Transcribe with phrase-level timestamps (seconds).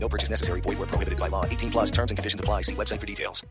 [0.00, 0.60] No purchase necessary.
[0.62, 1.44] Void where prohibited by law.
[1.44, 2.62] 18 plus terms and conditions apply.
[2.62, 3.44] See website for details.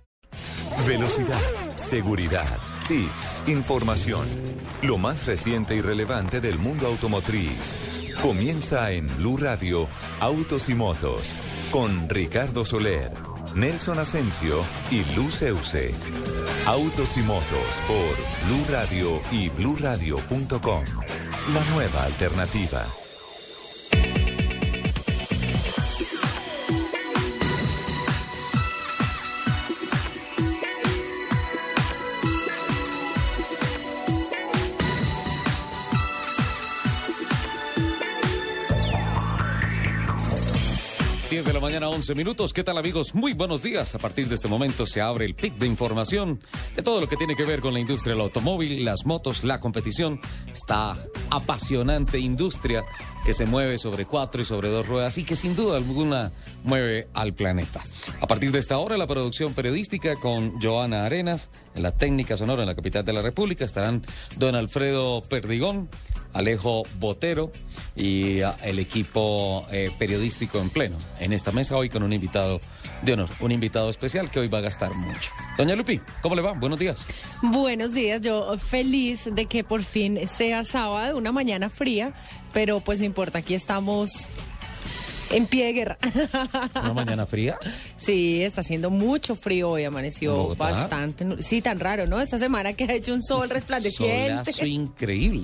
[0.86, 1.42] Velocidad,
[1.76, 4.28] seguridad, tips, información.
[4.84, 7.78] Lo más reciente y relevante del mundo automotriz.
[8.22, 9.88] Comienza en Blue Radio,
[10.20, 11.36] Autos y Motos,
[11.72, 13.12] con Ricardo Soler,
[13.56, 15.94] Nelson Asensio y Luz Euse.
[16.66, 20.84] Autos y Motos por Blue Radio y BlueRadio.com.
[21.54, 22.86] La nueva alternativa.
[41.46, 42.52] De la mañana, 11 minutos.
[42.52, 43.14] ¿Qué tal, amigos?
[43.14, 43.94] Muy buenos días.
[43.94, 46.40] A partir de este momento se abre el pic de información
[46.76, 49.60] de todo lo que tiene que ver con la industria del automóvil, las motos, la
[49.60, 50.20] competición.
[50.52, 50.98] Esta
[51.30, 52.84] apasionante industria
[53.24, 56.32] que se mueve sobre cuatro y sobre dos ruedas y que sin duda alguna
[56.64, 57.84] mueve al planeta.
[58.20, 62.64] A partir de esta hora, la producción periodística con Joana Arenas, en la técnica sonora
[62.64, 64.04] en la capital de la República, estarán
[64.38, 65.90] don Alfredo Perdigón,
[66.38, 67.52] Alejo Botero
[67.96, 72.62] y uh, el equipo eh, periodístico en pleno en esta mesa hoy con un invitado
[73.02, 75.32] de honor, un invitado especial que hoy va a gastar mucho.
[75.58, 76.52] Doña Lupi, ¿cómo le va?
[76.54, 77.08] Buenos días.
[77.42, 82.14] Buenos días, yo feliz de que por fin sea sábado, una mañana fría,
[82.54, 84.30] pero pues no importa, aquí estamos
[85.32, 85.98] en pie de guerra.
[86.76, 87.58] ¿Una mañana fría?
[87.98, 91.42] Sí, está haciendo mucho frío hoy, amaneció bastante.
[91.42, 92.22] Sí, tan raro, ¿no?
[92.22, 94.54] Esta semana que ha hecho un sol resplandeciente.
[94.54, 95.44] Solazo increíble.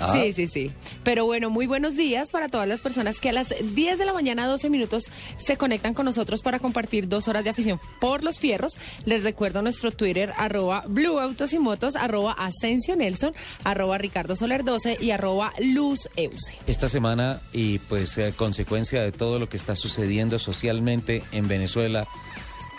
[0.00, 0.70] Ah, Sí, sí, sí.
[1.04, 4.12] Pero bueno, muy buenos días para todas las personas que a las 10 de la
[4.12, 5.04] mañana, 12 minutos,
[5.38, 8.76] se conectan con nosotros para compartir dos horas de afición por los fierros.
[9.04, 13.32] Les recuerdo nuestro Twitter, arroba Blue Autos y Motos, arroba Asensio Nelson,
[13.64, 16.54] arroba Ricardo Soler 12 y arroba Luz Euse.
[16.66, 22.06] Esta semana y pues eh, consecuencia de todo lo que está sucediendo socialmente en Venezuela,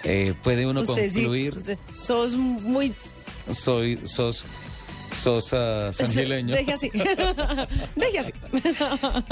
[0.03, 2.93] eh, puede uno Usted sí, concluir, usted- sos muy...
[3.51, 4.45] soy, sos,
[5.15, 6.55] sos ah, sangileño.
[6.55, 6.89] Deje así.
[7.95, 8.33] Deje así.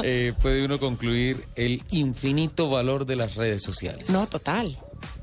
[0.04, 4.10] Eh, puede uno concluir el infinito valor de las redes sociales.
[4.10, 4.78] No, total.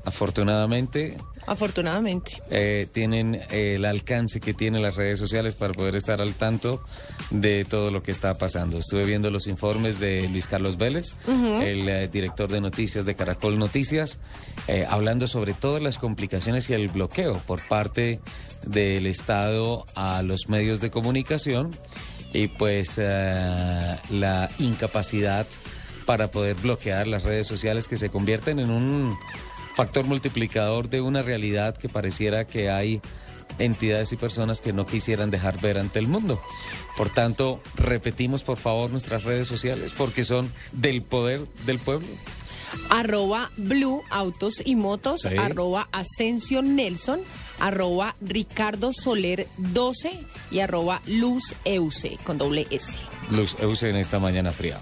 [0.07, 2.41] Afortunadamente, Afortunadamente.
[2.49, 6.81] eh, tienen eh, el alcance que tienen las redes sociales para poder estar al tanto
[7.29, 8.77] de todo lo que está pasando.
[8.77, 13.59] Estuve viendo los informes de Luis Carlos Vélez, el eh, director de noticias de Caracol
[13.59, 14.19] Noticias,
[14.69, 18.21] eh, hablando sobre todas las complicaciones y el bloqueo por parte
[18.65, 21.71] del Estado a los medios de comunicación
[22.31, 25.45] y pues la incapacidad
[26.05, 29.17] para poder bloquear las redes sociales que se convierten en un
[29.77, 32.99] factor multiplicador de una realidad que pareciera que hay
[33.59, 36.41] entidades y personas que no quisieran dejar ver ante el mundo.
[36.97, 42.07] Por tanto, repetimos por favor nuestras redes sociales porque son del poder del pueblo.
[42.89, 45.37] arroba Blue Autos y Motos, Sí.
[45.37, 47.19] arroba Asensio Nelson,
[47.59, 50.11] arroba Ricardo Soler 12
[50.49, 52.97] y arroba Luz Euse con doble S
[53.29, 54.79] Luz Euse en esta mañana fría.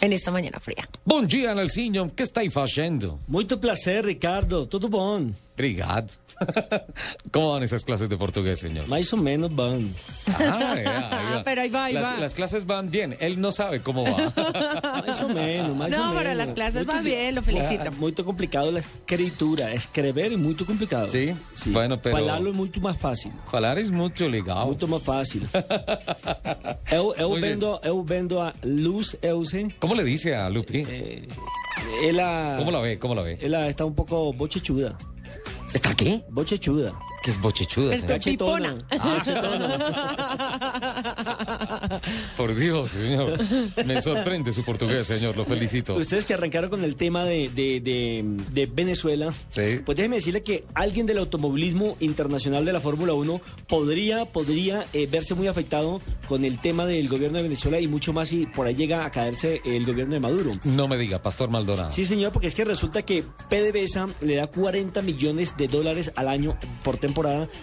[0.00, 0.88] En esta mañana fría.
[1.04, 2.10] Bom dia, Nelsinho.
[2.14, 3.18] Que está fazendo?
[3.28, 4.66] Muito prazer, Ricardo.
[4.66, 5.30] Tudo bom?
[5.54, 6.08] Obrigado.
[7.30, 8.88] ¿Cómo van esas clases de portugués, señor?
[8.88, 9.86] Mais ou menos bom.
[10.34, 11.42] Ah, ya, ahí va.
[11.44, 12.18] Pero ahí va, ahí las, va.
[12.18, 13.16] las clases van bien.
[13.20, 14.32] Él no sabe cómo va.
[15.06, 16.14] Mais ou menos, ou No, menos.
[16.16, 17.92] pero las clases van bien, lo felicito.
[17.92, 19.72] Muito complicado a escritura.
[19.74, 21.08] Escrever é muito complicado.
[21.08, 21.36] Sí?
[21.66, 23.30] Bueno, pero- Falarlo é muito mais fácil.
[23.48, 24.66] Falar es mucho legal.
[24.66, 25.42] Muito mais fácil.
[26.90, 29.70] eu, eu, Muy vendo, eu vendo a Luz Eusen.
[29.78, 30.82] ¿Cómo le dice a Lupi?
[30.88, 31.28] Eh,
[32.02, 32.98] ela, ¿Cómo la ve?
[32.98, 33.38] ¿Cómo la ve?
[33.40, 34.96] ela está un poco bochechuda.
[35.74, 36.24] ¿Está qué?
[36.30, 36.92] Bochechuda.
[37.24, 38.20] Que es bochechuda, señor.
[38.20, 38.76] pipona.
[42.36, 43.38] Por Dios, señor.
[43.86, 45.34] Me sorprende su portugués, señor.
[45.34, 45.94] Lo felicito.
[45.94, 48.22] Ustedes que arrancaron con el tema de, de, de-
[48.52, 49.80] de Venezuela, Sí.
[49.86, 55.08] pues déjeme decirle que alguien del automovilismo internacional de la Fórmula 1 podría, podría eh,
[55.10, 58.66] verse muy afectado con el tema del gobierno de Venezuela y mucho más y por
[58.66, 60.52] ahí llega a caerse el gobierno de Maduro.
[60.64, 61.90] No me diga, Pastor Maldonado.
[61.90, 66.28] Sí, señor, porque es que resulta que PDVSA le da 40 millones de dólares al
[66.28, 67.13] año por temporada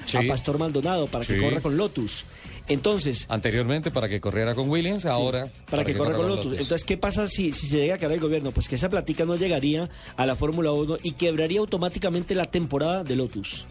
[0.05, 0.17] Sí.
[0.17, 1.41] a Pastor Maldonado para que Sí.
[1.41, 2.25] corra con Lotus.
[2.67, 6.53] Entonces, Anteriormente para que corriera con Williams, ahora para, que, corra con Lotus.
[6.53, 8.51] Entonces, ¿qué pasa si, si se llega a caer el gobierno?
[8.51, 13.03] Pues que esa platica no llegaría a la Fórmula 1 y quebraría automáticamente la temporada
[13.03, 13.65] de Lotus.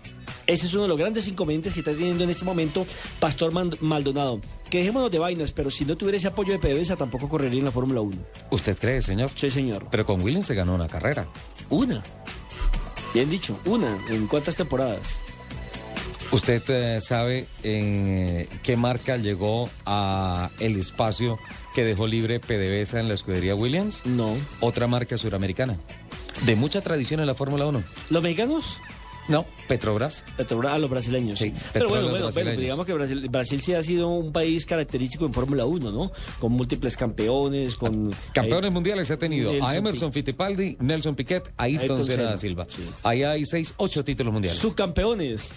[0.47, 2.85] Ese es uno de los grandes inconvenientes que está teniendo en este momento
[3.21, 4.41] Pastor Maldonado.
[4.69, 7.65] Que dejémonos de vainas, pero si no tuviera ese apoyo de PDVSA tampoco correría en
[7.67, 8.17] la Fórmula 1.
[8.50, 9.31] ¿Usted cree, señor?
[9.35, 9.87] Sí, señor.
[9.91, 11.29] Pero con Williams se ganó una carrera.
[11.71, 12.03] Una.
[13.15, 13.99] Bien dicho, una.
[14.11, 15.19] ¿En cuántas temporadas?
[16.32, 21.41] ¿Usted eh, sabe en qué marca llegó a el espacio
[21.75, 24.06] que dejó libre PDVSA en la escudería Williams?
[24.06, 24.37] No.
[24.61, 25.77] Otra marca suramericana.
[26.47, 27.82] De mucha tradición en la Fórmula 1.
[28.11, 28.81] ¿Los mexicanos?
[29.27, 30.25] No, Petrobras.
[30.37, 31.38] Petrobras, ah, los brasileños.
[31.38, 35.27] Sí, Pero bueno, bueno, bueno, digamos que Brasil, Brasil sí ha sido un país característico
[35.27, 36.11] en Fórmula 1, ¿no?
[36.38, 38.12] Con múltiples campeones, con...
[38.32, 42.31] Campeones eh, mundiales ha tenido Nelson a Emerson Fittipaldi, Nelson Piquet, Ayrton Ayrton Senna Senna,
[42.31, 42.67] da Silva.
[42.69, 42.82] sí.
[43.03, 44.61] Ahí hay seis, ocho títulos mundiales.
[44.61, 45.50] Subcampeones.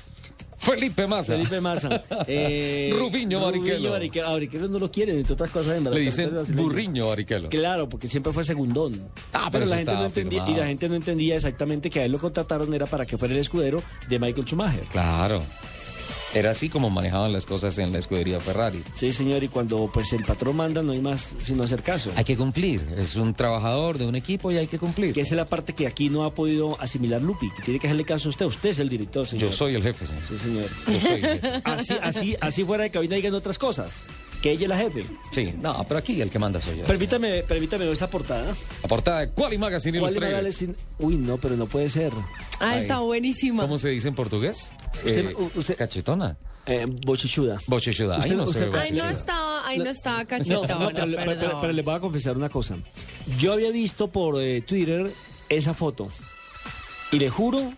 [0.64, 1.34] Felipe Massa.
[1.34, 2.04] Felipe Massa.
[2.28, 3.92] Eh, Rubiño Barrichello.
[3.92, 4.28] Barrichello.
[4.28, 5.78] A Barrichello no lo quieren, entre otras cosas.
[5.78, 7.50] En Le dicen burriño Ariquelo.
[7.50, 9.10] Claro, porque siempre fue segundón.
[9.34, 12.06] Ah, pero la eso gente no entendía y la gente no entendía exactamente que a
[12.06, 14.86] él lo contrataron era para que fuera el escudero de Michael Schumacher.
[14.86, 15.44] Claro.
[16.34, 18.84] Era así como manejaban las cosas en la escudería Ferrari.
[18.98, 22.12] Sí, señor, y cuando pues el patrón manda no hay más sino hacer caso.
[22.16, 22.86] Hay que cumplir.
[22.98, 25.14] Es un trabajador de un equipo y hay que cumplir.
[25.14, 27.88] Que esa es la parte que aquí no ha podido asimilar Lupi, que tiene que
[27.88, 28.46] hacerle caso a usted.
[28.48, 29.50] Usted es el director, señor.
[29.50, 30.24] Yo soy el jefe, señor.
[30.28, 30.70] Sí, señor.
[30.88, 31.62] Yo soy el jefe.
[31.64, 34.06] Así, así, así fuera de cabina digan otras cosas.
[34.44, 35.06] Que ella es la jefe.
[35.32, 36.84] Sí, no, pero aquí el que manda soy yo.
[36.84, 38.54] Permítame, permítame esa portada.
[38.82, 40.52] La portada de Quali Magazine ¿Cuál Illustrated.
[40.52, 42.12] sin- Uy, no, pero no puede ser.
[42.60, 42.82] Ah, Ay.
[42.82, 43.64] está buenísima.
[43.64, 44.72] ¿Cómo se dice en portugués?
[44.96, 46.36] Usted- Eh, usted- cachetona.
[46.66, 47.58] Eh, bochichuda.
[47.68, 48.22] Bochechuda.
[48.22, 51.58] Ahí no se Ay, no estaba, ay, no estaba cachetona, no, pero, pero- perdón.
[51.62, 52.76] pero les voy a confesar una cosa.
[53.40, 55.10] Yo había visto por eh, Twitter
[55.50, 56.10] esa foto.
[57.14, 57.72] Y le juro,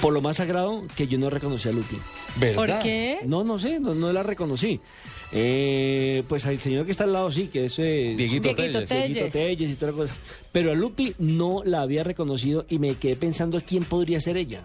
[0.00, 1.96] por lo más sagrado, que yo no reconocí a Lupi.
[2.36, 2.56] ¿Verdad?
[2.56, 3.18] ¿Por qué?
[3.26, 4.80] No, no sé, no, no la reconocí.
[5.32, 8.88] Eh, pues al señor que está al lado sí, que es eh, Dieguito Dieguito Telles.
[8.88, 9.14] Telles.
[9.14, 10.14] Dieguito Telles y toda la cosa.
[10.50, 14.64] Pero a Lupi no la había reconocido y me quedé pensando quién podría ser ella.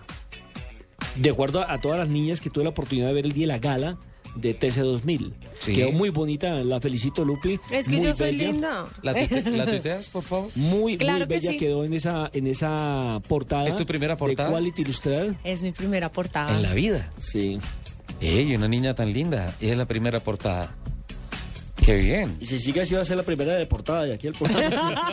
[1.15, 3.43] De acuerdo a, a todas las niñas que tuve la oportunidad de ver el día
[3.43, 3.97] de la gala
[4.35, 5.31] de TC2000.
[5.59, 5.73] Sí.
[5.73, 7.59] Quedó muy bonita, la felicito Lupi.
[7.71, 8.51] Es que muy yo soy bella.
[8.51, 8.85] linda.
[9.01, 10.49] ¿La, tuite- ¿La tuiteas, por favor?
[10.55, 11.57] Muy, Claro muy que bella sí.
[11.57, 13.67] quedó en esa, en esa portada.
[13.67, 14.49] ¿Es tu primera portada?
[14.49, 15.33] De Quality Illustrated.
[15.43, 16.55] Es mi primera portada.
[16.55, 17.09] En la vida.
[17.19, 17.57] Sí.
[18.21, 19.53] Ey, una niña tan linda.
[19.59, 20.75] Y es la primera portada.
[21.85, 22.35] Qué bien.
[22.39, 25.03] Y si sigue así va a ser la primera de portada de aquí al programa.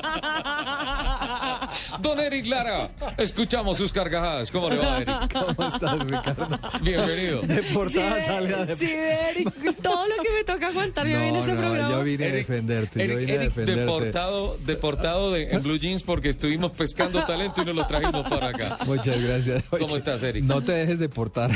[2.01, 2.89] Don Eric Lara,
[3.19, 4.51] escuchamos sus carcajadas.
[4.51, 5.33] ¿Cómo le va, Eric?
[5.33, 6.49] ¿Cómo estás, Ricardo?
[6.81, 7.43] Bienvenido.
[7.43, 8.77] De Sí, portada ve- salga de...
[8.77, 9.51] sí, Eric,
[9.83, 11.91] todo lo que me toca aguantar yo en No, ese no, programa.
[11.91, 13.81] yo vine a Eric- defenderte, yo Eric, vine a defenderte.
[13.83, 18.49] deportado, deportado de, en Blue Jeans porque estuvimos pescando talento y nos lo trajimos para
[18.49, 18.79] acá.
[18.87, 19.63] Muchas gracias.
[19.69, 20.43] ¿Cómo estás, Eric?
[20.45, 21.51] No te dejes deportar.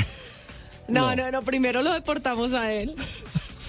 [0.87, 2.95] No, no, no, primero lo deportamos a él.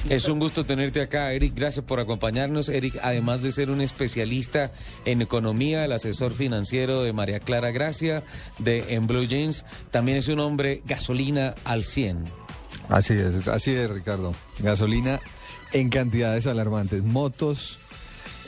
[0.09, 1.55] Es un gusto tenerte acá, Eric.
[1.55, 2.69] Gracias por acompañarnos.
[2.69, 4.73] Eric, además de ser un especialista
[5.05, 8.23] en economía, el asesor financiero de María Clara Gracia
[8.59, 12.25] de En Blue Jeans, también es un hombre gasolina al 100.
[12.89, 14.33] Así es, así es, Ricardo.
[14.61, 15.21] Gasolina
[15.73, 17.03] en cantidades alarmantes.
[17.03, 17.79] Motos,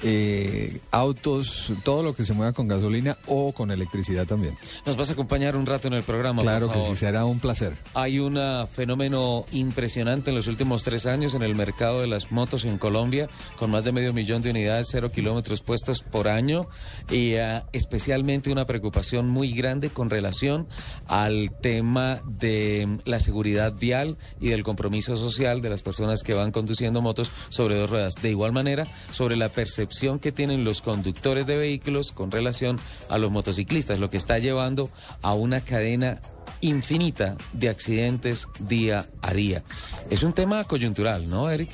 [0.03, 4.57] eh, autos, todo lo que se mueva con gasolina o con electricidad también.
[4.87, 6.43] Nos vas a acompañar un rato en el programa.
[6.43, 7.77] Claro por que sí, será un placer.
[7.95, 12.33] Hay un ah, fenómeno impresionante en los últimos tres años en el mercado de las
[12.33, 16.67] motos en Colombia, con más de medio millón de unidades, cero kilómetros puestos por año,
[17.11, 20.67] y ah, especialmente una preocupación muy grande con relación
[21.09, 26.35] al tema de mm, la seguridad vial y del compromiso social de las personas que
[26.35, 28.15] van conduciendo motos sobre dos ruedas.
[28.23, 29.90] De igual manera, sobre la percepción
[30.21, 32.79] que tienen los conductores de vehículos con relación
[33.09, 34.89] a los motociclistas, lo que está llevando
[35.21, 36.21] a una cadena
[36.61, 39.63] infinita de accidentes día a día.
[40.11, 41.71] Es un tema coyuntural, ¿no, Eric?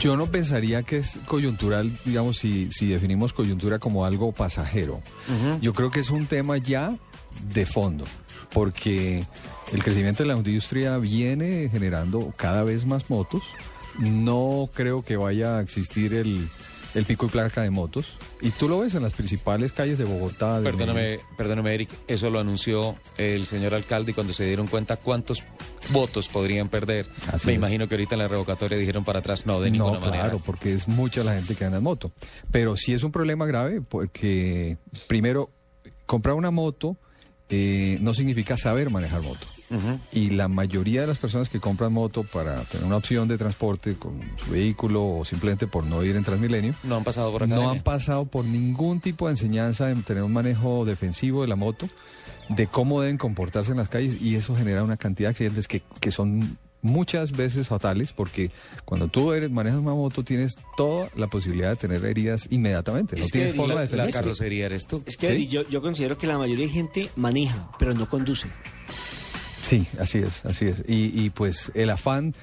[0.00, 5.00] Yo no pensaría que es coyuntural, digamos, si, si definimos coyuntura como algo pasajero.
[5.60, 6.96] Yo creo que es un tema ya
[7.52, 8.04] de fondo,
[8.52, 9.24] porque
[9.72, 13.42] el crecimiento de la industria viene generando cada vez más motos.
[13.98, 16.48] No creo que vaya a existir el,
[16.94, 18.06] el pico y placa de motos.
[18.40, 20.58] Y tú lo ves en las principales calles de Bogotá.
[20.60, 21.26] de Perdóname, Medellín.
[21.36, 25.42] perdóname, Eric, eso lo anunció el señor alcalde y cuando se dieron cuenta cuántos
[25.90, 27.58] votos podrían perder, Así me es.
[27.58, 30.22] imagino que ahorita en la revocatoria dijeron para atrás, no, de ninguna no, manera.
[30.24, 32.12] claro, porque es mucha la gente que anda en moto.
[32.50, 35.50] Pero sí es un problema grave porque, primero,
[36.06, 36.96] comprar una moto
[37.48, 39.46] eh, no significa saber manejar moto.
[40.12, 43.94] Y la mayoría de las personas que compran moto para tener una opción de transporte
[43.94, 47.70] con su vehículo o simplemente por no ir en Transmilenio, No han pasado por no
[47.70, 51.88] han pasado por ningún tipo de enseñanza en tener un manejo defensivo de la moto,
[52.48, 55.82] de cómo deben comportarse en las calles y eso genera una cantidad de accidentes que,
[56.00, 58.50] que son muchas veces fatales porque
[58.84, 63.22] cuando tú eres manejas una moto tienes toda la posibilidad de tener heridas inmediatamente, no
[63.24, 64.18] Es tienes forma la- de La defenderte.
[64.18, 65.02] carrocería eres tú.
[65.06, 68.48] Es que yo, yo considero que la mayoría de gente maneja, pero no conduce.
[69.64, 70.82] Sí, así es, así es.
[70.86, 72.34] Y, y, pues el afán,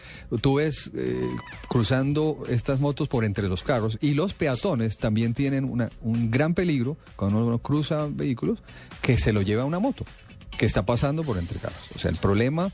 [0.41, 1.29] tú ves eh,
[1.69, 6.55] cruzando estas motos por entre los carros y los peatones también tienen una, un gran
[6.55, 8.57] peligro cuando uno cruza vehículos
[9.03, 10.03] que se lo lleva una moto
[10.57, 11.91] que está pasando por entre carros.
[11.95, 12.71] O sea, el problema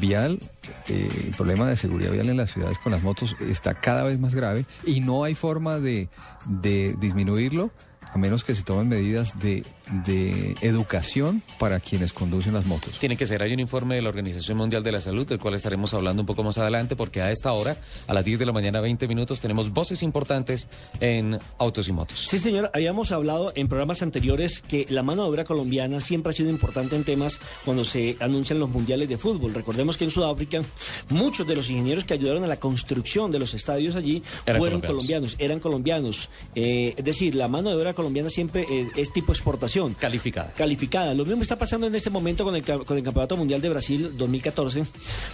[0.00, 0.40] vial,
[0.88, 4.18] eh, el problema de seguridad vial en las ciudades con las motos está cada vez
[4.18, 6.08] más grave y no hay forma de,
[6.44, 7.70] de disminuirlo
[8.16, 9.62] a menos que se tomen medidas de,
[10.06, 12.98] de educación para quienes conducen las motos.
[12.98, 15.52] Tiene que ser, hay un informe de la Organización Mundial de la Salud, del cual
[15.54, 18.52] estaremos hablando un poco más adelante, porque a esta hora, a las 10 de la
[18.52, 20.66] mañana, 20 minutos, tenemos voces importantes
[21.00, 22.24] en Autos y Motos.
[22.26, 26.32] Sí, señor, habíamos hablado en programas anteriores que la mano de obra colombiana siempre ha
[26.32, 29.52] sido importante en temas cuando se anuncian los mundiales de fútbol.
[29.52, 30.62] Recordemos que en Sudáfrica
[31.10, 34.80] muchos de los ingenieros que ayudaron a la construcción de los estadios allí Eran fueron
[34.80, 35.34] colombianos.
[35.34, 36.30] colombianos, eran colombianos.
[36.54, 39.94] Eh, es decir, la mano de obra colombiana siempre eh, es tipo exportación.
[39.94, 40.52] Calificada.
[40.54, 41.14] calificada.
[41.14, 44.12] Lo mismo está pasando en este momento con el, con el Campeonato Mundial de Brasil
[44.16, 44.84] 2014,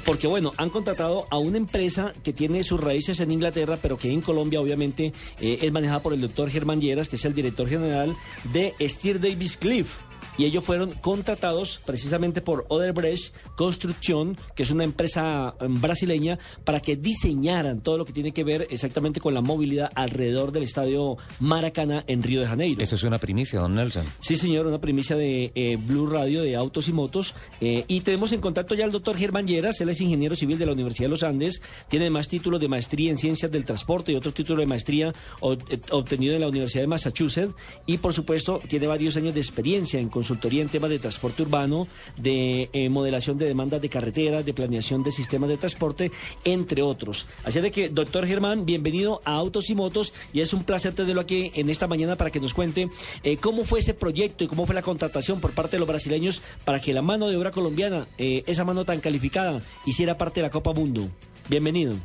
[0.05, 4.11] porque bueno, han contratado a una empresa que tiene sus raíces en Inglaterra, pero que
[4.11, 7.69] en Colombia obviamente eh, es manejada por el doctor Germán Lleras, que es el director
[7.69, 8.15] general
[8.53, 10.12] de Steer Davis Cliff.
[10.39, 16.81] Y ellos fueron contratados precisamente por Oderbrecht Construcción, que es una empresa eh, brasileña, para
[16.81, 21.17] que diseñaran todo lo que tiene que ver exactamente con la movilidad alrededor del estadio
[21.41, 22.83] Maracaná en Río de Janeiro.
[22.83, 24.07] Eso es una primicia, don Nelson.
[24.21, 27.35] Sí, señor, una primicia de eh, Blue Radio de Autos y Motos.
[27.61, 30.67] eh, y tenemos en contacto ya al doctor Germán Lleras, él es ingeniero civil de
[30.67, 34.15] la Universidad de los Andes, tiene además títulos de maestría en ciencias del transporte y
[34.15, 37.55] otro título de maestría eh, obtenido en la Universidad de Massachusetts.
[37.87, 41.89] Y por supuesto, tiene varios años de experiencia en consultoría en temas de transporte urbano,
[42.17, 46.13] de eh, modelación de demandas de carreteras, de planeación de sistemas de transporte,
[46.45, 47.27] entre otros.
[47.45, 51.21] Así de que, doctor Germán, bienvenido a Autos y Motos y es un placer tenerlo
[51.21, 52.89] aquí en esta mañana para que nos cuente
[53.25, 56.41] eh, cómo fue ese proyecto y cómo fue la contratación por parte de los brasileños
[56.65, 60.47] para que la mano de obra colombiana, eh, esa mano tan calificada, hiciera parte de
[60.47, 61.09] la Copa Mundo.
[61.49, 61.97] Bienvenido.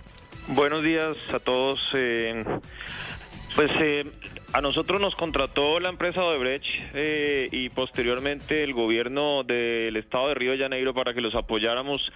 [0.47, 1.79] Buenos días a todos.
[3.57, 4.05] Pues eh,
[4.53, 10.35] a nosotros nos contrató la empresa Odebrecht eh, y posteriormente el gobierno del estado de
[10.35, 12.11] Río de Janeiro para que los apoyáramos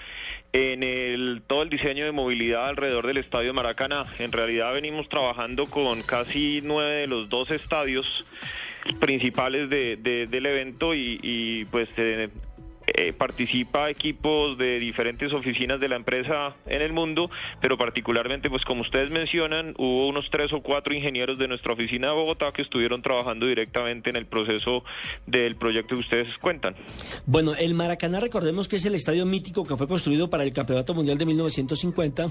[0.54, 4.06] en el, todo el diseño de movilidad alrededor del estadio Maracaná.
[4.20, 8.24] En realidad venimos trabajando con casi nueve de los dos estadios
[9.00, 12.30] principales de- de- del evento y, y, pues eh,
[12.96, 17.30] eh, participa equipos de diferentes oficinas de la empresa en el mundo,
[17.62, 22.08] pero particularmente, pues como ustedes mencionan, hubo unos tres o cuatro ingenieros de nuestra oficina
[22.10, 24.84] de Bogotá que estuvieron trabajando directamente en el proceso
[25.26, 26.76] del proyecto que ustedes cuentan.
[27.26, 30.94] Bueno, el Maracaná, recordemos que es el estadio mítico que fue construido para el Campeonato
[30.94, 32.28] Mundial de 1950.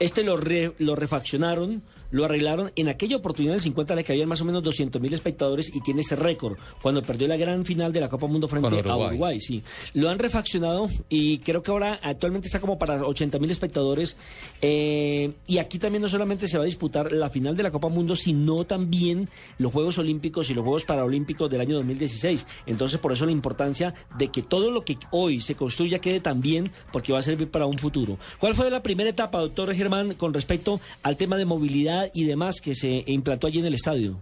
[0.00, 1.82] Este lo, re- lo refaccionaron,
[2.14, 2.70] lo arreglaron.
[2.76, 5.80] En aquella oportunidad, en el 50, le cabían más o menos 200 mil espectadores y
[5.80, 9.40] tiene ese récord cuando perdió la gran final de la Copa Mundo frente a Uruguay.
[9.40, 14.16] Sí, lo han refaccionado y creo que ahora actualmente está como para 80 mil espectadores.
[14.62, 17.88] Eh, y aquí también no solamente se va a disputar la final de la Copa
[17.88, 19.28] Mundo, sino también
[19.58, 22.46] los Juegos Olímpicos y los Juegos Paralímpicos del año 2016.
[22.66, 26.40] Entonces, por eso la importancia de que todo lo que hoy se construya quede tan
[26.40, 28.18] bien, porque va a servir para un futuro.
[28.38, 32.60] ¿Cuál fue la primera etapa, doctor Germán, con respecto al tema de movilidad y demás
[32.60, 34.20] que se implantó allí en el estadio?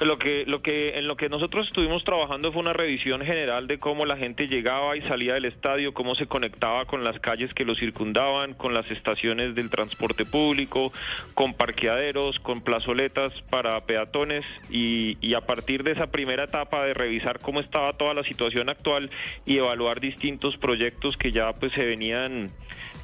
[0.00, 3.80] Lo que, lo que, en lo que nosotros estuvimos trabajando fue una revisión general de
[3.80, 7.64] cómo la gente llegaba y salía del estadio, cómo se conectaba con las calles que
[7.64, 10.92] lo circundaban, con las estaciones del transporte público,
[11.34, 16.94] con parqueaderos, con plazoletas para peatones y, y a partir de esa primera etapa de
[16.94, 19.10] revisar cómo estaba toda la situación actual
[19.46, 22.50] y evaluar distintos proyectos que ya pues se venían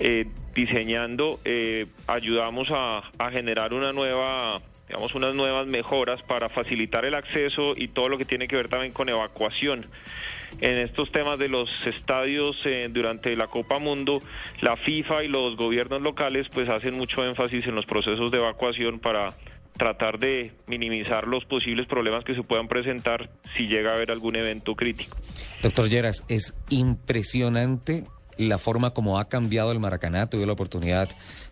[0.01, 7.05] eh, diseñando, eh, ayudamos a, a generar una nueva digamos, unas nuevas mejoras para facilitar
[7.05, 9.87] el acceso y todo lo que tiene que ver también con evacuación.
[10.61, 14.21] En estos temas de los estadios eh, durante la Copa Mundo,
[14.61, 19.00] la FIFA y los gobiernos locales pues hacen mucho énfasis en los procesos de evacuación
[19.00, 19.35] para
[19.76, 24.37] tratar de minimizar los posibles problemas que se puedan presentar si llega a haber algún
[24.37, 25.17] evento crítico.
[25.62, 28.05] Doctor Lleras, es impresionante
[28.38, 30.29] la forma como ha cambiado el Maracaná.
[30.29, 31.09] Tuve la oportunidad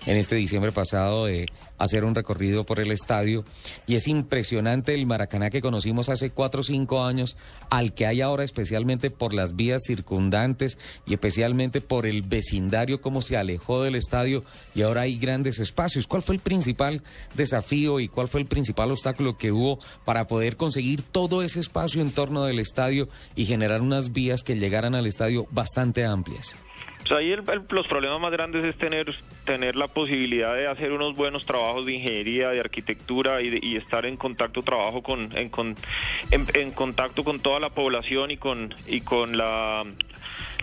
[0.07, 1.47] en este diciembre pasado de
[1.79, 3.45] hacer un recorrido por el estadio
[3.87, 7.37] y es impresionante el Maracaná que conocimos hace cuatro o cinco años
[7.71, 13.23] al que hay ahora especialmente por las vías circundantes y especialmente por el vecindario como
[13.23, 16.07] se alejó del estadio y ahora hay grandes espacios.
[16.07, 17.03] ¿Cuál fue el principal
[17.35, 22.03] desafío y cuál fue el principal obstáculo que hubo para poder conseguir todo ese espacio
[22.03, 26.57] en torno del estadio y generar unas vías que llegaran al estadio bastante amplias?
[27.03, 29.13] Pues ahí el- los problemas más grandes es tener,
[29.45, 33.77] tener la posibilidad de hacer unos buenos trabajos de ingeniería, de arquitectura y, de- y
[33.77, 35.75] estar en contacto trabajo con, en, con-
[36.31, 39.85] en- en contacto con toda la población y con, y con la,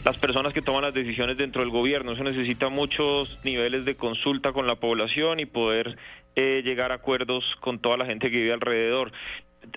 [0.06, 2.14] las personas que toman las decisiones dentro del gobierno.
[2.14, 5.98] Eso necesita muchos niveles de consulta con la población y poder
[6.38, 9.12] eh, llegar a acuerdos con toda la gente que vive alrededor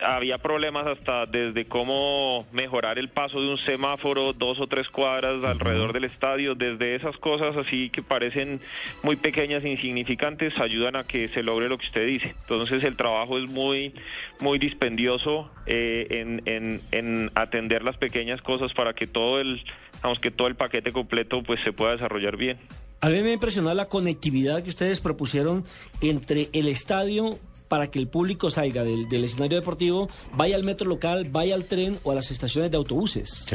[0.01, 5.43] había problemas hasta desde cómo mejorar el paso de un semáforo dos o tres cuadras
[5.45, 8.61] alrededor del estadio, desde esas cosas así que parecen
[9.03, 12.35] muy pequeñas e insignificantes ayudan a que se logre lo que usted dice.
[12.43, 13.95] Entonces el trabajo es muy
[14.41, 19.63] muy dispendioso eh, en, en, en atender las pequeñas cosas para que todo el
[20.03, 22.59] vamos que todo el paquete completo pues se pueda desarrollar bien.
[23.01, 25.65] A mí me impresionó la conectividad que ustedes propusieron
[26.01, 27.41] entre el estadio
[27.73, 31.65] para que el público salga del, del escenario deportivo, vaya al metro local, vaya al
[31.65, 33.47] tren o a las estaciones de autobuses.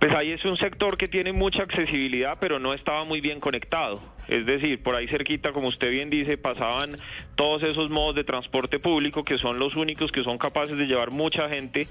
[0.00, 4.00] Pues ahí es un sector que tiene mucha accesibilidad, pero no estaba muy bien conectado.
[4.28, 6.90] Es decir, por ahí cerquita, como usted bien dice, pasaban
[7.34, 11.10] todos esos modos de transporte público que son los únicos que son capaces de llevar
[11.10, 11.86] mucha gente,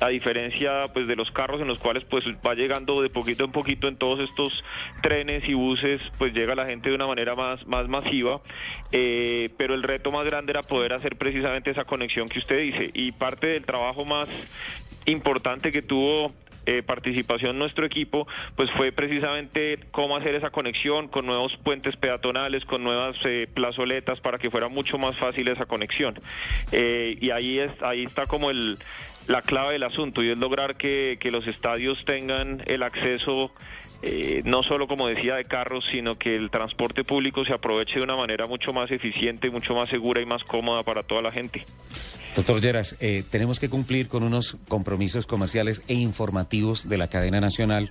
[0.00, 3.52] a diferencia pues de los carros en los cuales pues va llegando de poquito en
[3.52, 4.64] poquito en todos estos
[5.02, 8.40] trenes y buses, pues llega la gente de una manera más más masiva.
[8.90, 12.90] Eh, pero el reto más grande era poder hacer precisamente esa conexión que usted dice
[12.94, 14.28] y parte del trabajo más
[15.06, 16.32] importante que tuvo
[16.66, 18.26] eh, participación nuestro equipo,
[18.56, 24.20] pues fue precisamente cómo hacer esa conexión con nuevos puentes peatonales, con nuevas eh, plazoletas
[24.20, 26.20] para que fuera mucho más fácil esa conexión.
[26.70, 28.78] Eh, y ahí es, ahí está como el
[29.28, 33.52] la clave del asunto y es lograr que, que los estadios tengan el acceso
[34.02, 38.02] eh, no solo como decía de carros, sino que el transporte público se aproveche de
[38.02, 41.64] una manera mucho más eficiente, mucho más segura y más cómoda para toda la gente.
[42.34, 47.40] Doctor Lleras, eh, tenemos que cumplir con unos compromisos comerciales e informativos de la cadena
[47.40, 47.90] nacional.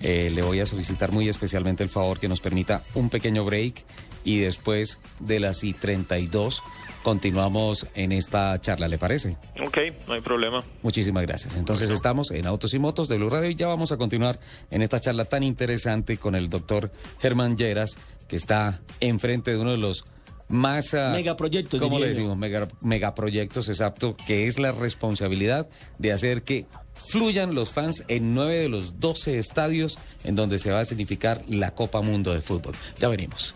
[0.00, 3.84] Eh, le voy a solicitar muy especialmente el favor que nos permita un pequeño break
[4.24, 6.62] y después de las I 32
[7.02, 9.36] continuamos en esta charla, ¿le parece?
[9.64, 10.62] Ok, no hay problema.
[10.82, 11.56] Muchísimas gracias.
[11.56, 14.38] Entonces estamos en Autos y Motos de Blue Radio y ya vamos a continuar
[14.70, 16.90] en esta charla tan interesante con el doctor
[17.20, 17.96] Germán Lleras,
[18.28, 20.04] que está enfrente de uno de los
[20.48, 20.92] más...
[20.94, 22.36] ah, Megaproyectos, ¿Cómo le decimos?
[22.36, 28.54] Mega- megaproyectos, exacto, que es la responsabilidad de hacer que fluyan los fans en nueve
[28.60, 32.74] de los 12 estadios en donde se va a significar la Copa Mundo de Fútbol.
[32.98, 33.54] Ya venimos.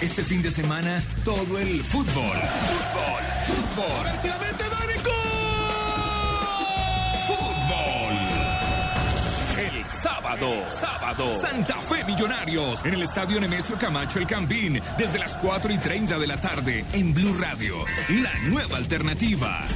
[0.00, 2.06] Este fin de semana, todo el fútbol.
[2.14, 3.22] Fútbol.
[3.46, 4.10] Fútbol.
[4.10, 4.64] Precisamente
[7.26, 8.14] Fútbol.
[9.58, 15.36] El sábado, sábado, Santa Fe Millonarios en el Estadio Nemesio Camacho El Campín desde las
[15.36, 17.76] 4 y 30 de la tarde en Blue Radio,
[18.08, 19.66] la nueva alternativa.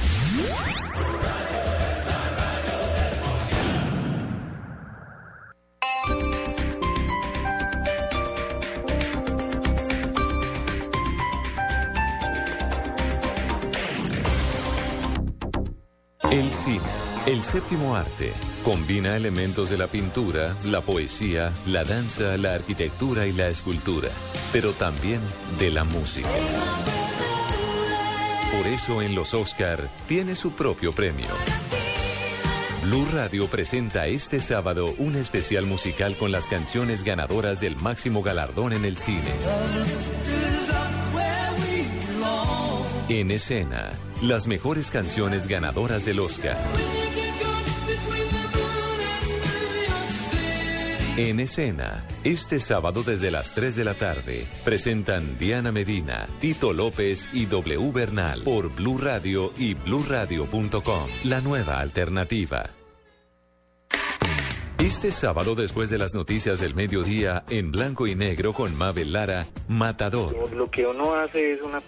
[16.35, 16.81] El cine,
[17.27, 23.31] el séptimo arte, combina elementos de la pintura, la poesía, la danza, la arquitectura y
[23.31, 24.09] la escultura,
[24.51, 25.21] pero también
[25.57, 26.27] de la música.
[28.51, 31.29] Por eso en los Oscar tiene su propio premio.
[32.83, 38.73] Blue Radio presenta este sábado un especial musical con las canciones ganadoras del máximo galardón
[38.73, 39.31] en el cine.
[43.07, 43.93] En escena,
[44.27, 46.57] las mejores canciones ganadoras del Oscar.
[51.17, 57.29] En escena, este sábado desde las 3 de la tarde, presentan Diana Medina, Tito López
[57.31, 62.74] y W Bernal por Blue Radio y bluradio.com, la nueva alternativa.
[64.77, 69.45] Este sábado, después de las noticias del mediodía, en blanco y negro con Mabel Lara,
[69.69, 70.51] Matador.
[70.53, 71.79] Lo que uno hace es una,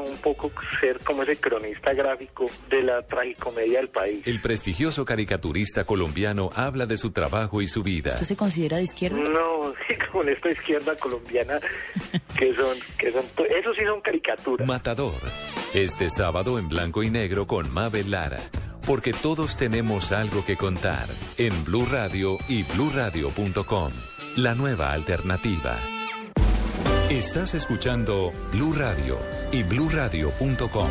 [0.00, 4.22] un poco ser como ese cronista gráfico de la tragicomedia del país.
[4.26, 8.10] El prestigioso caricaturista colombiano habla de su trabajo y su vida.
[8.10, 9.16] ¿Usted se considera de izquierda?
[9.16, 11.60] No, sí, con esta izquierda colombiana
[12.36, 14.66] que son, que son, eso sí son caricaturas.
[14.66, 15.14] Matador.
[15.72, 18.40] Este sábado en blanco y negro con Mabel Lara.
[18.86, 21.06] Porque todos tenemos algo que contar
[21.38, 23.92] en Blue Radio y bluradio.com.
[24.36, 25.78] La nueva alternativa.
[27.10, 29.18] Estás escuchando Blue Radio
[29.52, 30.88] y bluradio.com.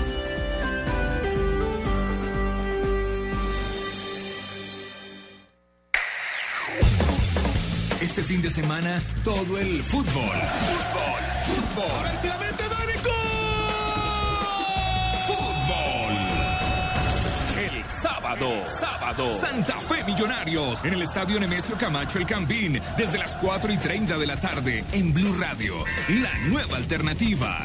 [8.00, 10.14] Este fin de semana, todo el fútbol.
[10.14, 12.08] Fútbol, fútbol.
[12.18, 13.13] Fútbol.
[18.04, 23.72] Sábado, sábado, Santa Fe Millonarios en el Estadio Nemesio Camacho El Campín desde las 4
[23.72, 25.76] y 30 de la tarde en Blue Radio.
[26.22, 27.60] La nueva alternativa.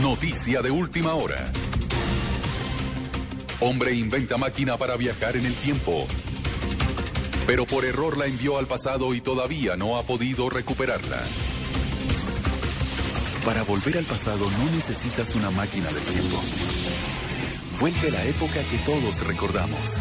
[0.00, 1.44] Noticia de última hora.
[3.64, 6.04] Hombre inventa máquina para viajar en el tiempo.
[7.46, 11.22] Pero por error la envió al pasado y todavía no ha podido recuperarla.
[13.44, 16.40] Para volver al pasado no necesitas una máquina del tiempo.
[17.78, 19.98] Vuelve a la época que todos recordamos.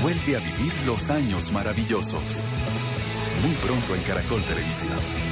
[0.00, 2.44] Vuelve a vivir los años maravillosos.
[3.42, 5.31] Muy pronto en Caracol Televisión.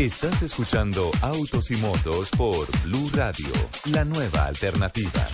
[0.00, 3.52] Estás escuchando Autos y Motos por Blue Radio,
[3.92, 5.28] la nueva alternativa.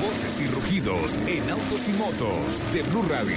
[0.00, 3.36] Voces y rugidos en autos y motos de Blue Radio.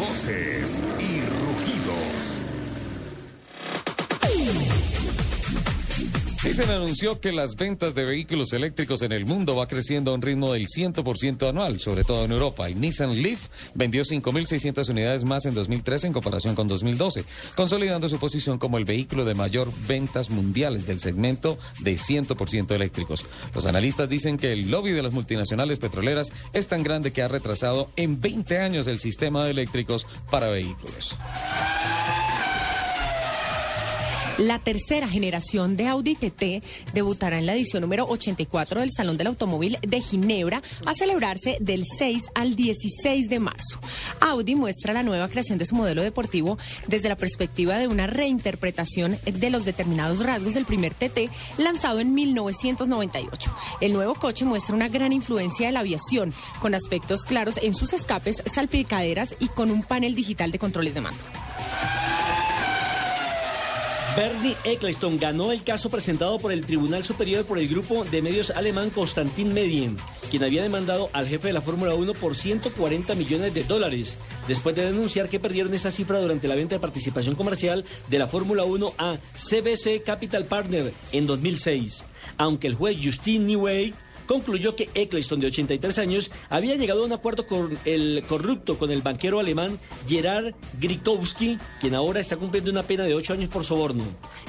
[0.00, 2.33] Voces y rugidos.
[6.44, 10.20] Dicen anunció que las ventas de vehículos eléctricos en el mundo va creciendo a un
[10.20, 12.68] ritmo del 100% anual, sobre todo en Europa.
[12.68, 17.24] Y Nissan Leaf vendió 5.600 unidades más en 2013 en comparación con 2012,
[17.56, 23.24] consolidando su posición como el vehículo de mayor ventas mundiales del segmento de 100% eléctricos.
[23.54, 27.28] Los analistas dicen que el lobby de las multinacionales petroleras es tan grande que ha
[27.28, 31.16] retrasado en 20 años el sistema de eléctricos para vehículos.
[34.38, 39.28] La tercera generación de Audi TT debutará en la edición número 84 del Salón del
[39.28, 43.78] Automóvil de Ginebra a celebrarse del 6 al 16 de marzo.
[44.20, 49.16] Audi muestra la nueva creación de su modelo deportivo desde la perspectiva de una reinterpretación
[49.24, 53.54] de los determinados rasgos del primer TT lanzado en 1998.
[53.80, 57.92] El nuevo coche muestra una gran influencia de la aviación, con aspectos claros en sus
[57.92, 61.22] escapes, salpicaderas y con un panel digital de controles de mando.
[64.16, 68.50] Bernie Eccleston ganó el caso presentado por el Tribunal Superior por el grupo de medios
[68.50, 69.96] alemán Constantin Medien,
[70.30, 74.76] quien había demandado al jefe de la Fórmula 1 por 140 millones de dólares, después
[74.76, 78.62] de denunciar que perdieron esa cifra durante la venta de participación comercial de la Fórmula
[78.62, 82.04] 1 a CBC Capital Partner en 2006.
[82.36, 83.94] Aunque el juez Justin Newey
[84.26, 88.90] concluyó que Eccleston, de 83 años, había llegado a un acuerdo con el corrupto con
[88.90, 93.64] el banquero alemán Gerard Grikowski, quien ahora está cumpliendo una pena de 8 años por
[93.64, 94.04] soborno.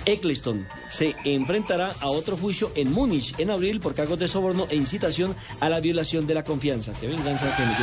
[0.05, 4.75] Eccleston se enfrentará a otro juicio en Múnich en abril por cargos de soborno e
[4.75, 6.91] incitación a la violación de la confianza.
[6.99, 7.75] Qué venganza que me.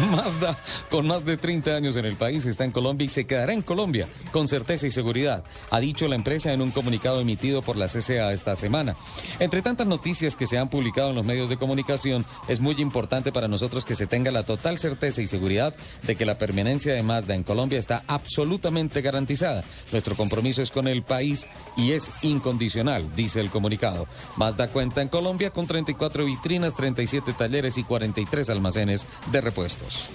[0.10, 0.58] Mazda,
[0.90, 3.62] con más de 30 años en el país, está en Colombia y se quedará en
[3.62, 7.86] Colombia con certeza y seguridad, ha dicho la empresa en un comunicado emitido por la
[7.86, 8.94] CCA esta semana.
[9.38, 13.32] Entre tantas noticias que se han publicado en los medios de comunicación, es muy importante
[13.32, 17.02] para nosotros que se tenga la total certeza y seguridad de que la permanencia de
[17.02, 19.62] Mazda en Colombia está absolutamente garantizada.
[19.92, 24.06] Nuestro compromiso es con el país y es incondicional, dice el comunicado.
[24.36, 30.08] Mazda cuenta en Colombia con 34 vitrinas, 37 talleres y 43 almacenes de repuestos.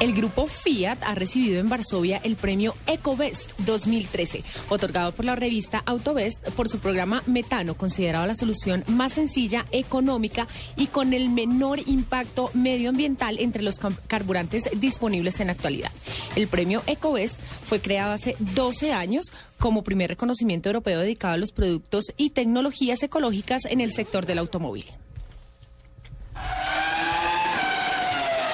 [0.00, 5.82] El grupo Fiat ha recibido en Varsovia el premio EcoBest 2013, otorgado por la revista
[5.84, 11.80] Autobest por su programa Metano, considerado la solución más sencilla, económica y con el menor
[11.86, 15.92] impacto medioambiental entre los carburantes disponibles en la actualidad.
[16.34, 19.26] El premio EcoBest fue creado hace 12 años
[19.58, 24.38] como primer reconocimiento europeo dedicado a los productos y tecnologías ecológicas en el sector del
[24.38, 24.86] automóvil.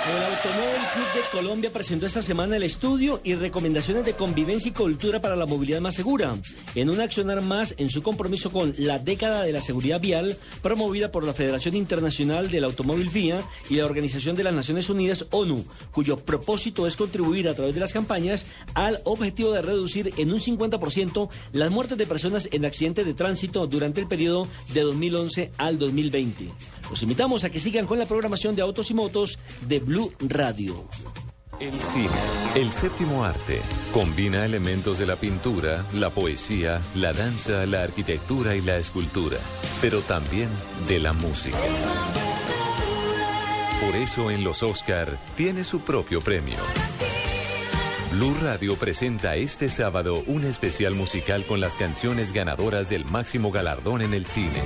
[0.08, 5.20] Hola, Automóvil Club Colombia presentó esta semana el estudio y recomendaciones de convivencia y cultura
[5.20, 6.34] para la movilidad más segura,
[6.74, 11.12] en un accionar más en su compromiso con la década de la seguridad vial, promovida
[11.12, 15.66] por la Federación Internacional del Automóvil FIA y la Organización de las Naciones Unidas, ONU,
[15.90, 20.40] cuyo propósito es contribuir a través de las campañas al objetivo de reducir en un
[20.40, 25.78] 50% las muertes de personas en accidentes de tránsito durante el periodo de 2011 al
[25.78, 26.50] 2020.
[26.88, 30.85] Los invitamos a que sigan con la programación de Autos y Motos de Blue Radio.
[31.58, 32.10] El cine,
[32.54, 38.60] el séptimo arte, combina elementos de la pintura, la poesía, la danza, la arquitectura y
[38.60, 39.38] la escultura,
[39.80, 40.50] pero también
[40.86, 41.56] de la música.
[43.80, 46.58] Por eso en los Oscar tiene su propio premio.
[48.12, 54.02] Blue Radio presenta este sábado un especial musical con las canciones ganadoras del máximo galardón
[54.02, 54.62] en el cine.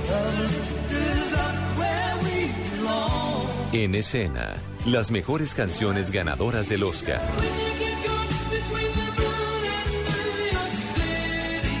[3.73, 7.21] En escena, las mejores canciones ganadoras del Oscar.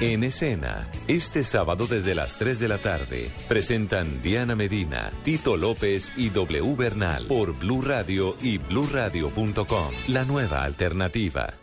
[0.01, 6.11] En escena, este sábado desde las 3 de la tarde, presentan Diana Medina, Tito López
[6.17, 11.53] y W Bernal por Blue Radio y bluradio.com, la nueva alternativa.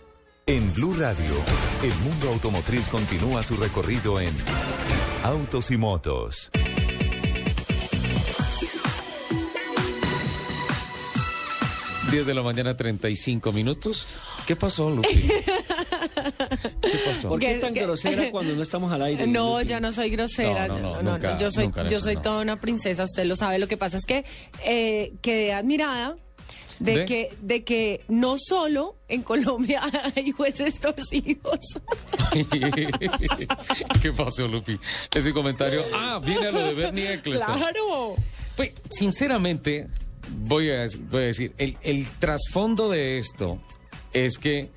[0.47, 1.35] En Blue Radio,
[1.83, 4.33] el mundo automotriz continúa su recorrido en
[5.25, 6.51] Autos y Motos.
[12.11, 14.07] 10 de la mañana, 35 minutos.
[14.47, 15.09] ¿Qué pasó, Lupi?
[16.81, 17.29] ¿Qué pasó?
[17.29, 19.27] ¿Por qué ¿Qué- tan qué- grosera cuando no estamos al aire?
[19.27, 19.71] No, Lupi?
[19.71, 20.67] yo no soy grosera.
[20.69, 22.23] No, no, no, no, nunca, yo soy, yo eso, soy no.
[22.23, 23.59] toda una princesa, usted lo sabe.
[23.59, 24.25] Lo que pasa es que
[24.65, 26.17] eh, quedé admirada
[26.79, 27.05] de ¿De?
[27.07, 29.83] que de que no solo en Colombia
[30.17, 31.59] hay jueces torcidos.
[34.01, 34.79] ¿Qué pasó, Lupi?
[35.15, 35.85] Ese comentario.
[35.95, 37.59] Ah, viene a lo de Bernie Eccleston.
[37.59, 38.15] claro.
[38.57, 39.87] Pues, sinceramente,
[40.31, 43.61] voy a, voy a decir, el, el trasfondo de esto
[44.13, 44.71] es que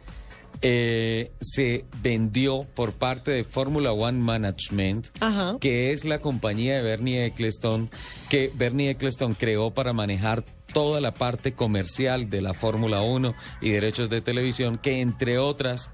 [0.64, 5.58] eh, se vendió por parte de Formula One Management, Ajá.
[5.60, 7.90] que es la compañía de Bernie Eccleston,
[8.30, 13.72] que Bernie Eccleston creó para manejar toda la parte comercial de la Fórmula 1 y
[13.72, 15.90] derechos de televisión, que entre otras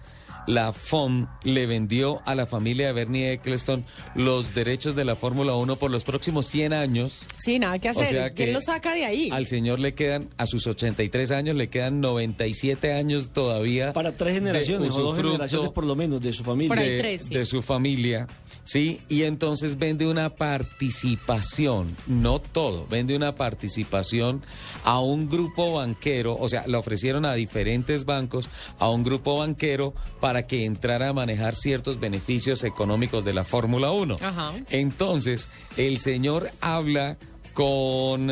[0.48, 5.54] la FOM le vendió a la familia de Bernie Eccleston los derechos de la Fórmula
[5.56, 7.26] 1 por los próximos 100 años.
[7.38, 8.08] Sí, nada que O hacer.
[8.08, 9.30] sea ¿Quién que lo saca de ahí?
[9.32, 13.94] Al señor le quedan, a sus 83 años, le quedan 97 años todavía.
[13.94, 16.70] Para tres generaciones o dos generaciones por lo menos de su familia.
[16.70, 17.34] Por ahí de, tres, sí.
[17.34, 18.26] de su familia,
[18.67, 18.99] ¿sí?
[19.10, 24.43] Y entonces vende una participación, no todo, vende una participación
[24.84, 29.93] a un grupo banquero, o sea, le ofrecieron a diferentes bancos, a un grupo banquero
[30.19, 34.17] para que entrara a manejar ciertos beneficios económicos de la Fórmula 1.
[34.21, 34.53] Ajá.
[34.69, 37.17] Entonces, el señor habla
[37.53, 38.27] con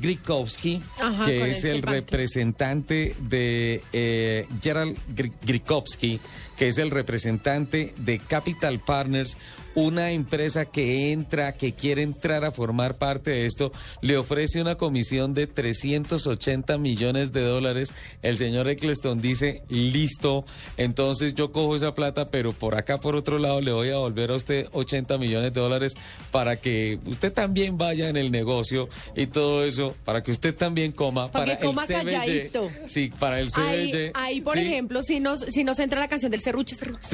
[0.00, 6.18] Grikowski, Ajá, que con es el representante de eh, Gerald Gri- Grikowski,
[6.60, 9.38] que es el representante de Capital Partners,
[9.74, 14.74] una empresa que entra, que quiere entrar a formar parte de esto, le ofrece una
[14.74, 17.94] comisión de 380 millones de dólares.
[18.20, 20.44] El señor Eccleston dice, listo,
[20.76, 24.30] entonces yo cojo esa plata, pero por acá, por otro lado, le voy a volver
[24.30, 25.94] a usted 80 millones de dólares
[26.30, 30.92] para que usted también vaya en el negocio y todo eso, para que usted también
[30.92, 32.04] coma, Para para, que coma el CBY.
[32.12, 32.70] calladito.
[32.86, 34.10] Sí, para el Ahí, CBY.
[34.12, 34.60] ahí, por sí.
[34.60, 37.08] ejemplo, si nos, si nos entra la canción del serrucho, serrucho.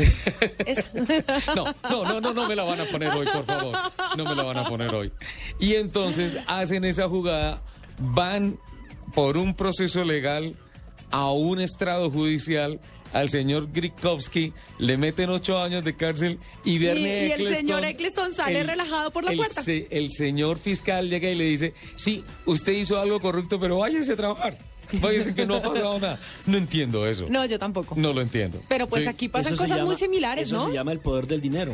[0.64, 0.84] Esa.
[1.54, 3.76] No, no, no, no, no me la van a poner hoy, por favor.
[4.16, 5.12] No me la van a poner hoy.
[5.58, 7.62] Y entonces hacen esa jugada,
[7.98, 8.58] van
[9.14, 10.54] por un proceso legal
[11.10, 12.80] a un estrado judicial.
[13.12, 17.84] Al señor Grikowski le meten ocho años de cárcel y Bernie y el Eccleston- señor
[17.84, 19.62] Eccleston sale relajado por la el puerta.
[19.62, 24.12] se- el señor fiscal llega y le dice, sí, usted hizo algo corrupto, pero váyase
[24.12, 24.58] a trabajar.
[25.00, 26.18] Váyase que no ha pasado nada.
[26.46, 27.26] No entiendo eso.
[27.28, 27.94] No, yo tampoco.
[27.96, 28.60] No lo entiendo.
[28.68, 29.08] Pero pues Sí.
[29.08, 30.66] aquí pasan Eso cosas muy similares, Eso ¿no?
[30.68, 31.72] se llama el poder del dinero.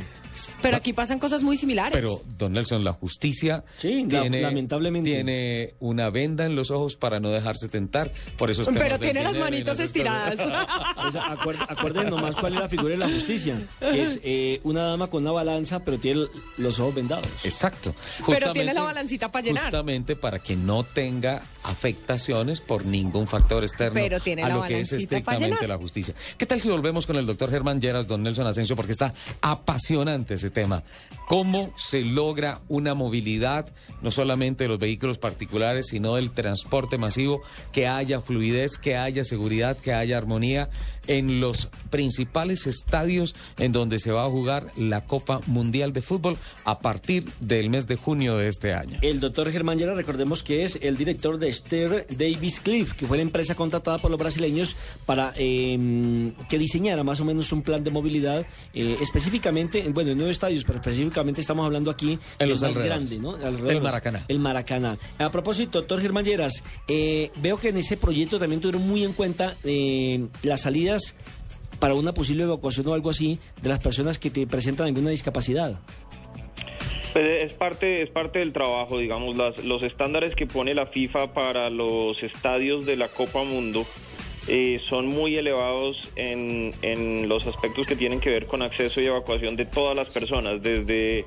[0.63, 1.93] Pero aquí pasan cosas muy similares.
[1.93, 5.11] Pero, don Nelson, la justicia Sí, la- tiene, lamentablemente.
[5.11, 8.11] tiene una venda en los ojos para no dejarse tentar.
[8.37, 10.39] Por eso Pero tiene las esas estiradas.
[11.03, 13.61] Pues, acuer- acuerden nomás cuál es la figura de la justicia.
[13.81, 16.27] Que es eh, una dama con una balanza, pero tiene
[16.59, 17.27] los ojos vendados.
[17.45, 17.95] Exacto.
[18.27, 19.65] Pero tiene la balancita para llenar.
[19.65, 24.81] Justamente para que no tenga afectaciones por ningún factor externo Pero tiene a lo que
[24.81, 26.15] es estrictamente la justicia.
[26.37, 28.77] ¿Qué tal si volvemos con el doctor Germán Lleras, don Nelson Asensio?
[28.77, 30.83] Porque está apasionante ese tema.
[31.29, 33.67] ¿Cómo se logra una movilidad,
[34.03, 39.25] no solamente de los vehículos particulares, sino del transporte masivo, que haya fluidez, que haya
[39.25, 40.69] seguridad, que haya armonía
[41.07, 46.37] en los principales estadios en donde se va a jugar la Copa Mundial de Fútbol
[46.65, 48.99] a partir del mes de junio de este año?
[49.03, 53.17] El doctor Germán Llera, recordemos que es el director de Esther Davis Cliff, que fue
[53.17, 57.83] la empresa contratada por los brasileños para eh, que diseñara más o menos un plan
[57.83, 62.63] de movilidad eh, específicamente, bueno, en nueve estadios, pero específicamente estamos hablando aquí En los
[62.63, 63.37] más grande, ¿no?
[63.37, 63.83] El Alrededores.
[63.83, 64.25] Maracaná.
[64.29, 64.99] El Maracaná.
[65.19, 69.13] A propósito, doctor Germán Lleras, eh, veo que en ese proyecto también tuvieron muy en
[69.13, 70.67] cuenta eh, las
[71.79, 75.79] para una posible evacuación o algo así de las personas que te presentan alguna discapacidad.
[77.13, 81.35] Pues es parte, es parte del trabajo, digamos, las- los estándares que pone la FIFA
[81.35, 83.85] para los estadios de la Copa Mundo
[84.49, 89.07] eh, son muy elevados en, en los aspectos que tienen que ver con acceso y
[89.07, 91.25] evacuación de todas las personas, desde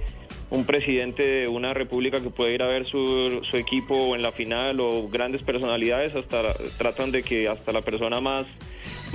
[0.49, 4.31] un presidente de una república que puede ir a ver su, su equipo en la
[4.33, 6.41] final o grandes personalidades, hasta
[6.77, 8.45] tratan de que hasta la persona más,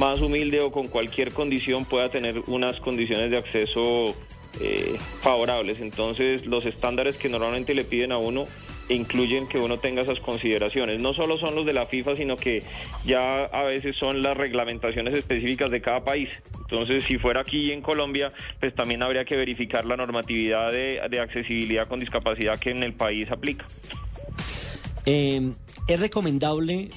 [0.01, 4.17] más humilde o con cualquier condición pueda tener unas condiciones de acceso
[4.59, 5.79] eh, favorables.
[5.79, 8.47] Entonces, los estándares que normalmente le piden a uno
[8.89, 11.01] incluyen que uno tenga esas consideraciones.
[11.01, 12.63] No solo son los de la FIFA, sino que
[13.05, 16.31] ya a veces son las reglamentaciones específicas de cada país.
[16.61, 21.87] Entonces, si fuera aquí en Colombia, pues también habría que verificar la normatividad de, accesibilidad
[21.87, 23.67] con discapacidad que en el país aplica.
[25.05, 25.53] Eh,
[25.87, 26.89] es recomendable,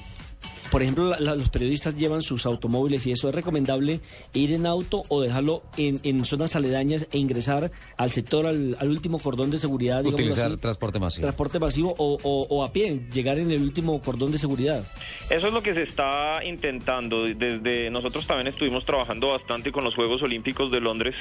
[0.74, 4.00] por ejemplo, la- la- los periodistas llevan sus automóviles y eso, ¿es recomendable
[4.32, 8.88] ir en auto o dejarlo en, en zonas aledañas e ingresar al sector, al, al
[8.90, 10.04] último cordón de seguridad?
[10.04, 10.56] Utilizar así?
[10.60, 11.22] transporte masivo.
[11.22, 14.84] transporte masivo o, o- o a pie, llegar en el último cordón de seguridad.
[15.30, 17.22] Eso es lo que se está intentando.
[17.22, 21.14] Desde nosotros también estuvimos trabajando bastante con los Juegos Olímpicos de Londres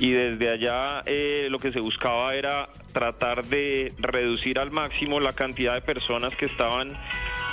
[0.00, 5.32] y desde allá eh, lo que se buscaba era tratar de reducir al máximo la
[5.32, 6.88] cantidad de personas que estaban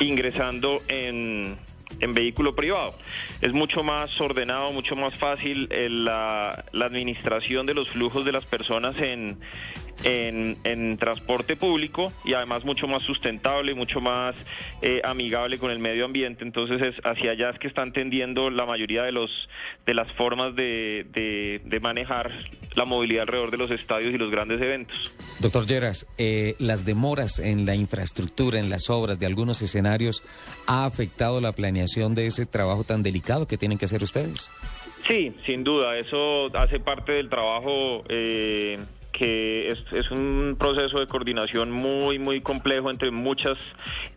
[0.06, 1.58] ingresando en
[2.00, 2.96] en vehículo privado.
[3.42, 8.32] Es mucho más ordenado, mucho más fácil eh, la, la administración de los flujos de
[8.32, 9.38] las personas en,
[10.04, 14.36] en, en transporte público y además mucho más sustentable, mucho más
[14.82, 16.44] eh, amigable con el medio ambiente.
[16.44, 19.50] Entonces es hacia allá es que están tendiendo la mayoría de los
[19.86, 22.32] de las formas de, de, de manejar
[22.76, 25.12] la movilidad alrededor de los estadios y los grandes eventos.
[25.40, 30.24] Doctor Lleras, eh, las demoras en la infraestructura, en las obras de algunos escenarios,
[30.68, 34.50] ¿ha afectado la planeación de ese trabajo tan delicado que tienen que hacer ustedes?
[35.08, 38.80] Sí, sin duda, eso hace parte del trabajo eh,
[39.14, 43.58] que es, es un proceso de coordinación muy, muy complejo entre muchas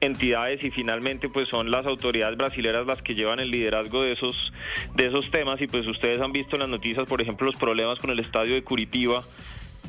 [0.00, 4.52] entidades y finalmente pues son las autoridades brasileras las que llevan el liderazgo de esos,
[4.94, 7.98] de esos temas y pues ustedes han visto en las noticias, por ejemplo, los problemas
[7.98, 9.22] con el estadio de Curitiba.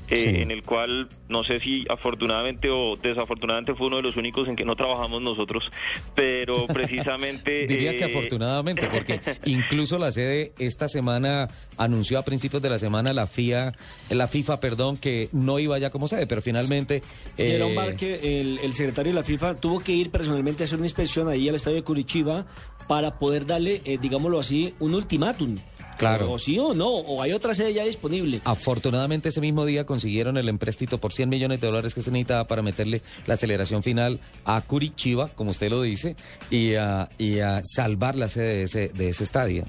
[0.10, 0.42] Eh, Sí.
[0.42, 4.56] en el cual no sé si afortunadamente o desafortunadamente fue uno de los únicos en
[4.56, 5.70] que no trabajamos nosotros,
[6.16, 7.68] pero precisamente...
[7.68, 12.80] Diría que eh, afortunadamente, porque incluso la sede esta semana anunció a principios de la
[12.80, 13.74] semana la FIA,
[14.10, 17.04] la FIFA, perdón, que no iba ya como sede, pero finalmente
[17.38, 20.78] eh, Jerome Barque, el, el secretario de la FIFA, tuvo que ir personalmente a hacer
[20.78, 22.46] una inspección ahí al estadio de Curitiba
[22.88, 25.58] para poder darle, eh, digámoslo así, un ultimátum.
[25.98, 26.32] Claro.
[26.32, 28.42] O sí o no, o hay otra sede ya disponible.
[28.44, 32.46] Afortunadamente ese mismo día consiguieron el empréstito por 100 millones de dólares que se necesitaba
[32.46, 36.16] para meterle la aceleración final a Curitiba, como usted lo dice,
[36.50, 39.66] y a, y a salvar la sede de ese, de ese estadio.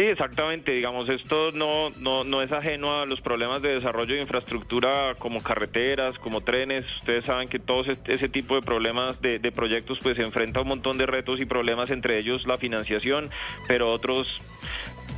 [0.00, 0.72] Sí, exactamente.
[0.72, 5.42] Digamos, esto no, no, no es ajeno a los problemas de desarrollo de infraestructura como
[5.42, 6.86] carreteras, como trenes.
[7.00, 10.62] Ustedes saben que todo ese, tipo de problemas de, de proyectos pues se enfrenta a
[10.62, 13.28] un montón de retos y problemas, entre ellos la financiación,
[13.68, 14.26] pero otros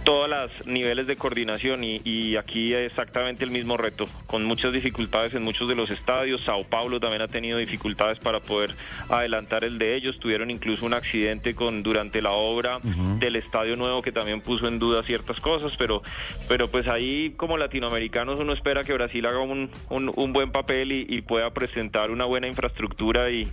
[0.05, 5.35] todos los niveles de coordinación y, y aquí exactamente el mismo reto, con muchas dificultades
[5.35, 6.41] en muchos de los estadios.
[6.43, 8.75] Sao Paulo también ha tenido dificultades para poder
[9.09, 10.19] adelantar el de ellos.
[10.19, 12.79] Tuvieron incluso un accidente con durante la obra
[13.19, 16.03] del estadio nuevo que también puso en duda ciertas cosas, pero,
[16.49, 20.93] pero pues ahí como latinoamericanos uno espera que Brasil haga un, un, un buen papel
[20.93, 23.49] y, y pueda presentar una buena infraestructura y,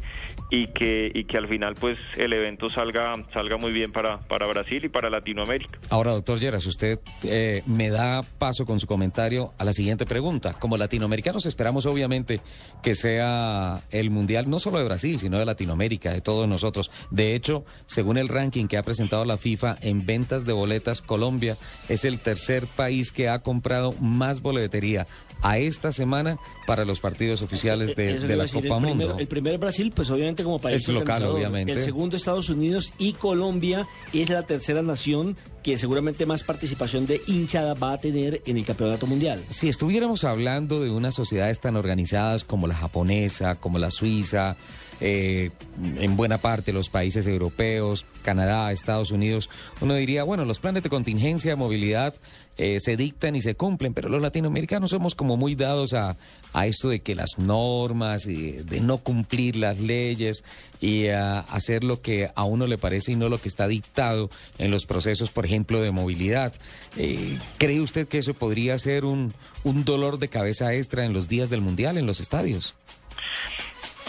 [0.49, 4.45] y que, y que al final pues el evento salga, salga muy bien para, para
[4.47, 5.79] Brasil y para Latinoamérica.
[5.89, 10.53] Ahora, doctor Lleras, usted eh, me da paso con su comentario a la siguiente pregunta.
[10.53, 12.41] Como latinoamericanos esperamos obviamente
[12.83, 16.91] que sea el Mundial no solo de Brasil, sino de Latinoamérica, de todos nosotros.
[17.09, 21.57] De hecho, según el ranking que ha presentado la FIFA en ventas de boletas, Colombia
[21.87, 25.07] es el tercer país que ha comprado más boletería
[25.41, 28.81] a esta semana para los partidos oficiales de, Eh, de iba la decir, Copa el
[28.81, 29.19] primero, Mundo.
[29.19, 31.71] El primero es Brasil, pues obviamente como país Es local, obviamente.
[31.71, 37.21] El segundo Estados Unidos y Colombia es la tercera nación que seguramente más participación de
[37.27, 39.43] hinchada va a tener en el campeonato mundial.
[39.49, 44.55] Si estuviéramos hablando de unas sociedades tan organizadas como la japonesa, como la suiza,
[45.01, 45.51] eh,
[45.97, 49.49] en buena parte los países europeos, Canadá, Estados Unidos,
[49.81, 52.15] uno diría, bueno, los planes de contingencia, de movilidad
[52.57, 56.17] eh, se dictan y se cumplen, pero los latinoamericanos somos como muy dados a,
[56.53, 60.43] a esto de que las normas, y de no cumplir las leyes
[60.81, 64.29] y a hacer lo que a uno le parece y no lo que está dictado
[64.57, 66.53] en los procesos, por ejemplo, de movilidad.
[66.97, 69.33] Eh, ¿Cree usted que eso podría ser un,
[69.63, 72.75] un dolor de cabeza extra en los días del Mundial, en los estadios?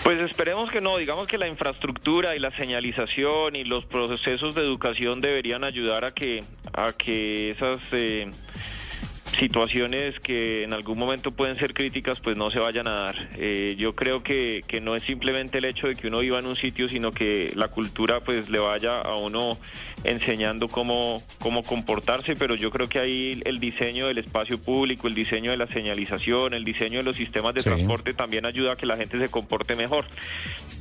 [0.03, 4.63] Pues esperemos que no, digamos que la infraestructura y la señalización y los procesos de
[4.63, 6.43] educación deberían ayudar a que
[6.73, 8.31] a que esas eh,
[9.39, 13.29] situaciones que en algún momento pueden ser críticas pues no se vayan a dar.
[13.37, 16.47] Eh, yo creo que, que no es simplemente el hecho de que uno viva en
[16.47, 19.59] un sitio, sino que la cultura pues le vaya a uno
[20.05, 25.15] enseñando cómo, cómo comportarse, pero yo creo que ahí el diseño del espacio público, el
[25.15, 27.69] diseño de la señalización, el diseño de los sistemas de Sí.
[27.69, 30.07] transporte también ayuda a que la gente se comporte mejor.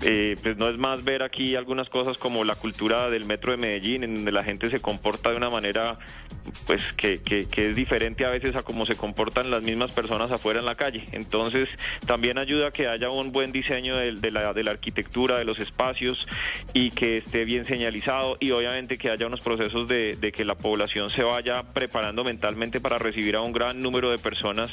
[0.06, 3.58] Eh, pues no es más ver aquí algunas cosas como la cultura del metro de
[3.58, 6.00] Medellín, en donde la gente se comporta de una manera
[6.66, 10.32] pues que, que, que es diferente a veces a cómo se comportan las mismas personas
[10.32, 11.04] afuera en la calle.
[11.12, 11.70] Entonces
[12.06, 15.46] también ayuda a que haya un buen diseño del- de, la, de la arquitectura, de
[15.46, 16.28] los espacios
[16.74, 20.56] y que esté bien señalizado y obviamente que haya unos procesos de, de que la
[20.56, 24.72] población se vaya preparando mentalmente para recibir a un gran número de personas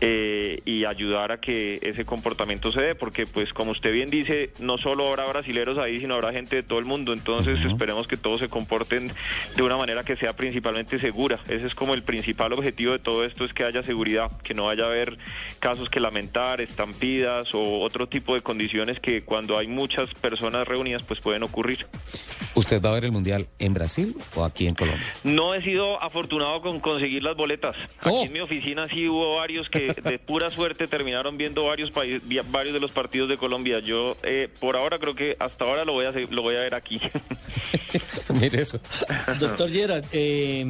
[0.00, 4.50] eh, y ayudar a que ese comportamiento se dé, porque pues como usted bien dice,
[4.60, 8.16] no solo habrá brasileros ahí, sino habrá gente de todo el mundo, entonces esperemos que
[8.16, 9.10] todos se comporten
[9.56, 11.40] de una manera que sea principalmente segura.
[11.48, 14.66] Ese es como el principal objetivo de todo esto, es que haya seguridad, que no
[14.66, 15.18] vaya a haber
[15.58, 21.02] casos que lamentar, estampidas o otro tipo de condiciones que cuando hay muchas personas reunidas
[21.02, 21.86] pues pueden ocurrir.
[22.54, 25.06] ¿Usted va a ver el Mundial en Brasil o aquí en Colombia?
[25.24, 27.76] No he sido afortunado con conseguir las boletas.
[28.00, 32.22] Aquí en mi oficina sí hubo varios que de pura suerte terminaron viendo varios países,
[32.50, 33.80] varios de los partidos de Colombia.
[33.80, 36.74] Yo eh, por ahora creo que hasta ahora lo voy a lo voy a ver
[36.74, 37.00] aquí.
[38.40, 38.80] Mire eso.
[39.38, 40.64] Doctor Gerard, eh,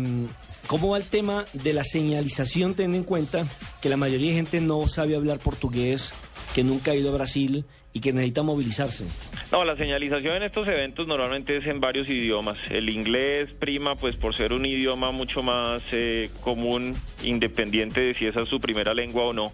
[0.67, 3.47] ¿cómo va el tema de la señalización teniendo en cuenta
[3.81, 6.15] que la mayoría de gente no sabe hablar portugués,
[6.55, 9.05] que nunca ha ido a Brasil y que necesita movilizarse?
[9.53, 12.59] No, la señalización en estos eventos normalmente es en varios idiomas.
[12.69, 18.27] El inglés prima pues por ser un idioma mucho más eh, común, independiente de si
[18.27, 19.53] esa es su primera lengua o no.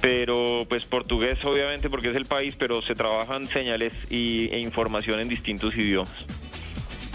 [0.00, 5.20] Pero pues portugués obviamente porque es el país, pero se trabajan señales y, e información
[5.20, 6.26] en distintos idiomas.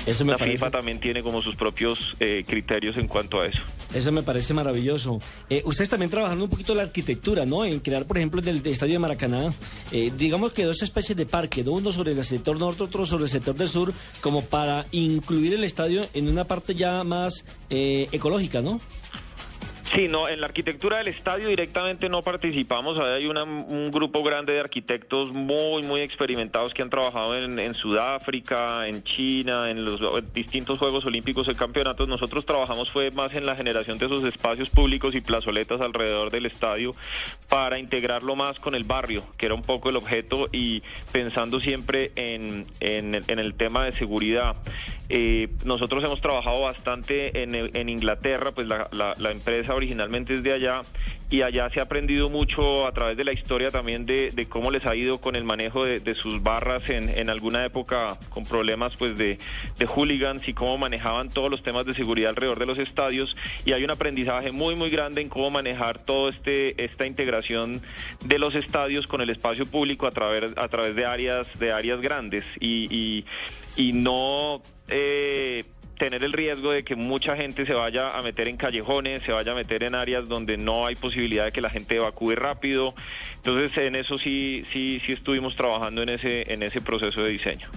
[0.06, 3.48] Eso me la parece- FIFA también tiene como sus propios eh, criterios en cuanto a
[3.48, 3.60] eso.
[3.94, 5.20] Eso me parece maravilloso.
[5.50, 7.64] Eh, ustedes también trabajando un poquito la arquitectura, ¿no?
[7.64, 9.54] En crear, por ejemplo, del, del estadio de Maracaná,
[9.92, 11.72] eh, digamos que dos especies de parque, ¿no?
[11.74, 15.64] uno sobre el sector norte, otro sobre el sector del sur, como para incluir el
[15.64, 18.82] estadio en una parte ya más eh, ecológica, ¿no?
[19.94, 22.98] Sí, no, en la arquitectura del estadio directamente no participamos.
[22.98, 27.76] Ahí hay una- un grupo grande de arquitectos muy, muy experimentados que han trabajado en,
[27.76, 30.00] Sudáfrica, en China, en los
[30.34, 32.08] distintos Juegos Olímpicos y campeonatos.
[32.08, 36.48] Nosotros trabajamos fue más en la generación de esos espacios públicos y plazoletas alrededor del
[36.48, 36.96] estadio
[37.48, 40.82] para integrarlo más con el barrio, que era un poco el objeto y
[41.12, 44.56] pensando siempre en, en, el- tema de seguridad.
[45.10, 50.44] Eh, nosotros hemos trabajado bastante en, en Inglaterra, pues la, la- la empresa originalmente es
[50.44, 50.82] de allá
[51.30, 54.86] y allá se ha aprendido mucho a través de la historia también de, cómo les
[54.86, 59.38] ha ido con el manejo de, sus barras en, alguna época con problemas pues de,
[59.86, 63.36] hooligans y cómo manejaban todos los temas de seguridad alrededor de los estadios.
[63.66, 67.82] Y hay un aprendizaje muy muy grande en cómo manejar todo este esta integración
[68.24, 72.00] de los estadios con el espacio público a través a través de áreas de áreas
[72.00, 72.46] grandes.
[72.60, 73.26] Y, y,
[73.76, 75.64] y no eh,
[75.98, 79.52] tener el riesgo de que mucha gente se vaya a meter en callejones, se vaya
[79.52, 82.94] a meter en áreas donde no hay posibilidad de que la gente evacúe rápido.
[83.38, 87.68] Entonces, en eso sí, sí, sí estuvimos trabajando en ese, en ese proceso de diseño.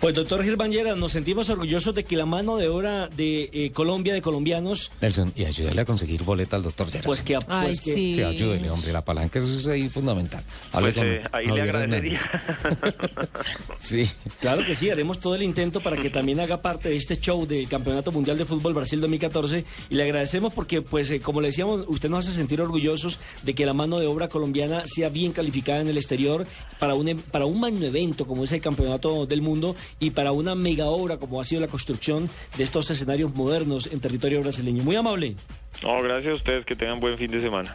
[0.00, 3.70] Pues doctor Gil Banguera, nos sentimos orgullosos de que la mano de obra de eh,
[3.72, 7.04] Colombia, de colombianos, Nelson, y ayúdale a conseguir boleta al doctor Gerard.
[7.04, 7.34] pues que...
[7.48, 8.14] Ay, pues que- sí.
[8.14, 8.92] Sí, ayúdele, hombre.
[8.94, 10.42] La palanca eso es ahí fundamental.
[10.72, 12.20] Hable Pues con eh, ahí le agradecería.
[13.78, 14.04] Sí.
[14.40, 17.39] Claro que sí, haremos todo el intento para que también haga parte de este show
[17.46, 21.48] del Campeonato Mundial de Fútbol Brasil 2014 y le agradecemos porque, pues, eh, como le
[21.48, 25.32] decíamos, usted nos hace sentir orgullosos de que la mano de obra colombiana sea bien
[25.32, 26.46] calificada en el exterior
[26.78, 30.32] para un, em- para un magno evento como es el Campeonato del Mundo y para
[30.32, 34.82] una mega obra como ha sido la construcción de estos escenarios modernos en territorio brasileño.
[34.84, 35.34] Muy amable.
[35.82, 37.74] No, gracias a ustedes, que tengan buen fin de semana.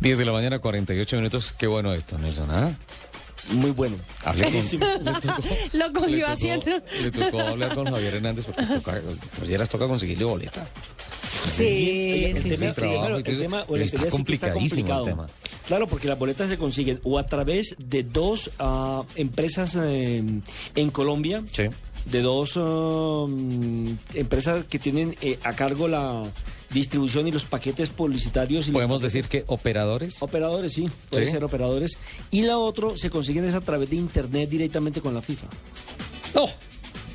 [0.00, 1.52] 10 de la mañana, 48 minutos.
[1.58, 2.48] Qué bueno esto, Nelson.
[2.50, 2.72] ¿ah?
[3.52, 3.96] Muy bueno.
[4.24, 4.52] Hablé con-
[5.72, 6.66] Lo cogió le tocó- haciendo.
[7.02, 9.00] Le tocó hablar con Javier Hernández porque toca,
[9.38, 10.66] Talleras toca conseguirle boleta.
[11.56, 15.26] Sí, sí, sí, claro, el entonces, tema- o la está complicadísimo el tema.
[15.66, 20.22] Claro, porque las boletas se consiguen o a través de dos ah, empresas eh,
[20.74, 21.64] en Colombia, Sí.
[22.06, 26.22] De dos mm, empresas que tienen eh, a cargo la
[26.70, 28.68] distribución y los paquetes publicitarios.
[28.68, 30.22] Y Podemos paquetes- decir que operadores.
[30.22, 31.32] Operadores, sí, puede Sí.
[31.32, 31.98] ser operadores.
[32.30, 35.46] Y la otra se consiguen es a través de internet directamente con la FIFA.
[36.34, 36.46] No,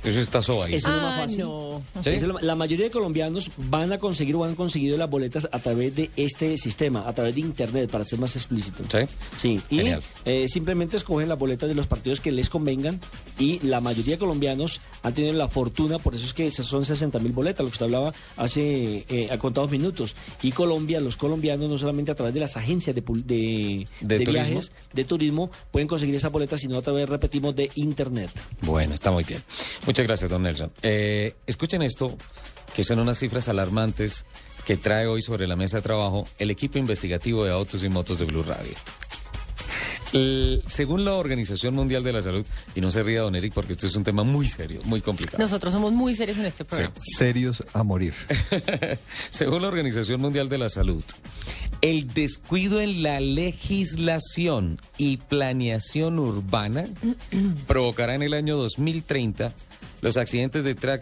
[0.05, 0.75] eso está soba ahí.
[0.75, 1.39] Eso es lo más fácil.
[1.45, 1.81] no.
[2.03, 2.09] ¿Sí?
[2.09, 5.47] Eso es lo- la mayoría de colombianos van a conseguir o han conseguido las boletas
[5.51, 8.83] a través de este sistema, a través de internet, para ser más explícito.
[8.91, 9.05] Sí.
[9.37, 10.01] Sí, y Genial.
[10.25, 12.99] eh, simplemente escogen las boletas de los partidos que les convengan
[13.39, 16.85] y la mayoría de colombianos han tenido la fortuna, por eso es que esas son
[16.85, 20.15] 60 mil boletas, lo que usted hablaba hace eh, a contados minutos.
[20.43, 24.19] Y Colombia, los colombianos, no solamente a través de las agencias de, pul- de, ¿De
[24.19, 24.33] turismo?
[24.33, 28.29] viajes, de turismo, pueden conseguir esas boletas, sino a través, repetimos, de internet.
[28.61, 29.41] Bueno, está muy bien.
[29.85, 30.71] Muchas gracias, don Nelson.
[30.81, 32.17] Eh, escuchen esto,
[32.75, 34.25] que son unas cifras alarmantes
[34.65, 38.19] que trae hoy sobre la mesa de trabajo el equipo investigativo de autos y motos
[38.19, 38.73] de Blue Radio.
[40.13, 43.73] El- según la Organización Mundial de la Salud, y no se ría, don Eric, porque
[43.73, 45.37] esto es un tema muy serio, muy complicado.
[45.43, 46.93] Nosotros somos muy serios en este programa.
[47.17, 48.13] Serios a morir.
[49.29, 51.03] Según la Organización Mundial de la Salud,
[51.81, 56.85] el descuido en la legislación y planeación urbana
[57.67, 59.53] provocará en el año 2030
[60.05, 61.01] los accidentes de tra-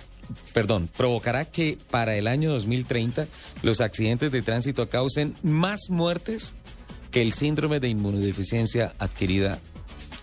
[0.54, 3.28] perdón, provocará que para el año 2030
[3.62, 6.54] los accidentes de tránsito causen más muertes
[7.12, 9.60] que el síndrome de inmunodeficiencia adquirida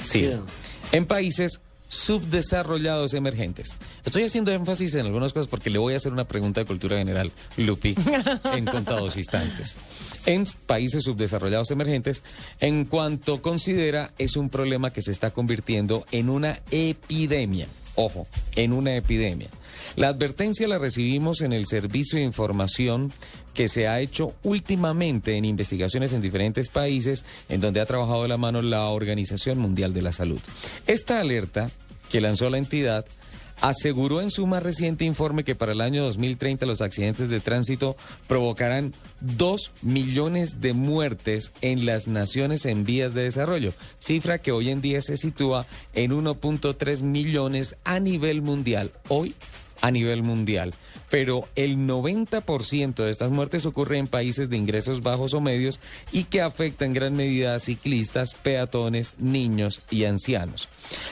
[0.03, 0.97] SIDA, Sí.
[0.97, 1.61] en países
[1.91, 3.76] subdesarrollados emergentes.
[4.05, 6.97] Estoy haciendo énfasis en algunas cosas porque le voy a hacer una pregunta de cultura
[6.97, 7.95] general, Lupi,
[8.55, 9.76] en contados instantes.
[10.24, 12.22] En países subdesarrollados emergentes,
[12.61, 17.66] en cuanto considera es un problema que se está convirtiendo en una epidemia.
[18.03, 18.26] Ojo,
[18.57, 19.51] en una epidemia.
[19.94, 23.12] La advertencia la recibimos en el servicio de información
[23.53, 28.28] que se ha hecho últimamente en investigaciones en diferentes países en donde ha trabajado de
[28.28, 30.40] la mano la Organización Mundial de la Salud.
[30.86, 31.70] Esta alerta
[32.09, 33.05] que lanzó la entidad
[33.61, 37.96] aseguró en su más reciente informe que para el año 2030 los accidentes de tránsito
[38.26, 44.70] provocarán 2 millones de muertes en las naciones en vías de desarrollo, cifra que hoy
[44.70, 48.90] en día se sitúa en 1.3 millones a nivel mundial.
[49.08, 49.34] Hoy
[49.81, 50.74] a nivel mundial.
[51.11, 55.81] Pero el 90% de estas muertes ocurre en países de ingresos bajos o medios
[56.12, 60.68] y que afecta en gran medida a ciclistas, peatones, niños y ancianos.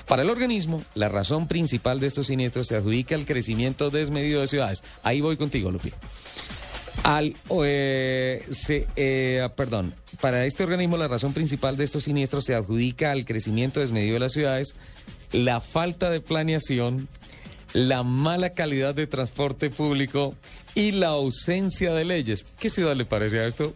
[0.06, 4.48] Para el organismo, la razón principal de estos siniestros se adjudica al crecimiento desmedido de
[4.48, 4.82] ciudades.
[5.02, 5.92] Ahí voy contigo, Lupi.
[7.04, 12.54] Al, eh, se, eh, perdón, para este organismo la razón principal de estos siniestros se
[12.54, 14.74] adjudica al crecimiento desmedido de las ciudades,
[15.32, 17.08] la falta de planeación,
[17.72, 20.34] la mala calidad de transporte público
[20.74, 22.46] y la ausencia de leyes.
[22.58, 23.74] ¿Qué ciudad le parece a esto?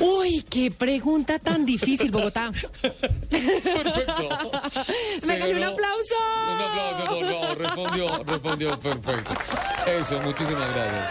[0.00, 2.52] Uy, qué pregunta tan difícil, Bogotá.
[5.26, 5.72] Métale un ganó.
[5.72, 6.14] aplauso.
[6.54, 7.58] Un aplauso, por favor.
[7.58, 9.32] Respondió, respondió perfecto.
[9.86, 11.04] Eso, muchísimas gracias.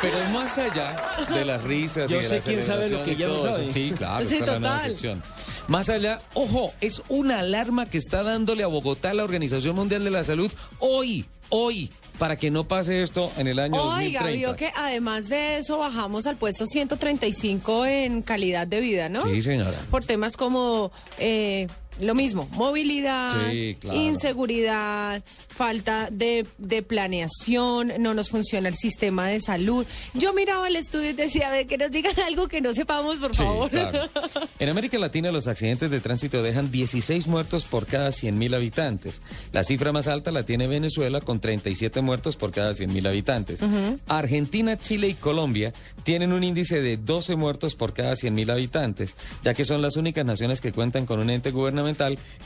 [0.00, 0.96] Pero más allá
[1.32, 3.72] de las risas Yo y de sé la quién sabe lo que ya no sabe.
[3.72, 4.90] Sí, claro, Sí, esta es la nueva total.
[4.90, 5.22] sección.
[5.68, 10.10] Más allá, ojo, es una alarma que está dándole a Bogotá la Organización Mundial de
[10.10, 14.32] la Salud hoy, hoy, para que no pase esto en el año Oiga, 2030.
[14.32, 19.22] vio que además de eso bajamos al puesto 135 en calidad de vida, ¿no?
[19.22, 19.78] Sí, señora.
[19.90, 21.68] Por temas como eh,
[22.00, 23.96] lo mismo, movilidad, Sí, claro.
[24.00, 29.86] inseguridad, falta de, de planeación, no nos funciona el sistema de salud.
[30.14, 33.32] Yo miraba el estudio y decía, "Ve, que nos digan algo que no sepamos, por
[33.34, 33.70] Sí, favor.
[33.70, 34.08] claro.
[34.58, 39.20] En América Latina los accidentes de tránsito dejan 16 muertos por cada 100.000 habitantes.
[39.52, 43.60] La cifra más alta la tiene Venezuela con 37 muertos por cada 100.000 habitantes.
[44.06, 45.72] Argentina, Chile y Colombia
[46.04, 50.24] tienen un índice de 12 muertos por cada 100.000 habitantes, ya que son las únicas
[50.24, 51.81] naciones que cuentan con un ente gubernamental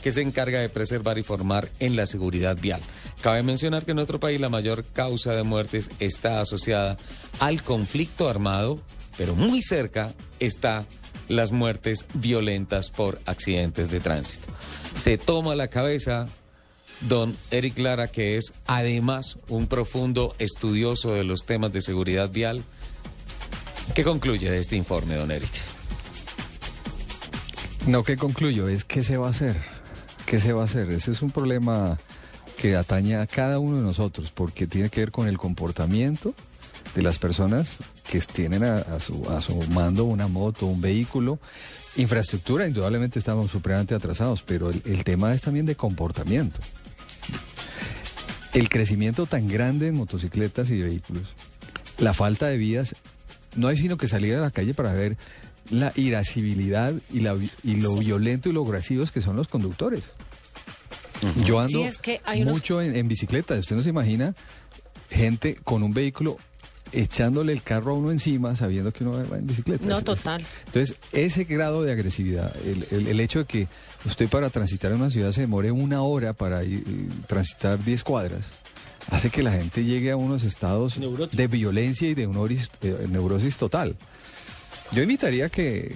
[0.01, 2.81] que se encarga de preservar y formar en la seguridad vial.
[3.21, 6.97] Cabe mencionar que en nuestro país la mayor causa de muertes está asociada
[7.39, 8.79] al conflicto armado,
[9.17, 10.85] pero muy cerca está
[11.27, 14.47] las muertes violentas por accidentes de tránsito.
[14.97, 16.27] Se toma la cabeza
[17.01, 22.63] don Eric Lara, que es además un profundo estudioso de los temas de seguridad vial.
[23.93, 25.76] ¿Qué concluye de este informe, don Eric?
[27.87, 28.67] No, ¿qué concluyo?
[28.67, 29.55] Es qué se va a hacer.
[30.25, 30.89] ¿Qué se va a hacer?
[30.91, 31.97] Ese es un problema
[32.57, 36.33] que atañe a cada uno de nosotros porque tiene que ver con el comportamiento
[36.95, 37.77] de las personas
[38.11, 39.39] que tienen a, su, a
[39.73, 41.39] mando una moto, un vehículo.
[41.95, 46.59] Infraestructura, indudablemente estamos supremamente atrasados, pero el, el tema es también de comportamiento.
[48.51, 51.23] El crecimiento tan grande en motocicletas y vehículos,
[51.99, 52.97] la falta de vías,
[53.55, 55.15] no hay sino que salir a la calle para ver
[55.71, 60.03] la irascibilidad y, la, y lo violento y lo agresivos que son los conductores.
[61.45, 63.55] Yo ando Sí, es que hay unos- mucho en, en bicicleta.
[63.55, 64.35] Usted no se imagina
[65.09, 66.37] gente con un vehículo
[66.93, 69.85] echándole el carro a uno encima sabiendo que uno va en bicicleta.
[69.85, 70.45] No, Es- es- total.
[70.67, 73.67] entonces, ese grado de agresividad, el, el- el hecho de que
[74.05, 78.03] usted para transitar en una ciudad se demore una hora para ir, eh, transitar 10
[78.03, 78.45] cuadras,
[79.09, 80.97] hace que la gente llegue a unos estados
[81.31, 83.95] de violencia y de neurosis, eh, neurosis total.
[84.91, 85.95] Yo invitaría que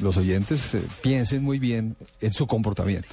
[0.00, 3.08] los oyentes eh, piensen muy bien en su comportamiento.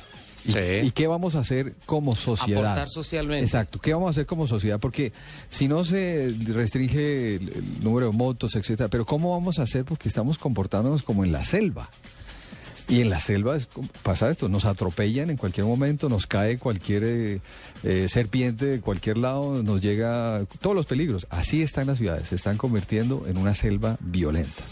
[0.45, 2.63] Y, y qué vamos a hacer como sociedad.
[2.63, 3.43] Aportar socialmente.
[3.43, 3.79] Exacto.
[3.79, 4.79] ¿Qué vamos a hacer como sociedad?
[4.79, 5.11] Porque
[5.49, 9.85] si no se restringe el, el número de motos, etcétera, pero ¿cómo vamos a hacer?
[9.85, 11.89] Porque estamos comportándonos como en la selva.
[12.87, 13.67] Y en la selva es
[14.01, 17.41] pasa esto, nos atropellan en cualquier momento, nos cae cualquier eh,
[17.83, 21.27] eh, serpiente de cualquier lado, nos llega todos los peligros.
[21.29, 24.63] Así están las ciudades, se están convirtiendo en una selva violenta.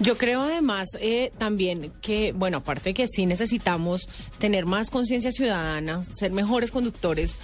[0.00, 6.02] Yo creo además eh, también que, bueno, aparte que sí necesitamos tener más conciencia ciudadana,
[6.04, 7.36] ser mejores conductores,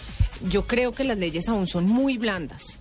[0.48, 2.78] yo creo que las leyes aún son muy blandas.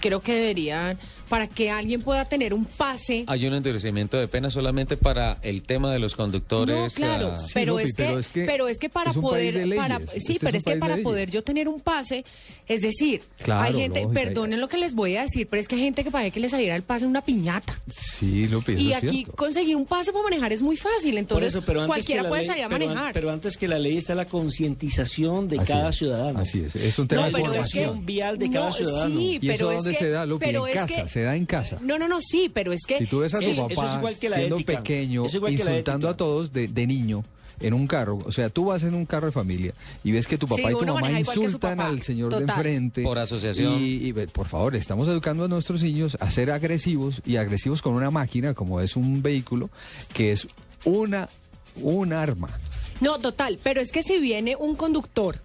[0.00, 0.98] Creo que deberían,
[1.28, 3.24] para que alguien pueda tener un pase.
[3.26, 6.76] Hay un endurecimiento de pena solamente para el tema de los conductores.
[6.76, 9.16] No, claro, ah, pero, Lupi, es que, pero es que pero es que para es
[9.16, 12.24] poder, de para, sí, Este pero es que para poder yo tener un pase,
[12.68, 14.20] es decir, Claro, hay gente, lógica.
[14.20, 16.40] perdonen lo que les voy a decir, pero es que hay gente que parece que
[16.40, 17.78] le saliera el pase una piñata.
[17.90, 19.32] Sí, Lupi, Y es aquí cierto.
[19.36, 22.64] conseguir un pase para manejar es muy fácil, entonces eso, pero cualquiera puede ley- salir
[22.64, 23.12] a pero an- manejar.
[23.14, 26.38] Pero antes que la ley está la concientización de Así cada es, ciudadano.
[26.38, 27.98] Así es, es un tema No, de formación.
[28.00, 29.16] que- vial de cada No, ciudadano.
[29.18, 30.44] sí, ¿Y eso pero dónde se da, Lupi?
[30.46, 31.78] En es casa, que- se da en casa.
[31.80, 34.18] No, no, no, sí, pero es que Si tú ves a tu papá es igual
[34.18, 34.78] que la siendo ética.
[34.78, 37.24] pequeño, Eso es igual que la insultando a todos de, de niño
[37.60, 40.36] en un carro, o sea, tú vas en un carro de familia y ves que
[40.36, 41.86] tu Sí, papá y tu mamá insultan papá.
[41.88, 43.02] al señor de enfrente.
[43.04, 43.78] Por asociación.
[43.78, 47.80] Y, y, ve, por favor, estamos educando a nuestros niños a ser agresivos y agresivos
[47.80, 49.70] con una máquina como es un vehículo
[50.12, 50.48] que es
[50.84, 51.28] una,
[51.76, 52.48] un arma.
[53.00, 55.38] No, total, pero es que si viene un conductor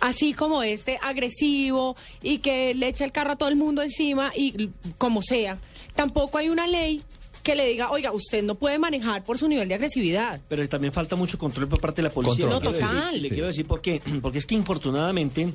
[0.00, 4.32] así como este agresivo y que le echa el carro a todo el mundo encima
[4.36, 5.58] y como sea,
[5.94, 7.02] tampoco hay una ley
[7.42, 10.40] que le diga, oiga, usted no puede manejar por su nivel de agresividad.
[10.48, 12.48] Pero también falta mucho control por parte de la policía.
[12.48, 12.64] Control.
[12.64, 13.04] Le quiero No, total.
[13.12, 14.02] decir- le quiero decir por qué.
[14.22, 15.52] Porque es que infortunadamente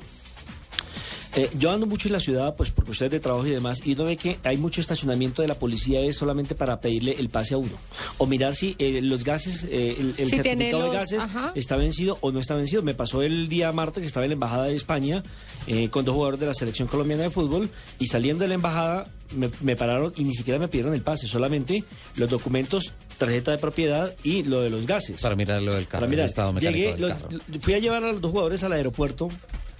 [1.34, 3.92] eh, yo ando mucho en la ciudad, pues por cuestiones de trabajo y demás, y
[3.94, 7.54] uno ve que hay mucho estacionamiento de la policía es solamente para pedirle el pase
[7.54, 7.72] a uno.
[8.18, 11.52] O mirar si eh, los gases, eh, el, el Si tiene certificado de gases ajá.
[11.54, 12.82] está vencido o no está vencido.
[12.82, 15.22] Me pasó el día martes que estaba en la Embajada de España
[15.66, 19.06] eh, con dos jugadores de la selección colombiana de fútbol y saliendo de la Embajada
[19.34, 21.84] me, me pararon y ni siquiera me pidieron el pase, solamente
[22.16, 25.22] los documentos, tarjeta de propiedad y lo de los gases.
[25.22, 27.28] Para mirar lo del carro, Para mirar, el estado mecánico llegué, del lo- carro.
[27.62, 29.28] fui a llevar a los dos jugadores al aeropuerto.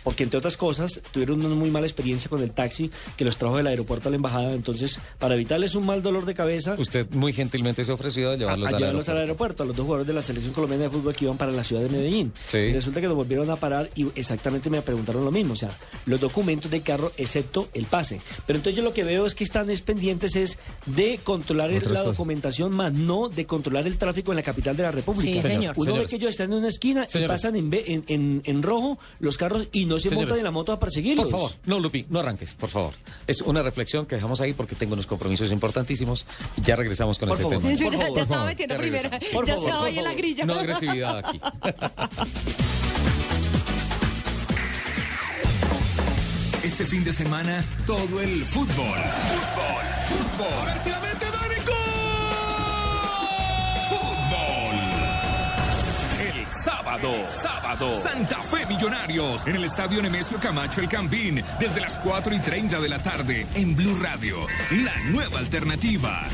[0.04, 3.56] Porque entre otras cosas tuvieron una muy mala experiencia con el taxi que los trajo
[3.56, 4.52] del aeropuerto a la embajada.
[4.52, 8.36] Entonces, para evitarles un mal dolor de cabeza, Usted muy gentilmente se ofreció a a,
[8.36, 9.62] llevarlos, a al, llevarlos al aeropuerto.
[9.62, 11.62] aeropuerto, a los dos jugadores de la selección colombiana de fútbol que iban para la
[11.64, 12.32] ciudad de Medellín.
[12.48, 12.72] Sí.
[12.72, 15.70] Resulta que nos volvieron a parar y exactamente me preguntaron lo mismo, o sea,
[16.06, 18.20] los documentos del carro excepto el pase.
[18.46, 21.76] Pero entonces yo lo que veo es que están es pendientes es de controlar el-
[21.82, 22.04] la cosas.
[22.06, 25.40] documentación, más no de controlar el tráfico en la capital de la República.
[25.40, 25.74] Sí, señor.
[25.76, 26.06] Uno Señores.
[26.06, 27.28] ve que ellos están en una esquina Señores.
[27.28, 30.28] y pasan en, ve- en, en- en rojo los carros y no se Señores.
[30.28, 31.24] montan en la moto a perseguirlos.
[31.28, 32.94] Por favor, no, Lupi, no arranques, por favor.
[33.26, 36.24] Es una reflexión que dejamos ahí porque tengo unos compromisos importantísimos
[36.56, 37.58] y ya regresamos con Por ese favor.
[37.62, 37.70] tema.
[37.70, 39.32] Por ya, favor, ya por estaba favor, metiendo.
[39.32, 40.44] Por ya estaba ahí en la grilla.
[40.44, 41.40] No agresividad aquí.
[46.62, 48.66] Este fin de semana, todo el fútbol.
[48.76, 49.84] Fútbol.
[50.08, 50.60] Fútbol.
[50.60, 51.54] A ver si la mete Dani.
[51.56, 51.64] ¡Gol!
[51.66, 51.81] Fútbol.
[57.30, 59.46] Sábado, Santa Fe Millonarios.
[59.46, 61.42] En el Estadio Nemesio Camacho El Campín.
[61.58, 64.36] Desde las 4 y 30 de la tarde en Blue Radio,
[64.70, 66.26] la nueva alternativa.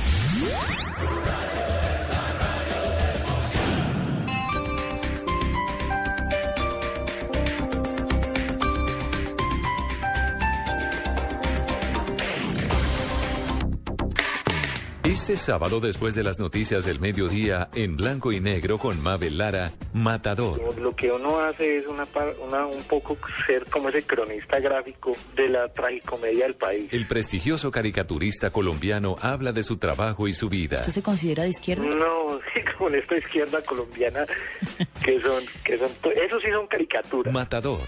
[15.28, 19.72] Este sábado, después de las noticias del mediodía, en blanco y negro con Mabel Lara,
[19.92, 20.58] Matador.
[20.80, 22.06] Lo que uno hace es una,
[22.46, 26.88] una un poco ser como ese cronista gráfico de la tragicomedia del país.
[26.92, 30.76] El prestigioso caricaturista colombiano habla de su trabajo y su vida.
[30.76, 31.84] ¿Usted se considera de izquierda?
[31.84, 34.24] No, sí, con esta izquierda colombiana
[35.04, 35.90] que son, que son,
[36.24, 37.34] eso sí son caricaturas.
[37.34, 37.82] Matador.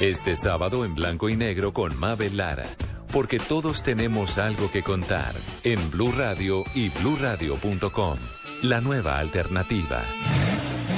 [0.00, 2.64] Este sábado en blanco y negro con Mabel Lara.
[3.12, 5.34] Porque todos tenemos algo que contar
[5.64, 8.18] en Blue Radio y bluradio.com.
[8.62, 10.04] La nueva alternativa.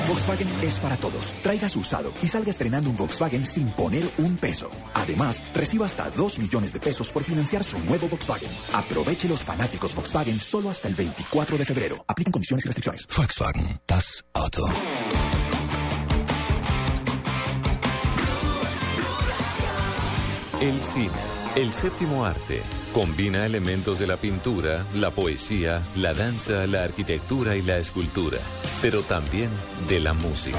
[0.08, 1.32] Volkswagen es para todos.
[1.42, 4.68] Traiga su usado y salga estrenando un Volkswagen sin poner un peso.
[4.94, 8.50] Además, reciba hasta 2 millones de pesos por financiar su nuevo Volkswagen.
[8.72, 12.04] Aproveche los fanáticos Volkswagen solo hasta el 24 de febrero.
[12.08, 13.06] Apliquen condiciones y restricciones.
[13.16, 14.66] Volkswagen, das Auto.
[20.60, 21.12] El cine,
[21.56, 27.62] el séptimo arte, combina elementos de la pintura, la poesía, la danza, la arquitectura y
[27.62, 28.38] la escultura,
[28.80, 29.50] pero también
[29.88, 30.58] de la música.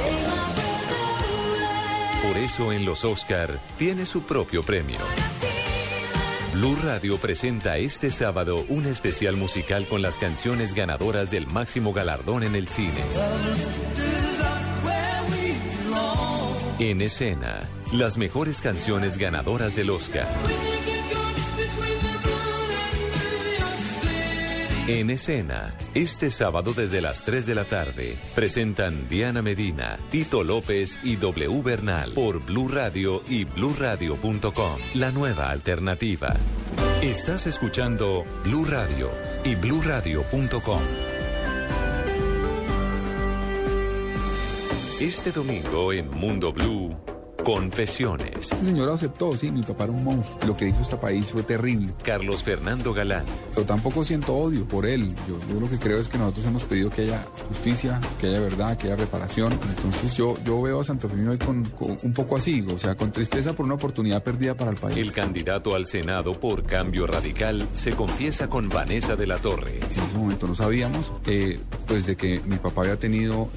[2.24, 5.00] Por eso en los Oscar tiene su propio premio.
[6.54, 12.44] Blue Radio presenta este sábado un especial musical con las canciones ganadoras del máximo galardón
[12.44, 13.02] en el cine.
[16.80, 20.28] En escena, las mejores canciones ganadoras del Oscar.
[24.88, 31.00] En escena, este sábado desde las 3 de la tarde, presentan Diana Medina, Tito López
[31.04, 36.36] y W Bernal por Blue Radio y bluradio.com, la nueva alternativa.
[37.02, 39.12] Estás escuchando Blue Radio
[39.44, 40.82] y bluradio.com.
[45.00, 46.96] Este domingo en Mundo Blue,
[47.44, 48.52] Confesiones.
[48.52, 50.48] Este señor aceptó, sí, mi papá era un monstruo.
[50.48, 51.94] Lo que hizo este país fue terrible.
[52.04, 53.24] Carlos Fernando Galán.
[53.54, 55.14] Pero tampoco siento odio por él.
[55.28, 58.40] Yo, yo lo que creo es que nosotros hemos pedido que haya justicia, que haya
[58.40, 59.54] verdad, que haya reparación.
[59.54, 62.96] Entonces yo, yo veo a Santo Firmino hoy con, con un poco así, o sea,
[62.96, 64.98] con tristeza por una oportunidad perdida para el país.
[64.98, 69.78] El candidato al Senado por Cambio Radical se confiesa con Vanessa de la Torre.
[69.78, 73.44] En ese momento no sabíamos, eh, pues, de que mi papá había tenido...
[73.44, 73.48] eh,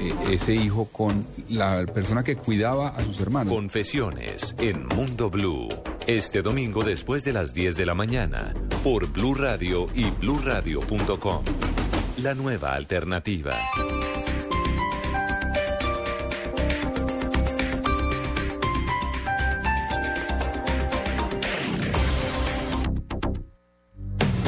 [0.00, 3.52] eh, ese hijo con la persona que cuidaba a sus hermanos.
[3.52, 5.68] Confesiones en Mundo Blue.
[6.06, 11.44] Este domingo después de las 10 de la mañana por Blue Radio y bluradio.com.
[12.18, 13.58] La nueva alternativa.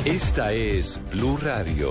[0.04, 1.90] Esta es Blue Radio.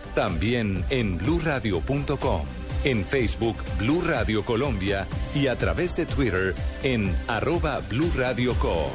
[0.13, 2.41] También en bluradio.com,
[2.83, 6.53] en Facebook Blue Radio Colombia y a través de Twitter
[6.83, 8.11] en arroba Blue
[8.59, 8.91] Co.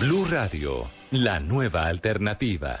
[0.00, 2.80] Blue Radio, la nueva alternativa.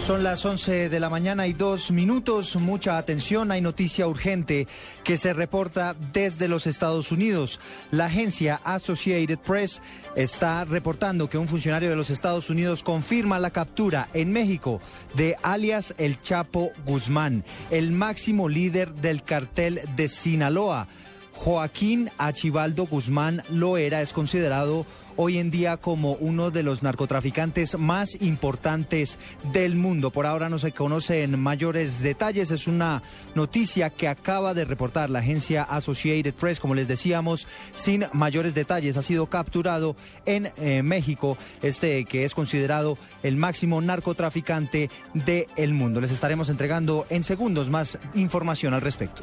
[0.00, 2.56] Son las 11 de la mañana y dos minutos.
[2.56, 3.52] Mucha atención.
[3.52, 4.66] Hay noticia urgente
[5.04, 7.60] que se reporta desde los Estados Unidos.
[7.90, 9.82] La agencia Associated Press
[10.16, 14.80] está reportando que un funcionario de los Estados Unidos confirma la captura en México
[15.14, 20.88] de alias El Chapo Guzmán, el máximo líder del cartel de Sinaloa.
[21.34, 24.84] Joaquín Achivaldo Guzmán Loera es considerado
[25.22, 29.18] hoy en día como uno de los narcotraficantes más importantes
[29.52, 30.10] del mundo.
[30.10, 32.50] Por ahora no se conocen mayores detalles.
[32.50, 33.02] Es una
[33.34, 37.46] noticia que acaba de reportar la agencia Associated Press, como les decíamos,
[37.76, 38.96] sin mayores detalles.
[38.96, 39.94] Ha sido capturado
[40.24, 46.00] en eh, México, este que es considerado el máximo narcotraficante del mundo.
[46.00, 49.22] Les estaremos entregando en segundos más información al respecto.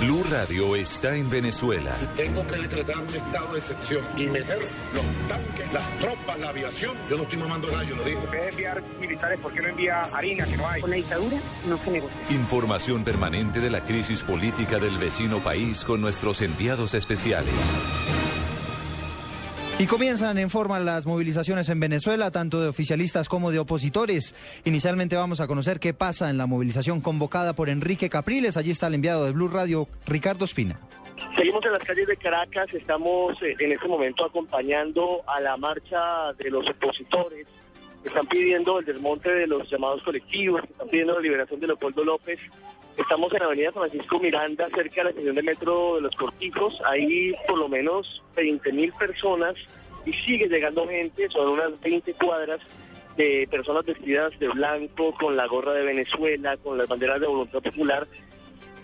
[0.00, 1.96] Blue Radio está en Venezuela.
[1.96, 6.50] Si tengo que decretar un estado de excepción y meter los tanques, las tropas, la
[6.50, 8.20] aviación, yo no estoy mamando gallo, lo digo.
[8.24, 10.80] En vez de enviar militares, ¿por qué no envía harina que no hay?
[10.82, 11.36] Con la dictadura
[11.66, 12.16] no se negocia.
[12.28, 17.54] Información permanente de la crisis política del vecino país con nuestros enviados especiales.
[19.78, 24.34] Y comienzan en forma las movilizaciones en Venezuela, tanto de oficialistas como de opositores.
[24.64, 28.56] Inicialmente vamos a conocer qué pasa en la movilización convocada por Enrique Capriles.
[28.56, 30.80] Allí está el enviado de Blue Radio, Ricardo Espina.
[31.34, 36.32] Seguimos en las calles de Caracas, estamos eh, en este momento acompañando a la marcha
[36.38, 37.46] de los opositores
[38.06, 42.38] están pidiendo el desmonte de los llamados colectivos, están pidiendo la liberación de Leopoldo López.
[42.96, 46.80] Estamos en Avenida Francisco Miranda, cerca de la estación de metro de Los Cortijos.
[46.86, 49.54] Hay por lo menos 20 mil personas
[50.06, 52.60] y sigue llegando gente, son unas 20 cuadras
[53.16, 57.60] de personas vestidas de blanco, con la gorra de Venezuela, con las banderas de voluntad
[57.60, 58.06] popular,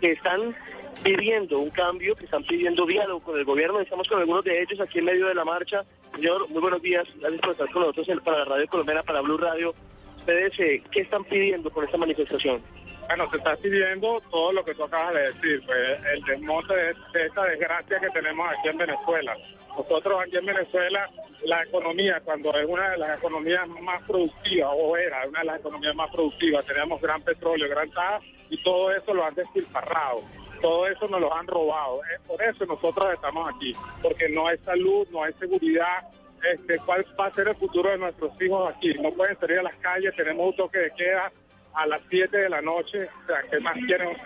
[0.00, 0.54] que están
[1.02, 3.80] pidiendo un cambio, que están pidiendo diálogo con el gobierno.
[3.80, 5.84] Estamos con algunos de ellos aquí en medio de la marcha.
[6.14, 7.06] Señor, muy buenos días.
[7.18, 9.74] Gracias por estar con nosotros para la Radio Colombiana, para Blue Radio.
[10.18, 12.60] Ustedes, eh, ¿qué están pidiendo con esta manifestación?
[13.08, 17.26] Bueno, se está pidiendo todo lo que tú acabas de decir, pues, el desmonte de,
[17.26, 19.36] esta desgracia que tenemos aquí en Venezuela.
[19.76, 21.10] Nosotros aquí en Venezuela,
[21.44, 25.60] la economía, cuando es una de las economías más productivas, o era una de las
[25.60, 30.22] economías más productivas, teníamos gran petróleo, gran gas, y todo eso lo han despilfarrado.
[30.60, 32.00] Todo eso nos lo han robado.
[32.04, 36.08] Eh, Por eso nosotros estamos aquí, porque no hay salud, no hay seguridad.
[36.50, 38.94] Este, ¿Cuál va a ser el futuro de nuestros hijos aquí?
[38.94, 41.32] No pueden salir a las calles, tenemos un toque de queda
[41.74, 43.08] a las 7 de la noche.
[43.24, 44.16] O sea, ¿qué más quieren?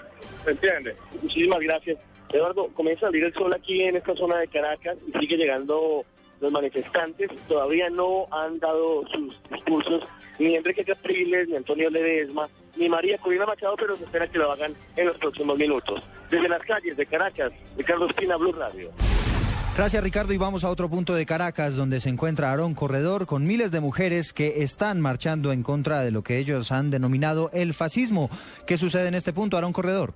[0.44, 0.96] ¿Se entiende?
[1.22, 1.98] Muchísimas gracias.
[2.32, 6.04] Eduardo, comienza a salir el sol aquí en esta zona de Caracas y sigue llegando
[6.40, 7.30] los manifestantes.
[7.48, 10.02] Todavía no han dado sus discursos
[10.38, 14.52] ni Enrique Capriles, ni Antonio Ledesma, ni María Corina Machado, pero se espera que lo
[14.52, 16.02] hagan en los próximos minutos.
[16.30, 18.90] Desde las calles de Caracas, Ricardo Espina, Blue Radio.
[19.76, 23.46] Gracias Ricardo y vamos a otro punto de Caracas donde se encuentra Aarón Corredor con
[23.46, 27.74] miles de mujeres que están marchando en contra de lo que ellos han denominado el
[27.74, 28.30] fascismo.
[28.66, 30.14] ¿Qué sucede en este punto, Aarón Corredor?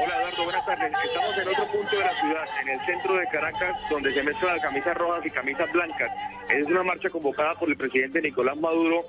[0.00, 0.92] Hola Eduardo, buenas tardes.
[1.06, 4.60] Estamos en otro punto de la ciudad, en el centro de Caracas, donde se mezclan
[4.60, 6.12] camisas rojas y camisas blancas.
[6.50, 9.00] Es una marcha convocada por el presidente Nicolás Maduro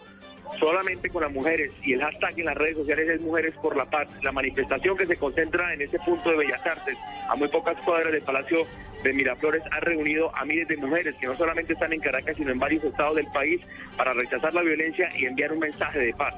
[0.57, 3.85] solamente con las mujeres y el hashtag en las redes sociales es Mujeres por la
[3.85, 4.07] Paz.
[4.21, 6.97] La manifestación que se concentra en este punto de Bellas Artes,
[7.27, 8.65] a muy pocas cuadras del Palacio
[9.03, 12.51] de Miraflores, ha reunido a miles de mujeres que no solamente están en Caracas, sino
[12.51, 13.61] en varios estados del país
[13.97, 16.35] para rechazar la violencia y enviar un mensaje de paz.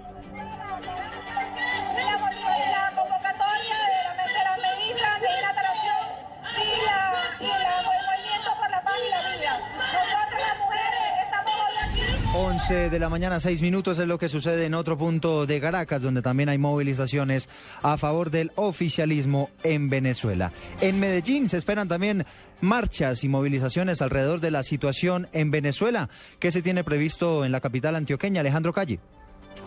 [12.34, 16.02] 11 de la mañana, 6 minutos es lo que sucede en otro punto de Caracas,
[16.02, 17.50] donde también hay movilizaciones
[17.82, 20.54] a favor del oficialismo en Venezuela.
[20.80, 22.26] En Medellín se esperan también
[22.62, 26.10] marchas y movilizaciones alrededor de la situación en Venezuela.
[26.40, 28.40] ¿Qué se tiene previsto en la capital antioqueña?
[28.40, 29.02] Alejandro Calle.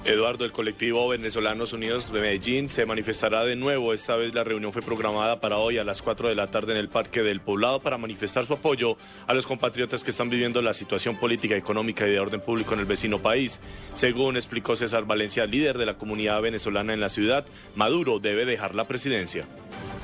[0.06, 3.94] Eduardo, el colectivo Venezolanos Unidos de Medellín se manifestará de nuevo.
[3.94, 6.78] Esta vez la reunión fue programada para hoy a las 4 de la tarde en
[6.78, 10.74] el Parque del Poblado para manifestar su apoyo a los compatriotas que están viviendo la
[10.74, 13.62] situación política, económica y de orden público en el vecino país.
[13.94, 18.74] Según explicó César Valencia, líder de la comunidad venezolana en la ciudad, Maduro debe dejar
[18.74, 19.46] la presidencia.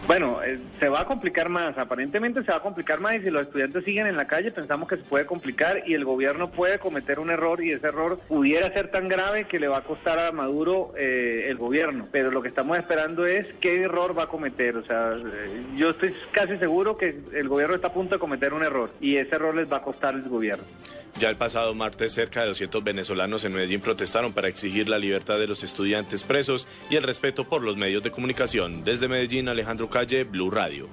[0.07, 3.31] Bueno, eh, se va a complicar más, aparentemente se va a complicar más y si
[3.31, 6.81] los estudiantes siguen en la calle pensamos que se puede complicar y el gobierno puede
[6.81, 10.21] cometer un error y ese error pudiera ser tan grave que le va a costar
[10.21, 12.07] a Maduro eh, el gobierno.
[12.13, 14.77] Pero lo que estamos esperando es qué error va a cometer.
[14.77, 18.53] O sea, eh, yo estoy casi seguro que el gobierno está a punto de cometer
[18.55, 20.63] un error y ese error les va a costar al gobierno.
[21.19, 25.41] Ya el pasado martes, cerca de 200 venezolanos en Medellín protestaron para exigir la libertad
[25.41, 28.85] de los estudiantes presos y el respeto por los medios de comunicación.
[28.85, 30.89] Desde Medellín, Alejandro Calle, Blue Radio.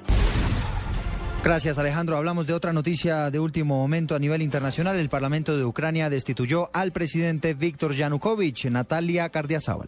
[1.47, 2.17] Gracias Alejandro.
[2.17, 4.97] Hablamos de otra noticia de último momento a nivel internacional.
[4.97, 9.87] El Parlamento de Ucrania destituyó al presidente Víctor Yanukovych, Natalia Kardiazábal.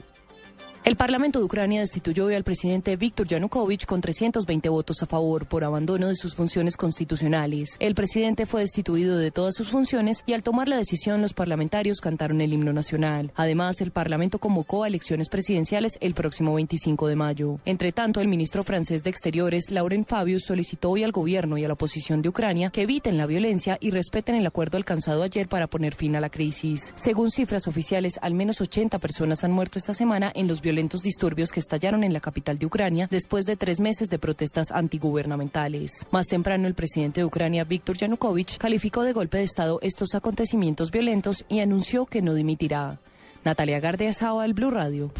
[0.86, 5.46] El Parlamento de Ucrania destituyó hoy al presidente Víctor Yanukovych con 320 votos a favor
[5.46, 7.76] por abandono de sus funciones constitucionales.
[7.80, 12.00] El presidente fue destituido de todas sus funciones y al tomar la decisión los parlamentarios
[12.00, 13.34] cantaron el himno nacional.
[13.36, 17.60] Además, el Parlamento convocó a elecciones presidenciales el próximo 25 de mayo.
[17.66, 21.68] Entre tanto, el ministro francés de Exteriores, Laurent Fabius, solicitó hoy al gobierno y a
[21.68, 25.68] la oposición de Ucrania que eviten la violencia y respeten el acuerdo alcanzado ayer para
[25.68, 26.94] poner fin a la crisis.
[26.96, 31.52] Según cifras oficiales, al menos 80 personas han muerto esta semana en los violentos disturbios
[31.52, 36.06] que estallaron en la capital de Ucrania después de tres meses de protestas antigubernamentales.
[36.12, 40.92] Más temprano, el presidente de Ucrania, Víctor Yanukovych, calificó de golpe de Estado estos acontecimientos
[40.92, 43.00] violentos y anunció que no dimitirá.
[43.44, 45.12] Natalia Gardeazao, al Blue Radio.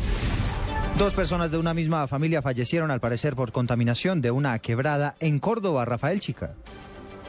[1.00, 5.40] Dos personas de una misma familia fallecieron al parecer por contaminación de una quebrada en
[5.40, 6.54] Córdoba, Rafael Chica.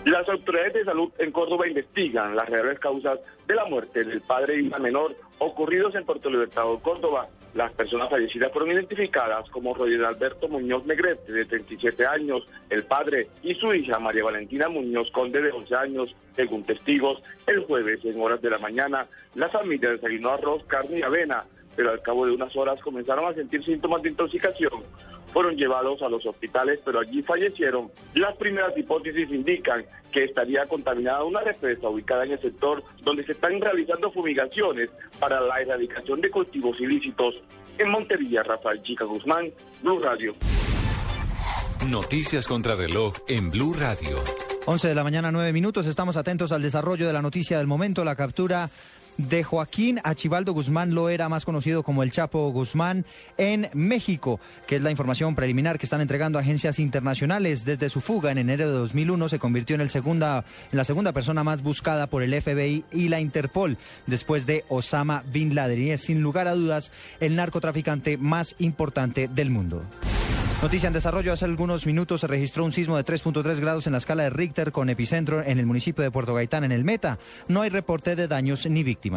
[0.04, 4.56] Las autoridades de salud en Córdoba investigan las reales causas de la muerte del padre
[4.56, 7.26] y hija menor ocurridos en Puerto Libertador, Córdoba.
[7.52, 13.28] Las personas fallecidas fueron identificadas como Roger Alberto Muñoz Negrete, de 37 años, el padre,
[13.42, 16.16] y su hija María Valentina Muñoz Conde, de 11 años.
[16.34, 21.02] Según testigos, el jueves, en horas de la mañana, la familia desayunó arroz, carne y
[21.02, 21.44] avena,
[21.76, 24.82] pero al cabo de unas horas comenzaron a sentir síntomas de intoxicación.
[25.32, 27.90] Fueron llevados a los hospitales, pero allí fallecieron.
[28.14, 33.32] Las primeras hipótesis indican que estaría contaminada una represa ubicada en el sector donde se
[33.32, 37.40] están realizando fumigaciones para la erradicación de cultivos ilícitos.
[37.78, 39.50] En Montería, Rafael Chica Guzmán,
[39.82, 40.34] Blue Radio.
[41.88, 44.18] Noticias contra reloj en Blue Radio.
[44.66, 45.86] 11 de la mañana, 9 minutos.
[45.86, 48.68] Estamos atentos al desarrollo de la noticia del momento, la captura
[49.28, 53.04] de Joaquín Achivaldo Guzmán Loera, más conocido como el Chapo Guzmán,
[53.36, 57.64] en México, que es la información preliminar que están entregando agencias internacionales.
[57.64, 60.42] Desde su fuga en enero de 2001 se convirtió en, en
[60.72, 65.54] la segunda persona más buscada por el FBI y la Interpol, después de Osama Bin
[65.54, 69.82] Laden, y es sin lugar a dudas el narcotraficante más importante del mundo.
[70.62, 71.32] Noticia en desarrollo.
[71.32, 74.72] Hace algunos minutos se registró un sismo de 3.3 grados en la escala de Richter
[74.72, 77.18] con epicentro en el municipio de Puerto Gaitán, en el Meta.
[77.48, 79.09] No hay reporte de daños ni víctimas.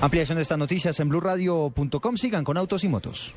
[0.00, 2.16] Ampliación de estas noticias en blurradio.com.
[2.16, 3.34] Sigan con autos y motos.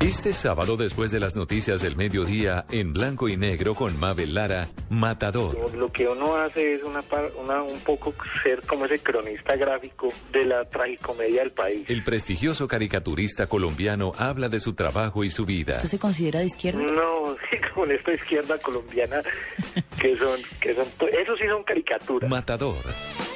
[0.00, 4.68] Este sábado, después de las noticias del mediodía, en blanco y negro con Mabel Lara,
[4.90, 5.74] Matador.
[5.74, 7.00] Lo que uno hace es una,
[7.62, 11.88] un poco ser como ese cronista gráfico de la tragicomedia del país.
[11.88, 15.72] El prestigioso caricaturista colombiano habla de su trabajo y su vida.
[15.72, 16.82] ¿Usted se considera de izquierda?
[16.82, 19.22] No, sí, con esta izquierda colombiana
[19.98, 22.28] que son, que son, eso sí son caricaturas.
[22.28, 22.76] Matador.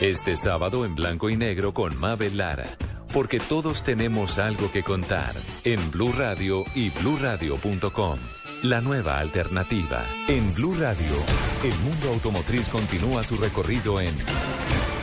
[0.00, 2.66] Este sábado en blanco y negro con Mabel Lara.
[3.12, 5.34] Porque todos tenemos algo que contar.
[5.64, 8.18] En Blue Radio y bluradio.com.
[8.62, 10.06] La nueva alternativa.
[10.28, 11.16] En Blue Radio,
[11.64, 14.14] el mundo automotriz continúa su recorrido en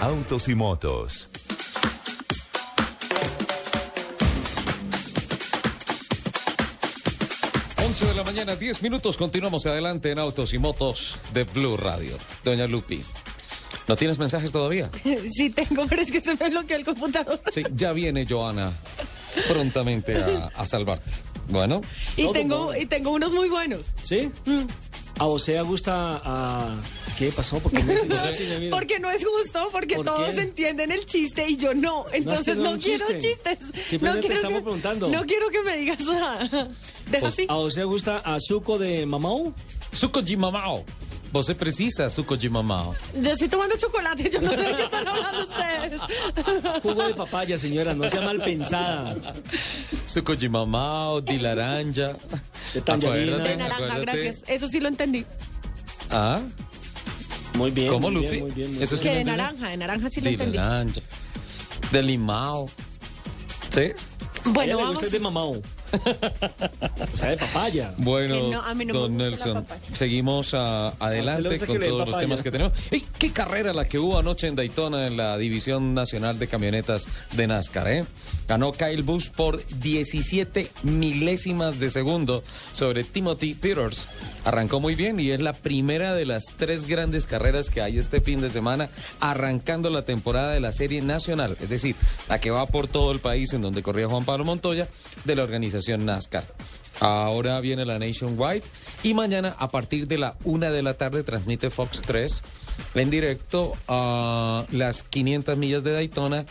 [0.02, 1.30] Autos y Motos.
[8.00, 9.18] De la mañana, 10 minutos.
[9.18, 12.16] Continuamos adelante en Autos y Motos de Blue Radio.
[12.44, 13.04] Doña Lupi,
[13.88, 14.90] ¿no tienes mensajes todavía?
[15.34, 17.40] Sí tengo, pero es que se me bloqueó el computador.
[17.52, 18.72] Sí, ya viene Joana
[19.48, 21.12] prontamente a, a salvarte.
[21.50, 21.82] Bueno.
[22.16, 23.88] Y tengo, y tengo unos muy buenos.
[24.04, 24.30] ¿Sí?
[25.20, 26.76] ¿A Osea gusta a...
[27.18, 27.58] ¿Qué pasó?
[27.60, 30.42] ¿Por qué me No, porque no es justo, porque ¿Por todos qué?
[30.42, 32.06] entienden el chiste y yo no.
[32.12, 33.58] Entonces no quiero chiste.
[33.58, 34.02] chistes.
[34.02, 35.10] No quiero estamos que, preguntando.
[35.10, 36.44] No quiero que me digas nada.
[37.10, 37.46] Deja Pues, así.
[37.50, 39.54] ¿A Osea gusta a Zuko de Mamau?
[39.96, 40.86] Zuko de Mamau.
[41.32, 42.96] Você precisa, Zuko de Mamau.
[43.22, 46.82] Yo estoy tomando chocolate, yo no sé de qué están hablando ustedes.
[46.82, 49.16] Jugo de papaya, señora, no sea mal pensada.
[50.06, 52.16] Suco de mamao, de laranja.
[52.74, 53.38] De tangerina.
[53.40, 54.02] De naranja, acuérdate.
[54.24, 54.36] gracias.
[54.50, 55.26] Eso sí lo entendí.
[56.10, 56.40] Ah,
[57.56, 57.90] Muy bien.
[57.90, 58.28] ¿Cómo, muy Lupi?
[58.32, 58.98] bien, muy bien, muy Eso bien.
[58.98, 59.38] sí que lo de entendí.
[59.42, 60.58] naranja, de naranja sí lo De entendí.
[60.58, 61.02] laranja.
[61.92, 62.70] De limao.
[63.74, 63.92] ¿Sí?
[64.46, 64.92] Bueno, vamos.
[64.92, 65.62] gusta el de Mamau.
[65.94, 67.94] O sea, de papaya.
[67.98, 71.80] Bueno, no, a mí no me don Nelson, seguimos a- ¿A usted le adelante con
[71.80, 72.74] todos los temas que tenemos.
[72.92, 77.08] ¡Ey, qué carrera la que hubo anoche en Daytona en la División Nacional de Camionetas
[77.34, 78.06] de NASCAR, ¿eh?
[78.48, 84.08] Ganó Kyle Busch por 17 milésimas de segundo sobre Timothy Peters.
[84.46, 88.22] Arrancó muy bien y es la primera de las tres grandes carreras que hay este
[88.22, 91.96] fin de semana, arrancando la temporada de la Serie Nacional, es decir,
[92.30, 94.88] la que va por todo el país en donde corría Juan Pablo Montoya
[95.26, 96.46] de la organización NASCAR.
[97.00, 98.64] Ahora viene la Nationwide
[99.04, 102.42] y mañana a partir de la una de la tarde transmite Fox 3
[102.96, 106.46] en directo a las 500 millas de Daytona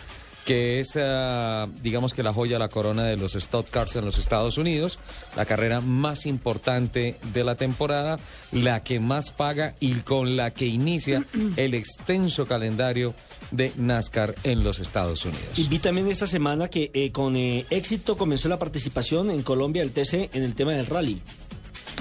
[0.47, 4.17] que es, ah, digamos que la joya, la corona de los Stock Cars en los
[4.17, 5.01] Estados Unidos,
[5.37, 8.19] la carrera más importante de la temporada,
[8.53, 11.25] la que más paga y con la que inicia
[11.57, 13.13] el extenso calendario
[13.51, 15.59] de NASCAR en los Estados Unidos.
[15.59, 19.83] Y vi también esta semana que eh, con eh, éxito comenzó la participación en Colombia
[19.83, 21.21] del TC en el tema del rally.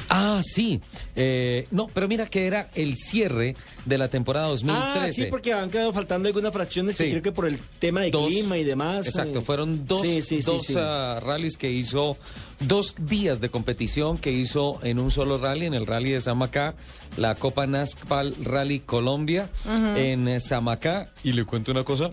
[0.09, 0.81] Ah, sí.
[1.15, 4.99] Eh, no, pero mira que era el cierre de la temporada 2013.
[4.99, 7.09] Ah, sí, porque han quedado faltando algunas fracciones que Sí.
[7.11, 9.07] creo que por el tema de Dos- clima y demás.
[9.07, 10.75] Exacto, eh, fueron dos, sí, sí, sí, dos sí.
[10.77, 12.17] ah, rallies que hizo,
[12.59, 16.75] dos días de competición que hizo en un solo rally, en el rally de Samacá,
[17.17, 19.49] la Copa NASCPAL Rally Colombia
[19.95, 21.09] en eh, Samacá.
[21.23, 22.09] Y le cuento una cosa,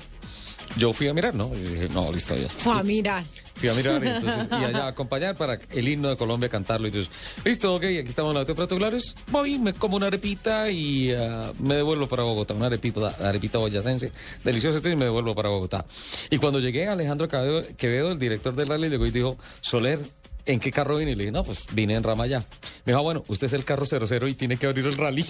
[0.77, 1.51] yo fui a mirar, ¿no?
[1.55, 2.49] Y dije, no, listo ya.
[2.49, 3.25] Fue a mirar.
[3.55, 6.87] Fui a mirar y, entonces, y allá a acompañar para el himno de Colombia cantarlo.
[6.87, 7.13] Y entonces,
[7.45, 9.15] listo, ok, aquí estamos en la temperatura claros.
[9.31, 12.55] Voy, me como una arepita y ah, me devuelvo para Bogotá.
[12.55, 14.13] Una arepita, arepita boyacense.
[14.45, 15.85] Deliciosa esto y me devuelvo para Bogotá.
[16.31, 20.01] Y cuando llegué, Alejandro Quevedo, Quevedo, el director del rally, llegó y dijo, Soler,
[20.47, 21.13] ¿en qué carro vine?
[21.13, 22.41] Y le dije, no, pues vine en Ramayá.
[22.85, 25.25] Me dijo, ah, bueno, usted es el carro 00 y tiene que abrir el rally.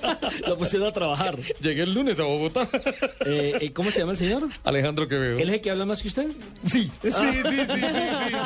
[0.46, 1.36] Lo pusieron a trabajar.
[1.60, 2.68] Llegué el lunes a Bogotá.
[3.26, 4.48] Eh, eh, ¿Cómo se llama el señor?
[4.64, 5.38] Alejandro Quevedo.
[5.38, 6.28] ¿Él es el que habla más que usted?
[6.66, 6.90] Sí.
[7.02, 7.80] Sí, sí, sí, sí, sí,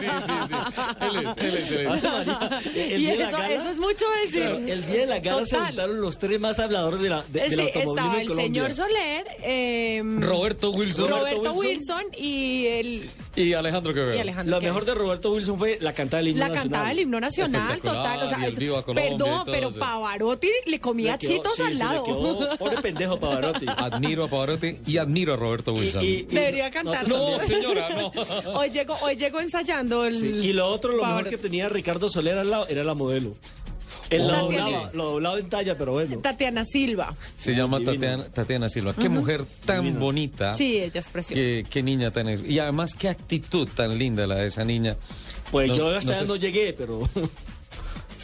[0.01, 0.55] sí, sí, sí.
[1.01, 2.77] Él es, él es, él es.
[2.77, 4.41] El y día de la eso, gala- eso es mucho decir.
[4.41, 7.41] Claro, el día de la gala se juntaron los tres más habladores de la, de-
[7.47, 8.47] Eh, del sí, automovilismo estaba en el Colombia.
[8.47, 11.09] señor Soler, eh, Roberto Wilson.
[11.11, 14.15] Roberto Wilson y el Y Alejandro Quevedo.
[14.15, 14.75] Y Alejandro Lo Quevedo.
[14.75, 16.63] mejor de Roberto Wilson fue la himno la nacional.
[16.71, 18.23] cantada del himno nacional, total.
[18.23, 19.79] O sea, y el es- Viva Colombia y perdón, pero eso.
[19.79, 22.05] Pavarotti le comía Le quedó- chitos sí, al lado.
[22.05, 23.67] quedó- pobre pendejo Pavarotti.
[23.77, 26.05] Admiro a Pavarotti y admiro a Roberto Wilson.
[26.05, 27.09] y- Debería cantar.
[27.09, 28.13] no, señora, no.
[28.55, 30.19] Hoy llegó, hoy llegó ensayando el.
[30.19, 33.35] Sí, Y lo otro, lo mejor que tenía Ricardo Soler al lado era la modelo.
[34.11, 36.19] Él doblaba, lo doblaba en talla, pero bueno.
[36.19, 37.15] Tatiana Silva.
[37.35, 37.81] Se llama.
[37.83, 38.93] Tatiana, Tatiana Silva.
[38.95, 40.55] Qué mujer tan bonita.
[40.55, 41.41] Sí, ella es preciosa.
[41.41, 42.29] Qué, qué niña tan...
[42.47, 44.97] Y además, qué actitud tan linda la de esa niña.
[45.53, 47.09] Pues Nos- yo hasta no es- llegué, pero...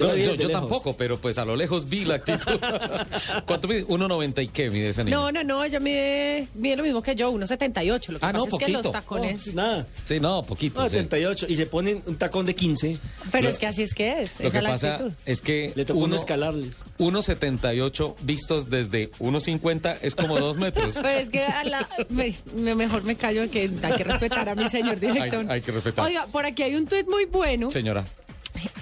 [0.00, 2.60] No, Yo yo, tampoco, pero pues a lo lejos vi la actitud.
[3.46, 3.86] ¿Cuánto mide?
[3.86, 5.16] 1.90 y qué mide esa niña.
[5.16, 8.08] No, no, no, ella mide, mide lo mismo que yo, 1.78.
[8.12, 8.90] Lo que Ah, no, pasa es que los poquito.
[8.92, 9.48] tacones.
[9.48, 9.86] Oh, nada.
[10.04, 10.82] Sí, no, poquito.
[10.82, 10.96] No, sí.
[10.96, 11.46] 38.
[11.48, 12.96] Y se ponen un tacón de 15.
[13.32, 14.40] Pero Lo- es que así es que es.
[14.40, 15.12] Lo esa que es la pasa actitud.
[15.26, 16.70] es que Le tocó uno, uno escalarle.
[16.98, 20.94] 1.78 vistos desde 1.50 es como dos metros.
[21.02, 24.54] Pero es que a la, me- me- mejor me callo que hay que respetar a
[24.54, 25.44] mi señor director.
[25.44, 26.04] Hay- hay que respetar.
[26.04, 27.70] Oiga, por aquí hay un tuit muy bueno.
[27.70, 28.04] Señora.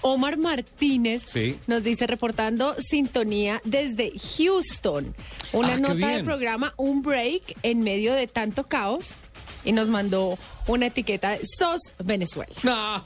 [0.03, 1.59] Omar Martínez Sí.
[1.67, 5.15] nos dice reportando sintonía desde Houston.
[5.53, 9.15] Una Ah, nota del programa, un break en medio de tanto caos.
[9.65, 12.53] Y nos mandó una etiqueta de SOS Venezuela.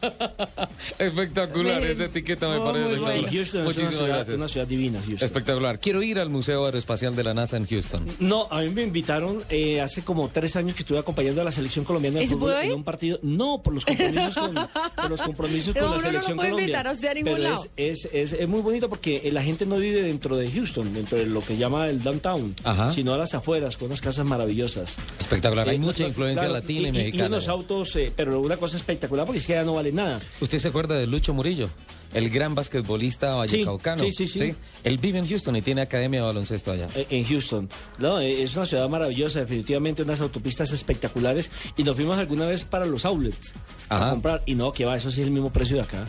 [0.98, 1.90] Espectacular, Ven.
[1.90, 3.30] esa etiqueta me Oh, parece espectacular.
[3.32, 4.36] Houston es una Muchísimas ciudad, gracias.
[4.36, 5.26] una ciudad divina, Houston.
[5.26, 5.78] Espectacular.
[5.80, 8.04] Quiero ir al Museo Aeroespacial de la NASA en Houston.
[8.18, 11.52] No, a mí me invitaron eh, hace como tres años que estuve acompañando a la
[11.52, 13.18] selección colombiana de ¿Y se fútbol en un partido.
[13.22, 16.48] No, por los compromisos con, por los compromisos No, con la uno no selección puede
[16.50, 16.64] Colombia.
[16.66, 17.64] invitar a usted a ningún Pero lado.
[17.76, 21.18] Es, es, es, es muy bonito porque la gente no vive dentro de Houston, dentro
[21.18, 22.92] de lo que llama el downtown, Ajá.
[22.92, 24.96] sino a las afueras, con unas casas maravillosas.
[25.18, 25.68] Espectacular.
[25.68, 27.26] Hay Eh, mucha influencia claro, latina y, y, mexicana.
[27.28, 30.18] unos autos, eh, pero una cosa espectacular porque es que ya no vale nada.
[30.40, 31.68] ¿Usted se acuerda de Lucho Murillo?
[32.14, 34.02] El gran basquetbolista vallecaucano.
[34.02, 34.54] sí, sí, sí.
[34.82, 36.88] Él vive en Houston y tiene academia de baloncesto allá.
[36.96, 37.68] Eh, En Houston.
[37.98, 41.50] No, eh, es una ciudad maravillosa, definitivamente unas autopistas espectaculares.
[41.76, 43.52] Y nos fuimos alguna vez para los outlets
[43.88, 44.10] a Ajá.
[44.10, 44.42] comprar.
[44.46, 46.04] Y no, que va, eso sí es el mismo precio de acá.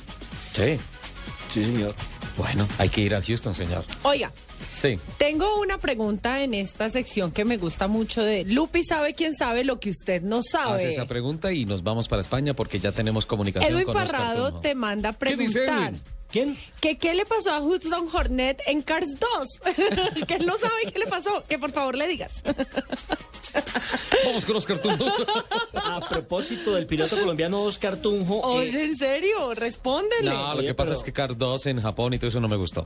[0.55, 0.79] Sí.
[1.53, 1.93] Sí, señor.
[2.41, 3.83] Bueno, hay que ir a Houston, señor.
[4.03, 4.31] Oiga,
[4.73, 4.99] Sí.
[5.17, 9.63] tengo una pregunta en esta sección que me gusta mucho de Lupi sabe quién sabe
[9.63, 10.75] lo que usted no sabe.
[10.77, 14.11] Hace esa pregunta y nos vamos para España porque ya tenemos comunicación Edwin con Oscar
[14.19, 14.61] Parrado Tunjo.
[14.61, 15.89] te manda a ¿Qué dice preguntar.
[15.93, 16.01] Edwin?
[16.31, 16.57] ¿Quién?
[16.79, 20.25] Que qué le pasó a Hudson Hornet en Cars 2.
[20.27, 21.43] que él no sabe qué le pasó.
[21.47, 22.43] Que por favor le digas.
[24.25, 25.05] Vamos con Oscar Tunjo.
[25.73, 28.37] A propósito del piloto colombiano Oscar Tunjo.
[28.61, 30.29] eh, Oye, en serio, respóndele.
[30.29, 32.39] No, lo Oye, que pasa pero- es que Car 2 en Japón y todo eso
[32.39, 32.85] no me gustó.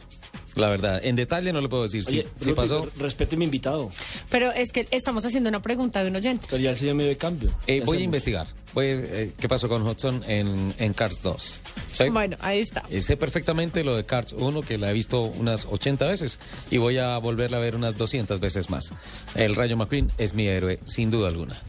[0.56, 2.04] La verdad, en detalle no le puedo decir.
[2.06, 2.89] Sí, oye, sí Lupi, pasó.
[2.98, 3.91] Respete mi invitado.
[4.30, 6.48] Pero es que estamos haciendo una pregunta de un oyente.
[6.50, 7.52] Pero ya el señor me dio cambio.
[7.68, 8.48] Eh, voy a investigar.
[8.74, 11.60] Voy, eh, ¿Qué pasó con Hudson en, en Cars 2?
[11.93, 12.10] ¿Sí?
[12.10, 12.84] Bueno, ahí está.
[12.89, 16.39] Eh, sé perfectamente lo de Cars 1, que la he visto unas 80 veces,
[16.71, 18.93] y voy a volverla a ver unas 200 veces más.
[19.36, 21.61] El Rayo McQueen es mi héroe, sin duda alguna.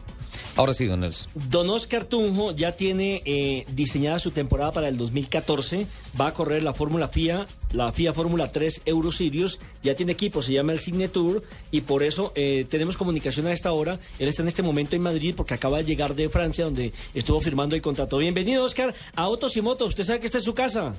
[0.55, 1.27] Ahora sí, don Nelson.
[1.49, 5.85] Don Oscar Tunjo ya tiene eh, diseñada su temporada para el 2014.
[6.19, 9.59] Va a correr la Fórmula FIA, la FIA Fórmula 3 Euro Series.
[9.83, 11.41] Ya tiene equipo, se llama el Signature.
[11.69, 13.99] Y por eso eh, tenemos comunicación a esta hora.
[14.19, 17.41] Él está en este momento en Madrid porque acaba de llegar de Francia, donde estuvo
[17.41, 18.17] firmando el contrato.
[18.17, 19.89] Bienvenido, Oscar, a Autos y Motos.
[19.89, 20.95] Usted sabe que esta es su casa.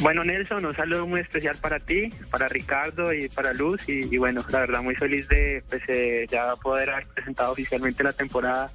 [0.00, 3.88] Bueno, Nelson, un saludo muy especial para ti, para Ricardo y para Luz.
[3.88, 8.02] Y, y bueno, la verdad, muy feliz de pues, eh, ya poder haber presentado oficialmente
[8.02, 8.72] la temporada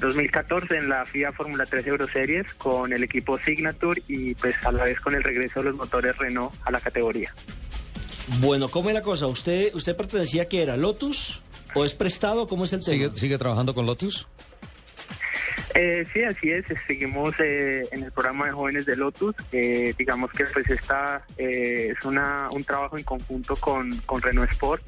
[0.00, 4.72] 2014 en la FIA Fórmula 3 Euro Series con el equipo Signature y pues a
[4.72, 7.32] la vez con el regreso de los motores Renault a la categoría.
[8.40, 9.26] Bueno, ¿cómo es la cosa?
[9.26, 11.42] ¿Usted, usted pertenecía que era Lotus
[11.74, 12.46] o es prestado?
[12.46, 12.96] ¿Cómo es el tema?
[12.96, 14.26] ¿Sigue, sigue trabajando con Lotus?
[15.74, 16.64] Eh, sí, así es.
[16.86, 19.34] Seguimos eh, en el programa de jóvenes de Lotus.
[19.52, 24.50] Eh, digamos que pues esta eh, es una, un trabajo en conjunto con, con Renault
[24.50, 24.82] Sport.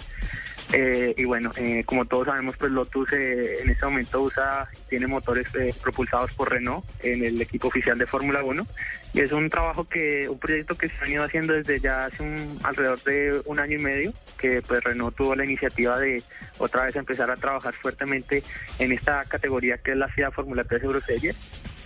[0.72, 5.06] Eh, y bueno, eh, como todos sabemos, pues Lotus eh, en este momento usa, tiene
[5.06, 8.66] motores eh, propulsados por Renault en el equipo oficial de Fórmula 1.
[9.14, 12.24] Y es un trabajo que, un proyecto que se ha venido haciendo desde ya hace
[12.64, 16.22] alrededor de un año y medio, que pues Renault tuvo la iniciativa de
[16.58, 18.42] otra vez empezar a trabajar fuertemente
[18.78, 21.36] en esta categoría que es la FIA Fórmula 3 Euro Series.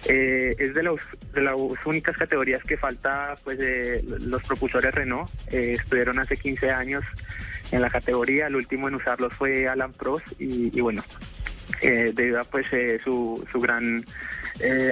[0.06, 1.00] Eh, es de, los,
[1.34, 5.30] de las únicas categorías que falta, pues eh, los propulsores Renault.
[5.50, 7.04] Eh, estuvieron hace 15 años
[7.72, 11.04] en la categoría, el último en usarlos fue Alan Prost y, bueno,
[11.82, 14.04] eh, debido a pues eh, su, su gran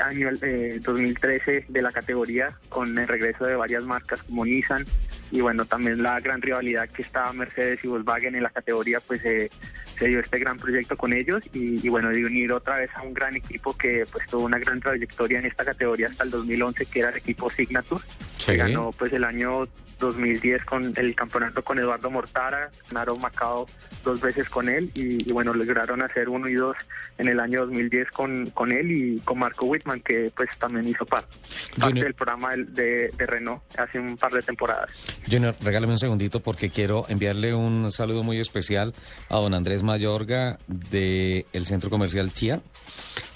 [0.05, 4.87] año eh, 2013 de la categoría con el regreso de varias marcas como Nissan
[5.31, 9.25] y bueno también la gran rivalidad que estaba Mercedes y Volkswagen en la categoría pues
[9.25, 9.51] eh,
[9.99, 13.03] se dio este gran proyecto con ellos y, y, bueno de unir otra vez a
[13.03, 16.87] un gran equipo que pues tuvo una gran trayectoria en esta categoría hasta el 2011
[16.87, 18.03] que era el equipo Signature
[18.45, 19.69] que ganó pues el año
[19.99, 23.67] 2010 con el campeonato con Eduardo Mortara, ganaron Macao
[24.05, 26.77] dos veces con él y, y, bueno, lograron hacer uno y dos
[27.19, 31.05] en el año 2010 con, con él y con Marco Whitman, que pues también hizo
[31.05, 31.37] parte,
[31.79, 34.91] parte del programa de, de, de, Renault hace un par de temporadas.
[35.31, 38.95] Junior, regálame un segundito porque quiero enviarle un saludo muy especial
[39.29, 42.61] a don Andrés Mayorga del el Centro Comercial Chía.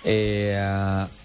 [0.05, 0.59] Eh,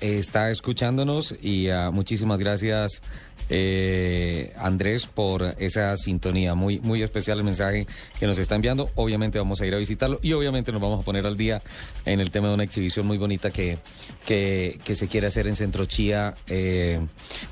[0.02, 3.02] está escuchándonos y muchísimas gracias
[3.50, 6.56] eh, Andrés por esa sintonía.
[6.56, 7.88] Muy, muy especial el mensaje
[8.20, 8.90] que nos está enviando.
[8.96, 11.62] Obviamente vamos a ir a visitarlo y obviamente nos vamos a poner al día
[12.06, 13.78] en el tema de una exhibición muy bonita que,
[14.26, 17.00] que, se quiere hacer en Centro Chía eh,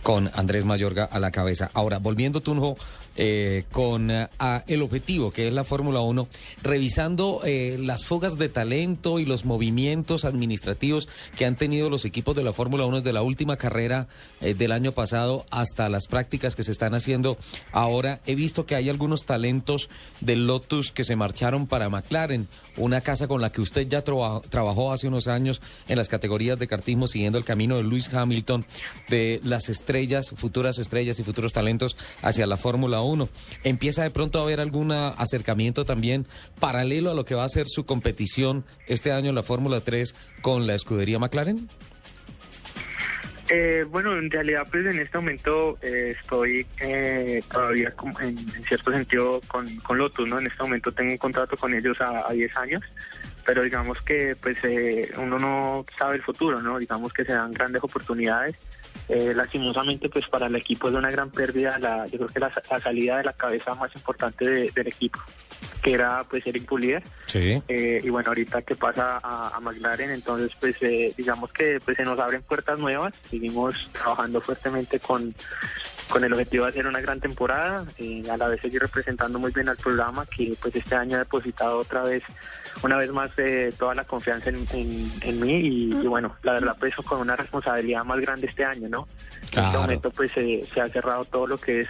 [0.04, 1.70] con Andrés Mayorga a la cabeza.
[1.74, 2.78] Ahora, volviendo Tunjo
[3.16, 4.28] eh, con uh,
[4.68, 6.28] el objetivo que es la Fórmula 1,
[6.64, 12.36] revisando eh, las fugas de talento y los movimientos administrativos que han tenido los equipos
[12.36, 14.08] de la Fórmula 1 desde la última carrera
[14.42, 17.38] eh, del año pasado hasta las prácticas que se están haciendo
[17.72, 18.20] ahora.
[18.26, 19.90] He visto que hay algunos talentos
[20.22, 24.16] del Lotus que se marcharon para McLaren, una casa con la que usted ya tra
[24.50, 28.66] trabajó hace unos años en las categorías de cartismo siguiendo el camino de Lewis Hamilton,
[29.10, 33.30] de las estrellas, futuras estrellas y futuros talentos hacia la Fórmula 1.
[33.64, 36.28] ¿Empieza de pronto a haber algún acercamiento también
[36.60, 40.16] paralelo a lo que va a ser su competición este año en la Fórmula 3
[40.42, 41.68] con la escudería McLaren?
[43.50, 48.64] Eh, bueno, en realidad, pues en este momento eh, estoy eh, todavía como en, en,
[48.64, 50.40] cierto sentido con, con, Lotus, ¿no?
[50.40, 52.82] En este momento tengo un contrato con ellos a, a 10 años,
[53.46, 56.80] pero digamos que pues eh, uno no sabe el futuro, ¿no?
[56.80, 58.56] Digamos que se dan grandes oportunidades.
[59.08, 62.52] Eh, lastimosamente, pues para el equipo es una gran pérdida, la, yo creo que la,
[62.70, 65.20] la salida de la cabeza más importante de, del equipo,
[65.84, 67.04] que era pues Eric Pulier.
[67.28, 67.62] Sí.
[67.68, 71.98] Eh, y bueno, ahorita que pasa a, a McLaren, entonces pues eh, digamos que pues
[71.98, 75.36] se nos abren puertas nuevas, seguimos trabajando fuertemente con
[76.10, 79.52] con el objetivo de hacer una gran temporada, eh, a la vez seguir representando muy
[79.52, 82.24] bien al programa que pues este año ha depositado otra vez,
[82.84, 86.54] una vez más eh, toda la confianza en, en, en mí y, y, bueno, la
[86.54, 89.08] verdad pues con una responsabilidad más grande este año, ¿no?
[89.52, 89.62] Claro.
[89.62, 91.88] En este momento pues se ha cerrado todo lo que es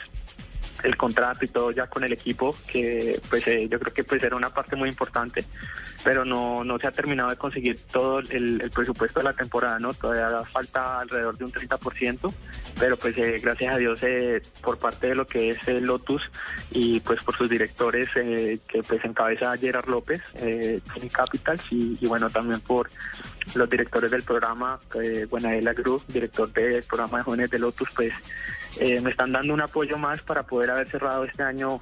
[0.86, 4.22] el contrato y todo ya con el equipo, que pues eh, yo creo que pues
[4.24, 5.44] era una parte muy importante,
[6.03, 9.94] pero no, no se ha terminado de conseguir todo el, presupuesto de la temporada, ¿no?
[9.94, 12.34] Todavía falta alrededor de un 30%,
[12.80, 16.30] pero pues eh, gracias a Dios eh, por parte de lo que es el Lotus
[16.72, 20.82] y pues por sus directores que pues encabeza Gerard López, eh,
[21.12, 22.90] Capitals y, bueno también por
[23.53, 28.14] los directores del programa, eh, Buenaela Group, director del programa de jóvenes de Lotus, pues
[28.80, 31.80] eh, me están dando un apoyo más para poder haber cerrado este año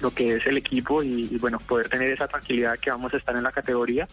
[0.00, 3.16] lo que es el equipo y, y, bueno, poder tener esa tranquilidad que vamos a
[3.16, 4.06] estar en la categoría.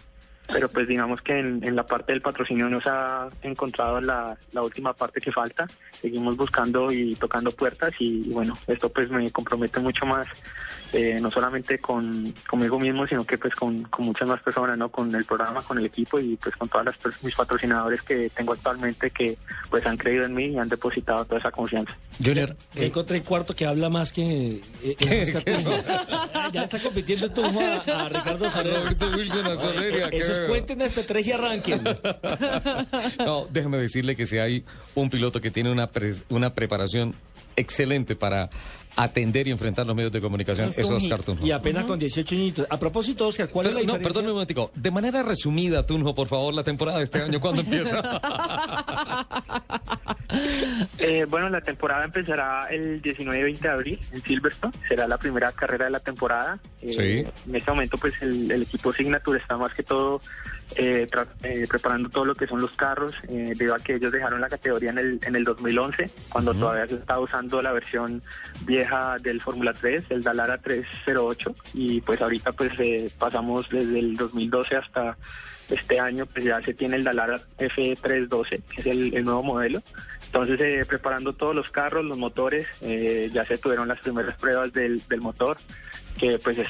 [0.52, 4.62] Pero pues digamos que en, en la parte del patrocinio nos ha encontrado la, la,
[4.62, 5.68] última parte que falta.
[5.92, 10.28] Seguimos buscando y tocando puertas y, y bueno, esto pues me compromete mucho más,
[10.92, 14.90] eh, no solamente con conmigo mismo, sino que pues con, con, muchas más personas, ¿no?
[14.90, 18.54] Con el programa, con el equipo y pues con todas las mis patrocinadores que tengo
[18.54, 19.38] actualmente que
[19.70, 21.96] pues han creído en mí y han depositado toda esa confianza.
[22.24, 24.62] Junior, eh, encontré el cuarto que habla más que...
[24.82, 24.96] Eh,
[26.54, 31.28] ya está compitiendo tú a, a Ricardo Roberto Wilson a Soleria, Esos cuenten hasta tres
[31.28, 31.84] y arranquen.
[33.20, 34.64] no, déjeme decirle que si hay
[34.96, 37.16] un piloto que tiene una, pre, una preparación
[37.56, 38.50] excelente para
[38.96, 41.46] atender y enfrentar los medios de comunicación es Oscar Tunjo.
[41.46, 41.90] Y apenas uh -huh.
[41.90, 42.68] con 18 añitos.
[42.70, 44.72] A propósito, Oscar, ¿cuál Pero, es la no, perdón un momentico.
[44.76, 48.02] De manera resumida, Tunjo, por favor, la temporada de este año, ¿cuándo empieza?
[51.00, 54.74] eh, bueno, la temporada empezará el 19 y 20 de abril en Silverstone.
[54.88, 56.60] Será la primera carrera de la temporada.
[56.82, 57.50] Eh, sí.
[57.50, 60.22] En este momento, pues, el, el equipo Signature está más que todo
[60.76, 61.08] eh,
[61.44, 64.50] eh, preparando todo lo que son los carros, eh, debido a que ellos dejaron la
[64.50, 66.60] categoría en el, en el 2011, cuando uh -huh.
[66.60, 68.22] todavía se estaba usando la versión
[68.66, 74.16] vieja del Fórmula 3, el Dalara 308, y pues ahorita pues eh, pasamos desde el
[74.16, 75.18] 2012 hasta
[75.70, 79.82] este año, pues ya se tiene el Dalara F312, que es el, el nuevo modelo.
[80.34, 84.74] Entonces, eh, preparando todos los carros, los motores, eh, ya se tuvieron las primeras pruebas
[84.74, 85.58] del, del motor,
[86.18, 86.70] que pues es,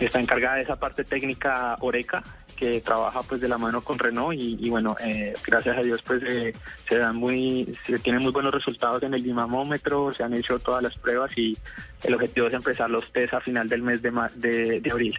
[0.00, 2.22] está encargada de esa parte técnica Oreca,
[2.56, 6.02] que trabaja pues de la mano con Renault y, y bueno, eh, gracias a Dios
[6.02, 6.52] pues eh,
[6.88, 10.82] se dan muy, se tienen muy buenos resultados en el dinamómetro, se han hecho todas
[10.82, 11.56] las pruebas y
[12.02, 15.18] el objetivo es empezar los test a final del mes de, de, de abril.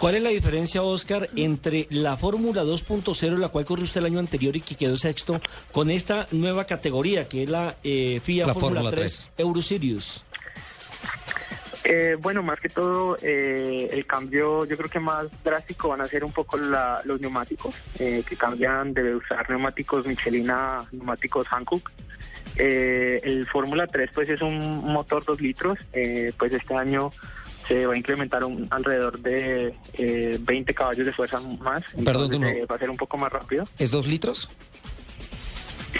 [0.00, 4.18] ¿Cuál es la diferencia, Oscar, entre la Fórmula 2.0, la cual corrió usted el año
[4.18, 5.42] anterior y que quedó sexto,
[5.72, 10.24] con esta nueva categoría que es la eh, FIA La Fórmula Fórmula 3 Euro Series?
[11.84, 16.06] Eh, bueno, más que todo, eh, el cambio yo creo que más drástico van a
[16.06, 21.46] ser un poco la- los neumáticos, eh, que cambian de usar neumáticos Michelin a neumáticos
[21.50, 21.90] Hankook.
[22.56, 24.58] Eh, el Fórmula 3 pues es un
[24.92, 27.10] motor 2 litros, eh, pues este año
[27.66, 32.40] se va a incrementar un- alrededor de eh, 20 caballos de fuerza más, Perdón, entonces,
[32.40, 32.48] no.
[32.48, 33.64] eh, va a ser un poco más rápido.
[33.78, 34.48] ¿Es dos litros?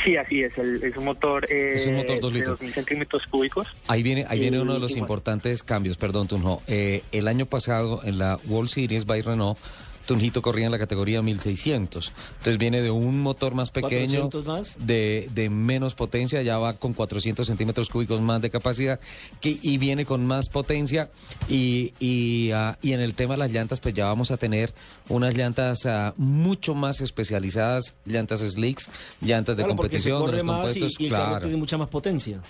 [0.05, 2.61] Sí, así es, el- es un motor, eh, Es un motor dos de litros.
[2.61, 3.67] 2.000 centímetros cúbicos.
[3.89, 5.05] Ahí viene, ahí viene uno de los bueno.
[5.05, 6.63] importantes cambios, perdón, Tunjo.
[6.69, 9.59] Eh, el año pasado en la World Series by Renault,
[10.11, 12.11] Tunjito corría en la categoría 1600.
[12.39, 14.77] Entonces viene de un motor más pequeño, 400 más.
[14.85, 18.99] De, de menos potencia, ya va con 400 centímetros cúbicos más de capacidad
[19.41, 21.11] que, y viene con más potencia.
[21.49, 24.75] Y, y, ah, y en el tema de las llantas, pues ya vamos a tener
[25.09, 28.89] unas llantas ah, mucho más especializadas, llantas slicks,
[29.21, 30.99] llantas de Claro, competición, de los más compuestos.
[30.99, 31.41] y el claro.
[31.41, 32.41] tiene mucha más potencia.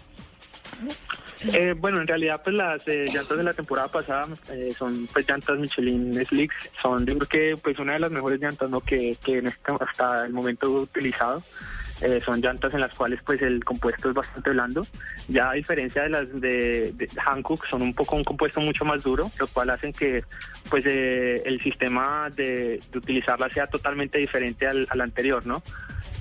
[1.54, 5.26] Eh, bueno, en realidad, pues las eh, llantas de la temporada pasada eh, son pues
[5.28, 8.80] llantas Michelin Slicks, son yo creo que pues una de las mejores llantas ¿no?
[8.80, 11.42] que, que en este- hasta el momento he utilizado.
[12.02, 14.86] Eh, son llantas en las cuales pues el compuesto es bastante blando.
[15.28, 19.02] Ya a diferencia de las de, de Hankook, son un poco un compuesto mucho más
[19.02, 20.24] duro, lo cual hacen que
[20.70, 25.62] pues eh, el sistema de, de utilizarla sea totalmente diferente al, al anterior, ¿no?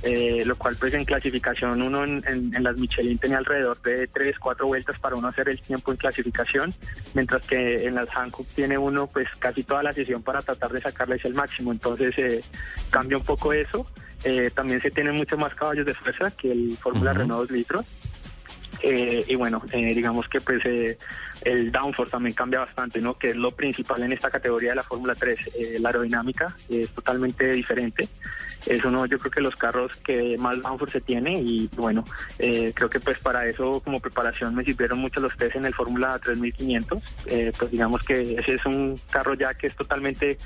[0.01, 4.07] Eh, lo cual pues en clasificación uno en, en- en las Michelin tenía alrededor de
[4.07, 6.73] 3, 4 vueltas para uno hacer el tiempo en clasificación,
[7.14, 10.81] mientras que en las Hankook tiene uno pues casi toda la sesión para tratar de
[10.81, 12.41] sacarles el máximo, entonces eh,
[12.89, 13.85] cambia un poco eso.
[14.24, 17.20] Eh, también se tienen mucho más caballos de fuerza que el Fórmula Ujú.
[17.22, 17.86] Renault 2 litros.
[18.82, 20.98] Eh, y bueno, eh, digamos que pues eh,
[21.44, 23.18] el downforce también cambia bastante, ¿no?
[23.18, 25.40] Que es lo principal en esta categoría de la Fórmula 3.
[25.58, 28.08] Eh, la aerodinámica es totalmente diferente.
[28.66, 32.04] Es uno, yo creo que los carros que más downforce se tiene y bueno,
[32.38, 35.74] eh, creo que pues para eso como preparación me sirvieron mucho los test en el
[35.74, 37.02] Fórmula 3500.
[37.26, 40.38] Eh, pues digamos que ese es un carro ya que es totalmente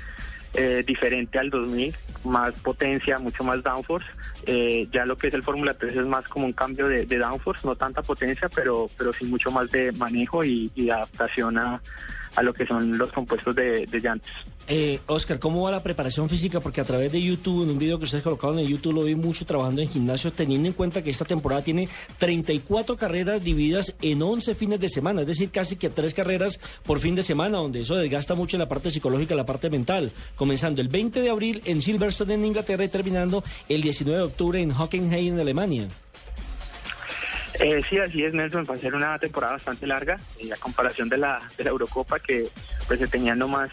[0.54, 1.94] eh, diferente al 2000,
[2.24, 4.06] más potencia, mucho más downforce.
[4.46, 7.66] Eh, ya lo que es el Fórmula 3 es más como un cambio de, downforce,
[7.66, 11.80] no tanta potencia, pero, pero sí mucho más de manejo y, adaptación a,
[12.36, 14.32] a lo que son los compuestos de, de llantas.
[14.66, 16.58] Eh, Oscar, ¿cómo va la preparación física?
[16.58, 19.14] Porque a través de YouTube, en un video que ustedes colocaron en YouTube, lo vi
[19.14, 21.86] mucho trabajando en gimnasio, teniendo en cuenta que esta temporada tiene
[22.18, 27.00] 34 carreras divididas en 11 fines de semana, es decir, casi que tres carreras por
[27.00, 30.12] fin de semana, donde eso desgasta mucho en la parte psicológica, la parte mental.
[30.34, 34.62] Comenzando el 20 de abril en Silverstone, en Inglaterra, y terminando el 19 de octubre
[34.62, 35.88] en Hockenheim, en Alemania.
[37.60, 38.66] Eh, sí, así es, Nelson.
[38.68, 42.18] Va a ser una temporada bastante larga, eh, a comparación de la, de la Eurocopa,
[42.18, 42.48] que
[42.86, 43.70] pues se tenía nomás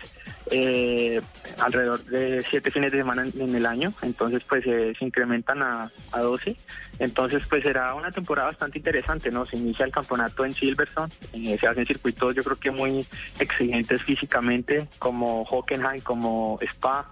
[0.52, 1.22] eh,
[1.60, 3.94] alrededor de siete fines de semana en, el año.
[4.02, 6.56] Entonces, pues eh, se incrementan a, a 12.
[7.00, 9.46] Entonces, pues será una temporada bastante interesante, ¿no?
[9.46, 11.12] Se inicia el campeonato en Silverstone.
[11.34, 13.06] eh, se hacen circuitos, yo creo que muy
[13.40, 17.12] exigentes físicamente, como Hockenheim, como Spa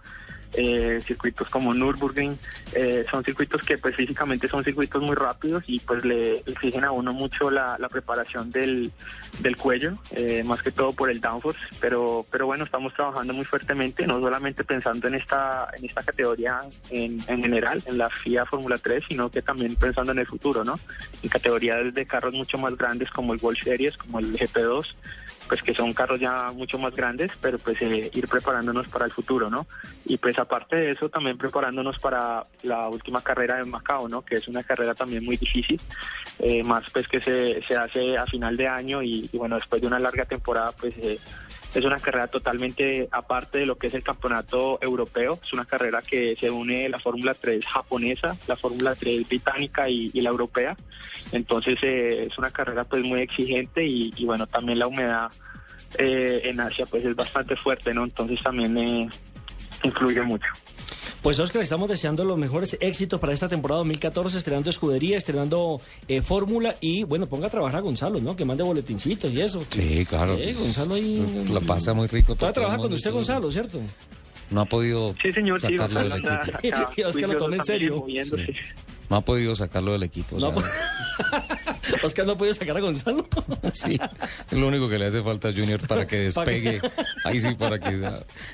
[0.53, 2.37] eh, circuitos como Nürburgring,
[2.73, 6.91] eh, son circuitos que pues físicamente son circuitos muy rápidos y pues le exigen a
[6.91, 8.91] uno mucho la, preparación del,
[9.39, 13.45] del cuello, eh, más que todo por el downforce, pero pero bueno, estamos trabajando muy
[13.45, 16.61] fuertemente, no solamente pensando en esta en esta categoría
[16.91, 20.63] en, en general, en la FIA Fórmula 3, sino que también pensando en el futuro,
[20.63, 20.79] ¿no?
[21.23, 24.95] En categorías de carros mucho más grandes como el World Series, como el GP2,
[25.49, 29.11] pues que son carros ya mucho más grandes, pero pues eh, ir preparándonos para el
[29.11, 29.65] futuro, ¿no?
[30.05, 34.21] Y pues aparte de eso, también preparándonos para la última carrera de Macao, ¿no?
[34.21, 35.81] Que es una carrera también muy difícil,
[36.37, 39.87] eh, más pues que se, se hace a final de año y, bueno, después de
[39.87, 41.17] una larga temporada, pues eh,
[41.73, 46.01] es una carrera totalmente aparte de lo que es el campeonato europeo, es una carrera
[46.01, 50.75] que se une la Fórmula 3 japonesa, la Fórmula 3 británica y, la europea,
[51.31, 55.31] entonces eh, es una carrera pues muy exigente y, y bueno, también la humedad
[55.97, 58.03] eh, en Asia pues es bastante fuerte, ¿no?
[58.03, 59.09] Entonces también eh,
[59.83, 60.51] influye mucho.
[61.21, 66.21] Pues Oscar, estamos deseando los mejores éxitos para esta temporada 2014, estrenando escudería, estrenando eh,
[66.21, 68.35] fórmula y bueno, ponga a trabajar a Gonzalo, ¿no?
[68.35, 69.63] Que mande boletincitos y eso.
[69.69, 70.37] Sí, claro.
[70.37, 71.45] Sí, Gonzalo ahí...
[71.51, 72.35] Lo pasa muy rico.
[72.35, 73.17] Todo el trabajando con usted, todo.
[73.17, 73.79] Gonzalo, ¿cierto?
[74.49, 76.77] No ha podido Sí, señor, sí, sacarlo del equipo.
[76.97, 77.97] Y Oscar lo toma en serio.
[77.97, 78.53] moviéndose.
[79.09, 80.35] No ha podido sacarlo del equipo.
[80.35, 80.69] o No, sea,
[82.03, 83.25] Oscar no ha podido sacar a Gonzalo.
[83.73, 83.99] sí,
[84.51, 86.91] es lo único que le hace falta a Junior para que Para que- despegue.
[87.25, 88.07] Ahí sí, para que...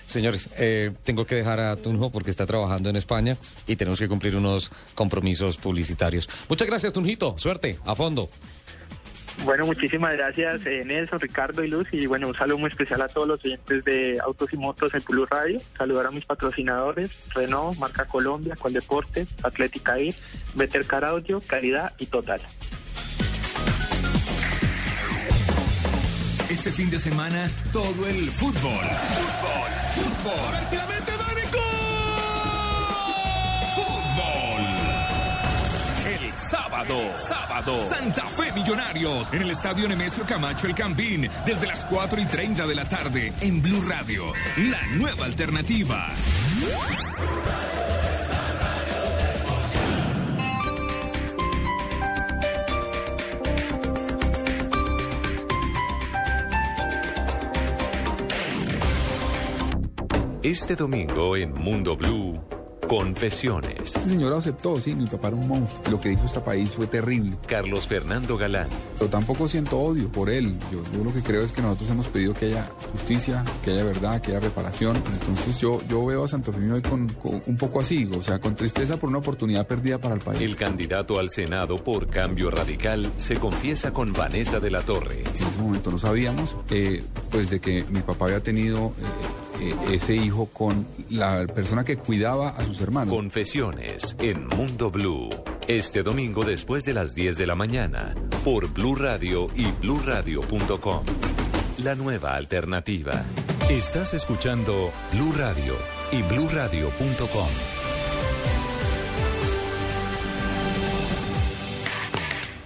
[0.06, 3.38] Señores, eh, tengo que dejar a Tunjo porque está trabajando en España
[3.68, 6.30] y tenemos que cumplir unos compromisos publicitarios.
[6.48, 7.36] Muchas gracias, Tunjito.
[7.38, 8.30] Suerte, a fondo.
[9.44, 13.08] Bueno, muchísimas gracias eh, Nelson, Ricardo y Luz y bueno, un saludo muy especial a
[13.08, 15.60] todos los oyentes de Autos y Motos en Blue Radio.
[15.78, 20.16] Saludar a mis patrocinadores, Renault, Marca Colombia, Coldeportes, Atlética I,
[20.56, 22.42] Better Car Audio, Calidad y Total.
[26.50, 28.56] Este fin de semana, todo el fútbol.
[28.64, 30.48] Fútbol, fútbol.
[30.48, 31.25] A ver si la mete Dani,
[37.16, 42.26] sábado, Santa Fe Millonarios en el Estadio Nemesio Camacho El Campín desde las 4 y
[42.26, 44.26] 30 de la tarde en Blue Radio.
[44.58, 46.10] La nueva alternativa.
[60.44, 62.44] Este domingo en Mundo Blue,
[62.88, 63.80] Confesiones.
[63.84, 65.92] Esta señora aceptó, sí, mi papá era un monstruo.
[65.92, 67.38] Lo que hizo este país fue terrible.
[67.48, 68.68] Carlos Fernando Galán.
[68.98, 70.58] Pero tampoco siento odio por él.
[70.72, 73.84] Yo, yo lo que creo es que nosotros hemos pedido que haya justicia, que haya
[73.84, 74.96] verdad, que haya reparación.
[74.96, 78.40] Entonces yo, yo veo a Santo Firmino hoy con, con un poco así, o sea,
[78.40, 80.42] con tristeza por una oportunidad perdida para el país.
[80.42, 85.22] El candidato al Senado por Cambio Radical se confiesa con Vanessa de la Torre.
[85.22, 89.76] En ese momento no sabíamos, eh, pues, de que mi papá había tenido eh, eh,
[89.92, 93.14] ese hijo con la persona que cuidaba a sus hermanos.
[93.14, 95.30] Confesiones en Mundo Blue.
[95.68, 98.14] Este domingo después de las 10 de la mañana
[98.44, 101.04] por Blue Radio y bluradio.com.
[101.80, 103.24] La nueva alternativa.
[103.70, 105.74] Estás escuchando Blue Radio
[106.12, 107.75] y bluradio.com.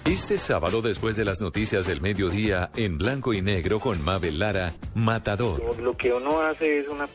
[0.09, 4.73] Este sábado, después de las noticias del mediodía, en blanco y negro con Mabel Lara,
[4.95, 5.79] Matador.
[5.79, 7.05] Lo que uno hace es una,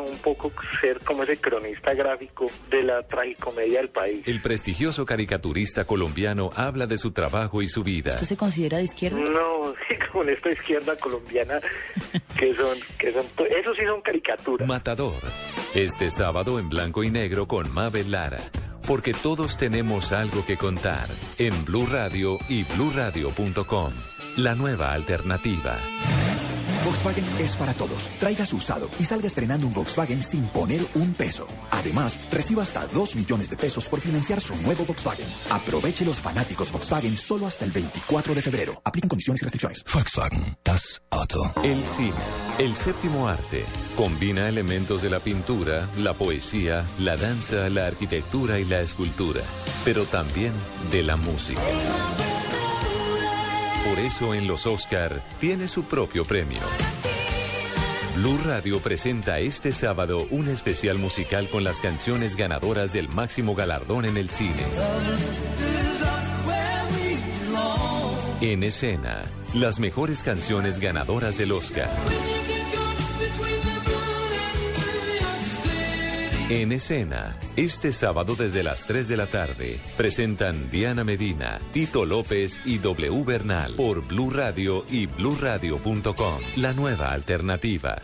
[0.00, 0.50] un poco
[0.80, 4.26] ser como ese cronista gráfico de la tragicomedia del país.
[4.26, 8.10] El prestigioso caricaturista colombiano habla de su trabajo y su vida.
[8.10, 9.20] ¿Usted se considera de izquierda?
[9.20, 9.72] No,
[10.12, 11.60] con esta izquierda colombiana
[12.36, 13.24] que son, que son,
[13.56, 14.66] eso sí son caricaturas.
[14.66, 15.14] Matador.
[15.76, 18.40] Este sábado en blanco y negro con Mabel Lara.
[18.86, 21.06] Porque todos tenemos algo que contar
[21.38, 23.92] en Blue Radio y bluradio.com.
[24.36, 25.78] La nueva alternativa.
[26.84, 28.08] Volkswagen es para todos.
[28.18, 31.46] Traiga su usado y salga estrenando un Volkswagen sin poner un peso.
[31.70, 35.26] Además, reciba hasta 2 millones de pesos por financiar su nuevo Volkswagen.
[35.50, 38.80] Aproveche los fanáticos Volkswagen solo hasta el 24 de febrero.
[38.84, 39.84] Aplican condiciones y restricciones.
[39.92, 41.52] Volkswagen, das Auto.
[41.62, 42.14] El cine,
[42.58, 43.64] el séptimo arte,
[43.96, 49.42] combina elementos de la pintura, la poesía, la danza, la arquitectura y la escultura,
[49.84, 50.52] pero también
[50.90, 51.60] de la música.
[53.84, 56.60] Por eso en los Oscar tiene su propio premio.
[58.14, 64.04] Blue Radio presenta este sábado un especial musical con las canciones ganadoras del máximo galardón
[64.04, 64.62] en el cine.
[68.40, 71.90] En escena, las mejores canciones ganadoras del Oscar.
[76.52, 82.60] En escena, este sábado desde las 3 de la tarde, presentan Diana Medina, Tito López
[82.66, 86.40] y W Bernal por Blue Radio y bluradio.com.
[86.56, 88.02] La nueva alternativa.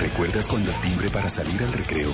[0.00, 2.12] ¿Recuerdas cuando el timbre para salir al recreo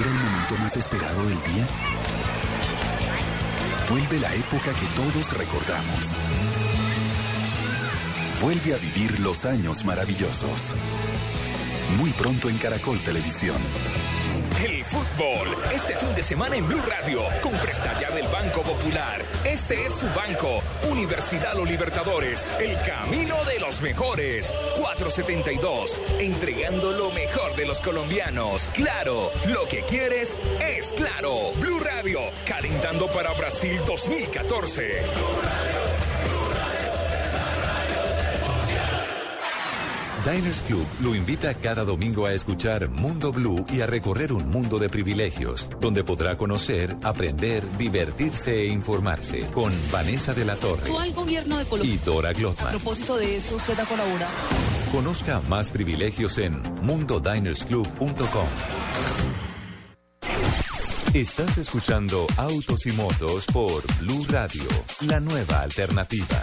[0.00, 2.03] era el momento más esperado del día?
[3.90, 6.16] Vuelve la época que todos recordamos.
[8.40, 10.74] Vuelve a vivir los años maravillosos.
[11.98, 13.58] Muy pronto en Caracol Televisión.
[14.64, 19.20] El fútbol, este fin de semana en Blue Radio, con presta ya del Banco Popular.
[19.44, 24.50] Este es su banco, Universidad Los Libertadores, el camino de los mejores.
[24.78, 28.62] 472, entregando lo mejor de los colombianos.
[28.72, 31.52] Claro, lo que quieres es claro.
[31.56, 35.02] Blue Radio, calentando para Brasil 2014.
[40.24, 44.78] Diners Club lo invita cada domingo a escuchar Mundo Blue y a recorrer un mundo
[44.78, 51.12] de privilegios, donde podrá conocer, aprender, divertirse e informarse con Vanessa de la Torre Actual
[51.12, 51.94] gobierno de Colombia.
[51.94, 52.70] y Dora A Glotman.
[52.70, 54.32] propósito de eso, usted ha colaborado.
[54.92, 58.48] Conozca más privilegios en mundodinersclub.com.
[61.12, 64.64] Estás escuchando Autos y Motos por Blue Radio,
[65.06, 66.42] la nueva alternativa.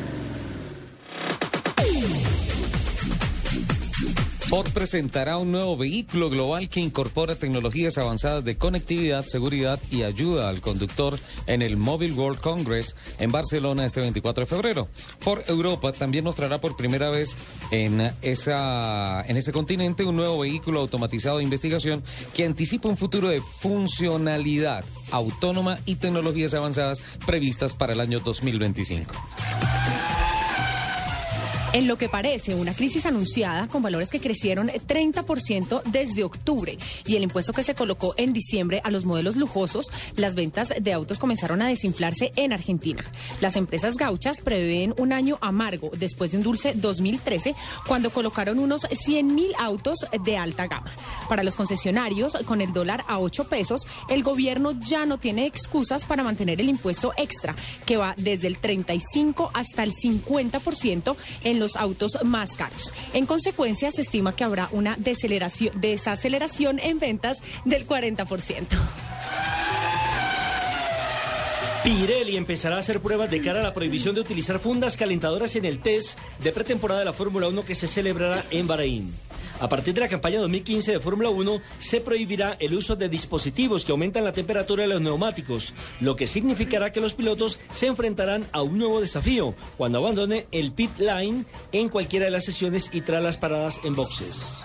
[4.51, 10.49] Ford presentará un nuevo vehículo global que incorpora tecnologías avanzadas de conectividad, seguridad y ayuda
[10.49, 11.17] al conductor
[11.47, 14.89] en el Mobile World Congress en Barcelona este 24 de febrero.
[15.21, 17.37] Ford Europa también mostrará por primera vez
[17.71, 22.03] en, esa, en ese continente un nuevo vehículo automatizado de investigación
[22.33, 29.13] que anticipa un futuro de funcionalidad autónoma y tecnologías avanzadas previstas para el año 2025.
[31.73, 37.15] En lo que parece una crisis anunciada con valores que crecieron 30% desde octubre y
[37.15, 39.85] el impuesto que se colocó en diciembre a los modelos lujosos,
[40.17, 43.05] las ventas de autos comenzaron a desinflarse en Argentina.
[43.39, 47.55] Las empresas gauchas prevén un año amargo después de un dulce 2013
[47.87, 50.91] cuando colocaron unos 100 mil autos de alta gama.
[51.29, 56.03] Para los concesionarios, con el dólar a 8 pesos, el gobierno ya no tiene excusas
[56.03, 61.15] para mantener el impuesto extra, que va desde el 35 hasta el 50%
[61.45, 62.91] en los autos más caros.
[63.13, 68.65] En consecuencia, se estima que habrá una desaceleración, en ventas del 40%.
[71.83, 75.65] Pirelli empezará a hacer pruebas de cara a la prohibición de utilizar fundas calentadoras en
[75.65, 79.11] el test de pretemporada de la Fórmula 1 que se celebrará en Bahrein.
[79.59, 83.83] A partir de la campaña 2015 de Fórmula 1 se prohibirá el uso de dispositivos
[83.83, 88.45] que aumentan la temperatura de los neumáticos, lo que significará que los pilotos se enfrentarán
[88.51, 93.01] a un nuevo desafío cuando abandone el pit line en cualquiera de las sesiones y
[93.01, 94.61] tras las paradas en boxes.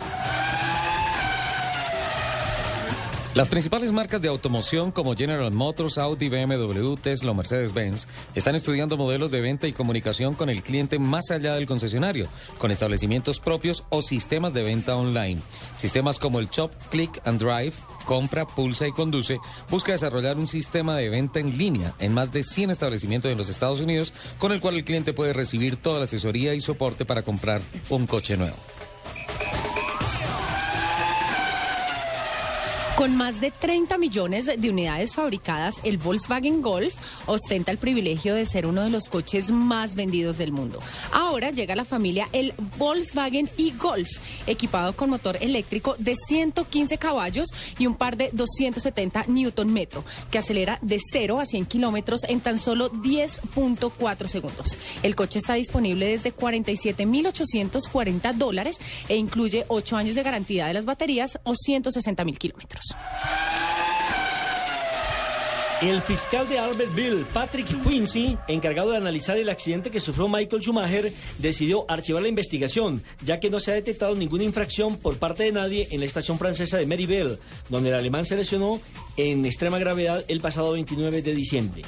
[3.37, 9.31] Las principales marcas de automoción como General Motors, Audi, BMW, Tesla Mercedes-Benz están estudiando modelos
[9.31, 14.01] de venta y comunicación con el cliente más allá del concesionario, con establecimientos propios o
[14.01, 15.43] sistemas de venta online.
[15.77, 17.75] Sistemas como el Chop, Click and Drive,
[18.07, 19.37] compra, pulsa y conduce,
[19.69, 23.51] busca desarrollar un sistema de venta en línea en más de 100 establecimientos en los
[23.51, 27.21] Estados Unidos, con el cual el cliente puede recibir toda la asesoría y soporte para
[27.21, 27.61] comprar
[27.91, 28.57] un coche nuevo.
[32.97, 36.95] Con más de 30 millones de unidades fabricadas, el Volkswagen Golf
[37.27, 40.79] ostenta el privilegio de ser uno de los coches más vendidos del mundo.
[41.13, 44.09] Ahora llega a la familia el Volkswagen e-Golf,
[44.47, 47.49] equipado con motor eléctrico de 115 caballos
[47.79, 52.41] y un par de 270 Newton metro, que acelera de 0 a 100 kilómetros en
[52.41, 54.79] tan solo 10.4 segundos.
[55.03, 58.79] El coche está disponible desde 47.840 dólares
[59.11, 62.39] e incluye 8 años de garantía de las baterías o 160 mil
[65.83, 71.13] El fiscal de Albertville, Patrick Quincy, encargado de analizar el accidente que sufrió Michael Schumacher,
[71.39, 75.53] decidió archivar la investigación, ya que no se ha detectado ninguna infracción por parte de
[75.53, 77.39] nadie en la estación francesa de Meribel,
[77.69, 78.81] donde el alemán se lesionó
[79.17, 81.83] en extrema gravedad el pasado 29 de diciembre.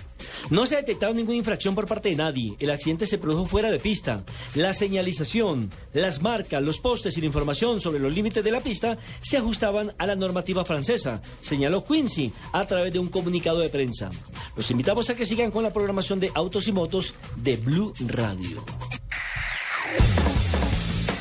[0.50, 2.54] No se ha detectado ninguna infracción por parte de nadie.
[2.58, 4.24] El accidente se produjo fuera de pista.
[4.54, 8.98] La señalización, las marcas, los postes y la información sobre los límites de la pista
[9.20, 14.10] se ajustaban a la normativa francesa, señaló Quincy a través de un comunicado de prensa.
[14.56, 18.64] Los invitamos a que sigan con la programación de Autos y Motos de Blue Radio.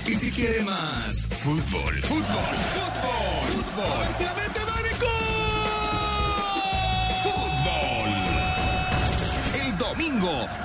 [0.05, 2.23] Y si quiere más fútbol, fútbol,
[2.73, 3.63] fútbol,
[4.13, 4.66] fútbol.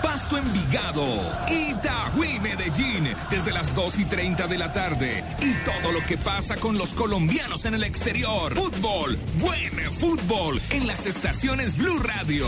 [0.03, 1.05] Pasto Envigado,
[1.49, 5.23] Itagüí, Medellín, desde las 2 y 30 de la tarde.
[5.43, 8.55] Y todo lo que pasa con los colombianos en el exterior.
[8.55, 12.47] Fútbol, buen fútbol, en las estaciones Blue Radio.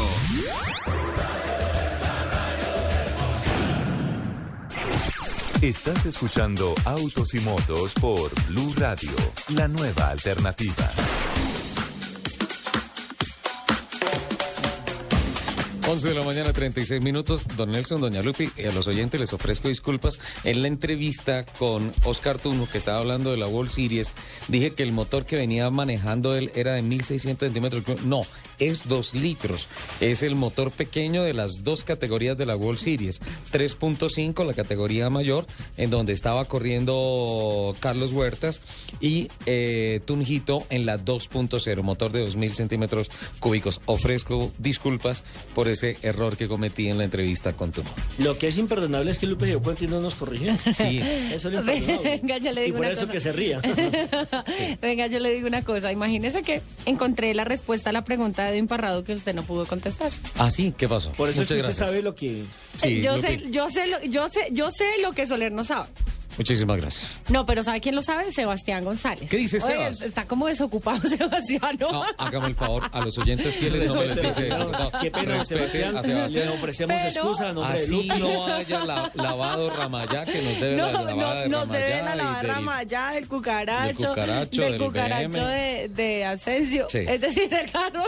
[5.61, 9.13] Estás escuchando Autos y Motos por Blue Radio,
[9.51, 10.91] la nueva alternativa.
[15.87, 17.47] 11 de la mañana, 36 minutos.
[17.59, 20.19] Don Nelson, Doña Lupi, a los oyentes les ofrezco disculpas.
[20.43, 24.13] En la entrevista con Oscar Tuno, que estaba hablando de la World Series,
[24.49, 28.03] dije que el motor que venía manejando él era de 1600 centímetros.
[28.05, 28.23] No,
[28.59, 29.69] es 2 litros.
[30.01, 33.21] Es el motor pequeño de las dos categorías de la World Series.
[33.53, 35.47] 3.5, la categoría mayor,
[35.77, 38.63] en donde estaba corriendo Carlos Huertas,
[39.01, 43.83] y eh, Tunjito en la 2.0, motor de 2000 centímetros cúbicos.
[43.85, 45.25] Ofrezco disculpas
[45.55, 47.89] por ese error que cometí en la entrevista con Tuno.
[48.19, 50.57] Lo que es imperdonable es que Lupe Giovanni no nos corrige.
[50.75, 51.01] Sí.
[51.33, 51.65] Eso es.
[51.65, 53.13] Venga, yo le y digo por una eso cosa.
[53.13, 53.61] que se ría.
[54.83, 55.93] Venga, yo le digo una cosa.
[55.93, 60.11] Imagínese que encontré la respuesta a la pregunta de Parrado que usted no pudo contestar.
[60.37, 61.13] Ah, sí, ¿qué pasó?
[61.13, 61.89] Por eso es Muchas que usted gracias.
[61.89, 62.43] sabe lo que...
[62.77, 65.89] Sí, yo, sé, yo, sé lo, yo, sé, yo sé lo que Soler no sabe.
[66.37, 67.21] Muchísimas gracias.
[67.29, 68.31] No, pero ¿sabe quién lo sabe?
[68.33, 69.31] Sebastián González.
[69.31, 70.03] ¿Qué dice Oye, Sebas?
[70.03, 71.77] Está como desocupado Sebastián.
[71.79, 74.69] No, hágame el favor, a los oyentes fieles no me les dice eso.
[74.69, 75.97] No, Qué pena, respete Sebastián.
[75.97, 76.47] a Sebastián.
[76.49, 78.21] Le ofrecemos Pero- excusa a nombre de Así Lupi.
[78.21, 82.03] no haya la- lavado Ramayá, que nos debe No, la lavada no, de nos debe
[82.03, 86.99] la lavada del- Ramayá, del cucaracho, del cucaracho, del del cucaracho de, de Asensio, Sí.
[86.99, 88.05] es decir, del carro.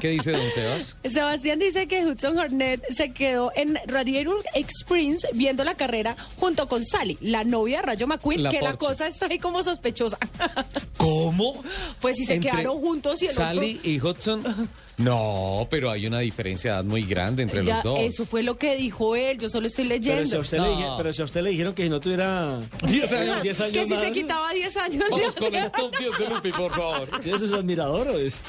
[0.00, 0.96] ¿Qué dice don Sebas?
[1.10, 6.84] Sebastián dice que Hudson Hornet se quedó en Radiator Springs viendo la carrera junto con
[6.84, 8.86] Sally, la novia de Rayo McQueen, La que la Porsche.
[8.86, 10.18] cosa está ahí como sospechosa.
[10.96, 11.62] ¿Cómo?
[12.00, 13.90] Pues si se Entre quedaron juntos y el Sally otro...
[13.90, 14.68] y Hudson.
[14.98, 18.00] No, pero hay una diferencia de edad muy grande entre Ya, los dos.
[18.00, 20.40] eso fue lo que dijo él, yo solo estoy Pero si, a leyendo.
[20.40, 23.42] usted le dije- pero si a usted le dijeron que si no tuviera 10 años,
[23.44, 25.04] 10 años que si más, se quitaba 10 años.
[25.08, 27.20] Vamos con el top 10 de Lupi, por favor.
[27.22, 28.40] ¿Tiene sus admiradores?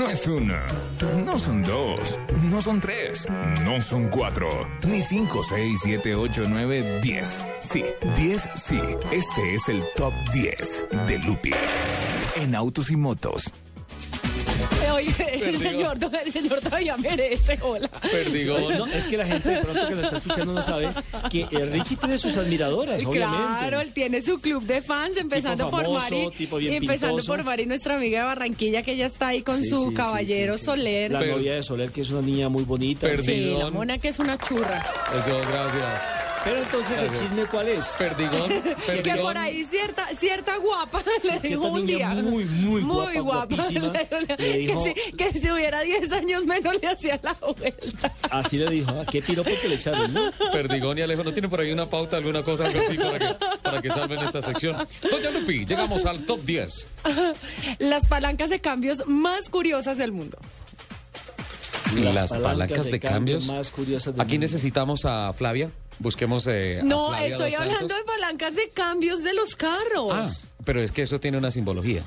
[0.00, 0.62] No es una,
[1.26, 2.18] no son dos,
[2.50, 3.26] no son tres,
[3.66, 4.48] no son cuatro,
[4.88, 7.44] ni cinco, seis, siete, ocho, nueve, diez.
[7.60, 7.84] Sí,
[8.16, 8.80] diez, sí.
[9.12, 11.50] Este es el top 10 de Lupi.
[12.34, 13.52] En autos y motos.
[14.94, 17.88] Oye, el señor, el señor todavía merece, hola.
[17.88, 18.60] Perdigón.
[18.80, 20.88] No, es que la gente de pronto que lo está escuchando no sabe
[21.30, 23.46] que eh, Richie tiene sus admiradoras, obviamente.
[23.58, 26.30] Claro, él tiene su club de fans, empezando por famoso, Mari.
[26.36, 27.32] tipo bien empezando pintoso.
[27.32, 30.54] por Mari, nuestra amiga de Barranquilla, que ella está ahí con Sí, su sí, caballero
[30.54, 30.64] sí, sí.
[30.66, 31.10] Soler.
[31.12, 33.06] La novia de Soler, que es una niña muy bonita.
[33.06, 33.72] Perdi- Sí, la Perdigón.
[33.74, 34.84] mona que es una churra.
[35.18, 36.02] Eso, gracias.
[36.42, 37.86] Pero entonces, ¿el chisme cuál es?
[37.98, 39.20] Perdigón, Que perdigón.
[39.20, 42.08] por ahí cierta, cierta guapa le cierta dijo un día.
[42.10, 46.80] muy, muy guapa, guapísima, le- le dijo- que, si, que si tuviera 10 años menos
[46.80, 48.12] le hacía la vuelta.
[48.30, 50.30] Así le dijo, ¿a qué piropo que le echaron, no?
[50.52, 53.36] Perdigón y Alejo, ¿no tiene por ahí una pauta, alguna cosa, algo así para que,
[53.62, 54.88] para que salven esta sección?
[55.10, 56.88] Doña Lupi, llegamos al top 10.
[57.80, 60.38] Las palancas de cambios más curiosas del mundo.
[61.96, 63.46] Las, palancas, de, cambios.
[63.46, 64.44] más curiosas del Aquí mundo.
[64.44, 65.70] necesitamos a Flavia.
[66.00, 67.98] Busquemos eh, No, estoy hablando Santos.
[67.98, 70.10] de palancas de cambios de los carros.
[70.12, 70.28] Ah,
[70.64, 72.02] pero es que eso tiene una simbología.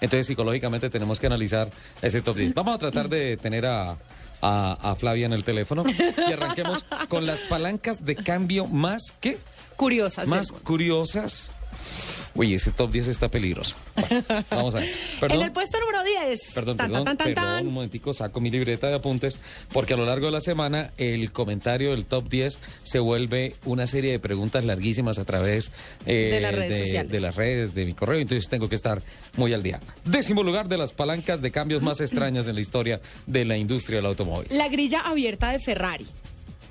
[0.00, 1.70] Entonces, psicológicamente tenemos que analizar
[2.00, 2.54] ese top 10.
[2.54, 3.96] Vamos a tratar de tener a,
[4.42, 5.84] a, a Flavia en el teléfono
[6.28, 9.38] y arranquemos con las palancas de cambio más que
[9.76, 10.28] Curiosas.
[10.28, 11.50] más curiosas.
[12.38, 13.74] Uy, ese top 10 está peligroso.
[13.96, 14.88] Bueno, vamos a ver.
[15.20, 15.38] Perdón.
[15.40, 16.40] En el puesto número 10.
[16.54, 19.40] Perdón, Tan, perdón, tan, tan, tan, perdón, un momentico, saco mi libreta de apuntes,
[19.72, 23.88] porque a lo largo de la semana el comentario del top 10 se vuelve una
[23.88, 25.72] serie de preguntas larguísimas a través
[26.06, 27.10] eh, De las redes sociales.
[27.10, 29.02] de las redes, de mi correo, entonces tengo que estar
[29.36, 29.80] muy al día.
[30.04, 33.96] Décimo lugar de las palancas de cambios más extrañas en la historia de la industria
[33.96, 34.46] del automóvil.
[34.52, 36.06] La grilla abierta de Ferrari.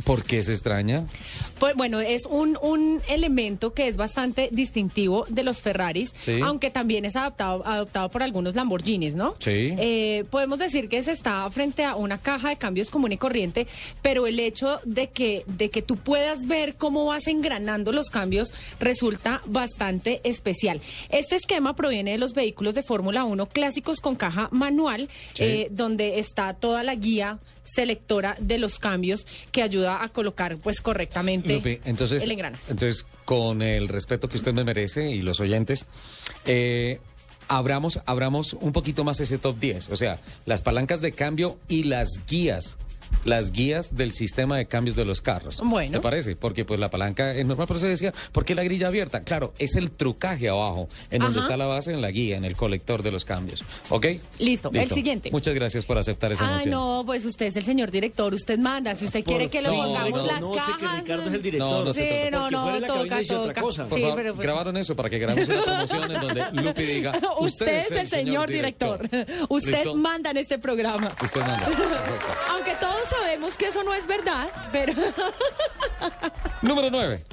[0.03, 1.05] ¿Por qué se extraña?
[1.59, 6.39] Pues bueno, es un, un elemento que es bastante distintivo de los Ferraris, Sí.
[6.43, 9.35] aunque también es adaptado, adoptado por algunos Lamborghinis, ¿no?
[9.39, 9.73] Sí.
[9.77, 13.65] Eh, podemos decir que se está frente a una caja de cambios común y corriente,
[14.03, 18.53] pero el hecho de que, de que tú puedas ver cómo vas engranando los cambios
[18.79, 20.79] resulta bastante especial.
[21.09, 25.43] Este esquema proviene de los vehículos de Fórmula 1 clásicos con caja manual, Sí.
[25.43, 30.81] eh, donde está toda la guía selectora de los cambios que ayuda a colocar pues
[30.81, 32.63] correctamente Lupi, entonces, el engranaje.
[32.69, 35.85] entonces, con el respeto que usted me merece y los oyentes,
[36.45, 36.99] eh,
[37.47, 39.89] abramos, abramos un poquito más ese top 10.
[39.89, 42.77] O sea, las palancas de cambio y las guías.
[43.25, 45.59] Las guías del sistema de cambios de los carros.
[45.63, 45.91] Bueno.
[45.91, 46.35] ¿Te parece?
[46.35, 49.23] Porque pues la palanca es normal, por eso decía, ¿por qué la grilla abierta?
[49.23, 52.55] Claro, es el trucaje abajo, en donde está la base, en la guía, en el
[52.55, 53.63] colector de los cambios.
[53.89, 54.05] ¿Ok?
[54.39, 55.29] Listo, el siguiente.
[55.31, 58.95] Muchas gracias por aceptar esa Ah, no, pues usted es el señor director, usted manda.
[58.95, 61.01] Si usted quiere que le no, pongamos no, las no, sé que cajas.
[61.01, 61.69] Ricardo es el director.
[61.69, 62.49] No, no se sí, trata.
[62.49, 63.61] no, no, toca, dice otra toca.
[63.61, 63.85] cosa.
[63.85, 66.83] Por Sí, favor, pero pues- grabaron eso para que grabemos una promoción en donde Lupi
[66.83, 68.99] diga, Usted, es el señor director.
[69.49, 69.95] Usted ¿Listo?
[69.95, 71.11] manda en este programa.
[71.21, 71.67] Usted manda.
[72.51, 74.93] Aunque todos sabemos que eso no es verdad, pero
[76.61, 77.23] Número 9.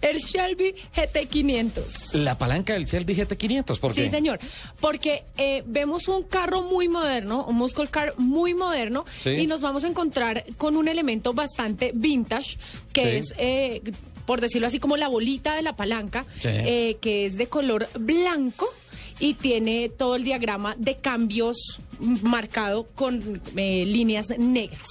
[0.00, 2.14] el Shelby GT500.
[2.14, 4.04] La palanca del Shelby GT500, ¿por qué?
[4.04, 4.38] Sí, señor.
[4.80, 9.30] Porque eh, vemos un carro muy moderno, un muscle car muy moderno, Sí.
[9.30, 12.56] y nos vamos a encontrar con un elemento bastante vintage,
[12.92, 13.16] que Sí.
[13.18, 13.82] es, eh,
[14.24, 16.48] por decirlo así, como la bolita de la palanca, Sí.
[16.50, 18.68] eh, que es de color blanco
[19.18, 21.80] y tiene todo el diagrama de cambios
[22.22, 24.86] marcado con eh, líneas negras.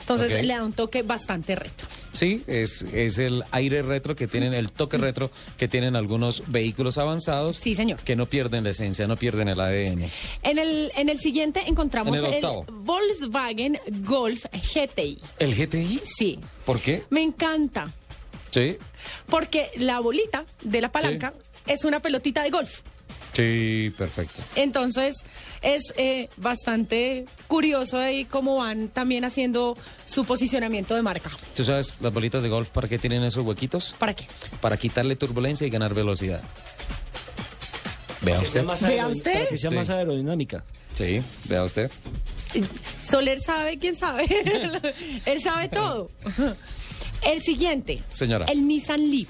[0.00, 1.84] Entonces le da un toque bastante reto.
[2.12, 6.98] Sí, es, es el aire retro que tienen, el toque retro que tienen algunos vehículos
[6.98, 7.56] avanzados.
[7.56, 8.00] Sí, señor.
[8.00, 10.10] Que no pierden la esencia, no pierden el ADN.
[10.42, 12.44] En el, en el siguiente encontramos En el.
[12.70, 15.18] Volkswagen Golf GTI.
[15.38, 16.00] ¿El GTI?
[16.04, 16.38] Sí.
[16.66, 17.04] ¿Por qué?
[17.10, 17.92] Me encanta,
[18.50, 18.76] Sí,
[19.28, 21.32] porque la bolita de la palanca
[21.66, 22.80] es una pelotita de golf.
[23.40, 24.42] Sí, perfecto.
[24.54, 25.14] Entonces
[25.62, 31.30] es eh, bastante curioso ahí cómo van también haciendo su posicionamiento de marca.
[31.54, 33.94] ¿Tú sabes las bolitas de golf para qué tienen esos huequitos?
[33.98, 34.26] ¿Para qué?
[34.60, 36.42] Para quitarle turbulencia y ganar velocidad.
[38.22, 38.64] Vea usted.
[38.82, 39.32] Vea usted.
[39.32, 39.76] Para que sea Sí.
[39.76, 40.62] más aerodinámica.
[40.94, 41.90] Sí, vea usted.
[43.02, 44.26] Soler sabe, ¿quién sabe?
[45.24, 46.10] Él sabe todo.
[47.22, 48.02] El siguiente.
[48.12, 48.46] Señora.
[48.46, 49.28] El Nissan Leaf.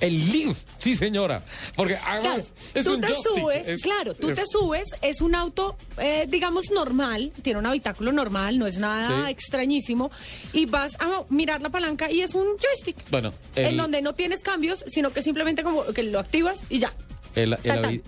[0.00, 1.42] El Leaf, sí señora.
[1.76, 4.86] Porque Claro, además es tú un te joystick, subes, es- claro, tú es- te subes,
[5.02, 9.30] es un auto, eh, digamos, normal, tiene un habitáculo normal, no es nada Sí.
[9.30, 10.10] extrañísimo,
[10.52, 14.42] y vas a mirar la palanca y es un joystick, Bueno, en donde no tienes
[14.42, 16.92] cambios, sino que simplemente como que lo activas y ya.
[17.36, 17.56] el,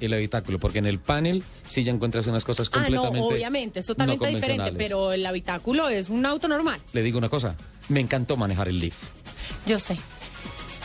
[0.00, 3.34] el habitáculo, porque en el panel sí ya encuentras unas cosas Ah, no, completamente.
[3.34, 6.80] obviamente, es totalmente no diferente, pero el habitáculo es un auto normal.
[6.92, 7.54] Le digo una cosa,
[7.88, 8.96] me encantó manejar el Leaf.
[9.66, 9.96] Yo sé.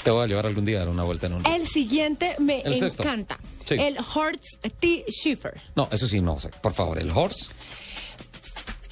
[0.08, 1.46] Te voy a llevar algún día a dar una vuelta en un.
[1.46, 3.38] El siguiente me El encanta.
[3.66, 3.74] Sí.
[3.74, 5.60] El Hertz T Schiffer.
[5.76, 6.48] No, eso sí, no sé.
[6.62, 7.48] Por favor, el horse.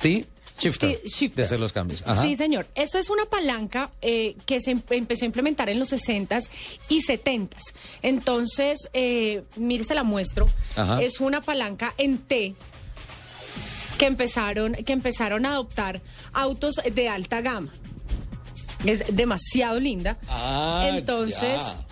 [0.02, 0.26] T.
[0.60, 1.00] Shifter.
[1.34, 2.04] De hacer los cambios.
[2.06, 2.22] Ajá.
[2.22, 2.68] Sí, señor.
[2.76, 6.50] Esto es una palanca eh, que se em- empezó a implementar en los 60s
[6.90, 7.74] y 70s.
[8.02, 10.50] Entonces, eh, mire, se la muestro.
[10.76, 11.02] Ajá.
[11.02, 12.56] Es una palanca en T
[13.98, 16.02] que empezaron, que empezaron a adoptar
[16.34, 17.72] autos de alta gama.
[18.86, 20.18] Es demasiado linda.
[20.28, 21.86] Ah, Entonces, ya.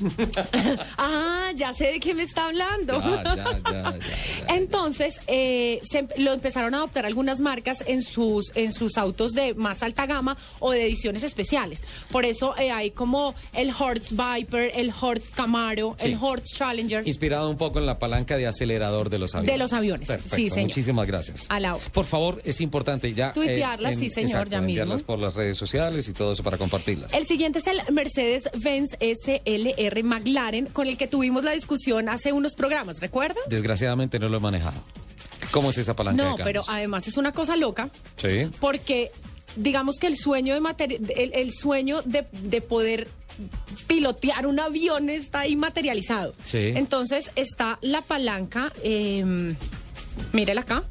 [0.98, 3.00] ah, ya sé de qué me está hablando.
[3.00, 8.50] Ya, ya, ya, ya, Entonces, eh, se lo empezaron a adoptar algunas marcas en sus,
[8.54, 11.82] en sus autos de más alta gama o de ediciones especiales.
[12.10, 16.06] Por eso eh, hay como el Hertz Viper, el Hertz Camaro, Sí.
[16.08, 17.06] el Hertz Challenger.
[17.06, 19.52] Inspirado un poco en la palanca de acelerador de los aviones.
[19.52, 20.68] De los aviones, Perfecto, sí, señor.
[20.68, 21.46] Muchísimas gracias.
[21.48, 21.84] A la hora.
[21.92, 23.32] Por favor, es importante ya.
[23.32, 24.98] Tuitearlas, sí, señor, exacto, ya mismo.
[24.98, 27.12] por las redes sociales y todo eso para compartirlas.
[27.14, 28.96] El siguiente es el Mercedes-Benz
[29.90, 33.40] SLR McLaren, con el que tuvimos la discusión hace unos programas, ¿recuerda?
[33.48, 34.80] Desgraciadamente no lo he manejado.
[35.50, 37.90] ¿Cómo es esa palanca No, de pero además es una cosa loca.
[38.16, 38.48] Sí.
[38.60, 39.10] porque
[39.56, 43.08] digamos que el sueño de el, el sueño de, de poder
[43.86, 46.34] pilotear un avión está ahí materializado.
[46.44, 46.72] Sí.
[46.74, 49.54] Entonces está la palanca, eh,
[50.32, 50.84] mírela acá.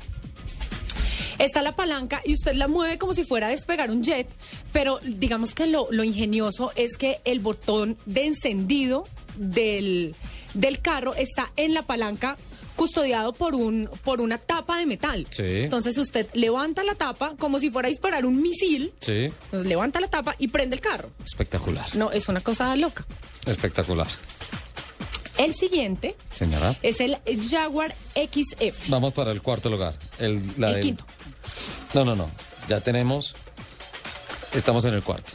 [1.43, 4.29] Está la palanca y usted la mueve como si fuera a despegar un jet,
[4.71, 9.05] pero digamos que lo, lo ingenioso es que el botón de encendido
[9.35, 10.15] del,
[10.53, 12.37] del carro está en la palanca
[12.75, 15.27] custodiado por un por una tapa de metal.
[15.29, 15.43] Sí.
[15.43, 19.25] Entonces usted levanta la tapa como si fuera a disparar un misil, Sí.
[19.45, 21.09] entonces levanta la tapa y prende el carro.
[21.23, 21.85] Espectacular.
[21.95, 23.05] No, es una cosa loca.
[23.45, 24.07] Espectacular.
[25.37, 26.77] El siguiente Señora.
[26.83, 27.17] es el
[27.49, 28.87] Jaguar XF.
[28.89, 29.95] Vamos para el cuarto lugar.
[30.19, 31.05] El, la El del- quinto.
[31.93, 32.29] No, no, no.
[32.67, 33.35] Ya tenemos.
[34.53, 35.33] Estamos en el cuarto.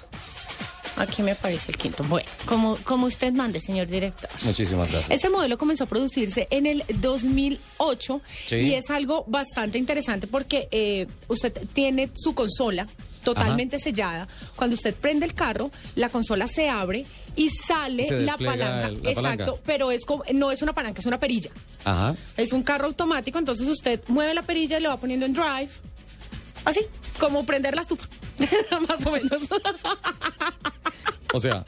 [0.96, 2.02] Aquí me aparece el quinto.
[2.04, 4.28] Bueno, como, como usted mande, señor director.
[4.42, 5.10] Muchísimas gracias.
[5.12, 8.56] Este modelo comenzó a producirse en el 2008 Sí.
[8.56, 12.88] y es algo bastante interesante porque eh, usted tiene su consola
[13.22, 14.26] totalmente sellada.
[14.56, 17.04] Cuando usted prende el carro, la consola se abre
[17.36, 18.86] y sale la palanca.
[18.88, 19.52] el- la Exacto, palanca.
[19.66, 21.50] pero es como, no es una palanca, es una perilla.
[21.84, 22.16] Ajá.
[22.36, 25.68] Es un carro automático, entonces usted mueve la perilla y lo va poniendo en drive.
[26.64, 26.86] Así,
[27.18, 28.06] como prender la estufa.
[28.88, 29.42] Más o menos.
[31.34, 31.64] O sea,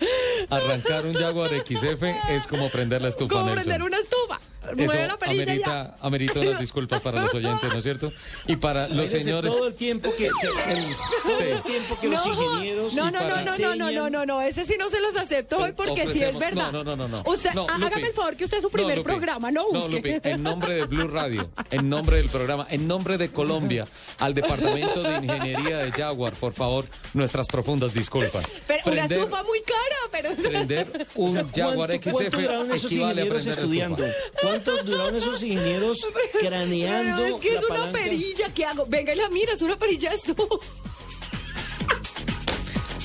[0.49, 3.65] arrancar un Jaguar XF es como prender la estufa, como Nelson.
[3.65, 4.41] prender una estufa.
[4.77, 4.93] Eso
[5.23, 8.12] amerita, amerita unas disculpas para los oyentes, ¿no es cierto?
[8.47, 9.53] Y para los Imagínese señores.
[9.55, 10.85] Todo el tiempo que, que- el,
[11.23, 14.43] todo el tiempo que los ingenieros No, no, no, no, no, no, no, no, no,
[14.43, 16.70] ese sí no se los acepto hoy porque sí es verdad.
[16.73, 17.23] No, no, no, no.
[17.27, 17.85] Usted, No, Lupi.
[17.85, 19.09] hágame el favor que usted es su No, primer Lupi.
[19.11, 19.97] programa, no No, busque.
[19.97, 23.87] Lupi, en nombre de Blue Radio, en nombre del programa, en nombre de Colombia,
[24.19, 26.85] al Departamento de Ingeniería de Jaguar, por favor,
[27.15, 28.47] nuestras profundas disculpas.
[28.66, 30.35] Pero una Prender- estufa muy cara, pero...
[30.35, 34.05] Prender un O sea, Jaguar ¿cuánto- XF ¿Cuánto duraron esos equivale a prender estudiando?
[34.05, 34.50] estufa.
[34.51, 36.07] ¿Cuántos duraron esos ingenieros
[36.41, 37.99] craneando Pero es que la es una palanca?
[37.99, 38.87] perilla, ¿qué hago?
[38.87, 40.45] Venga y la mira, es una perilla estufa.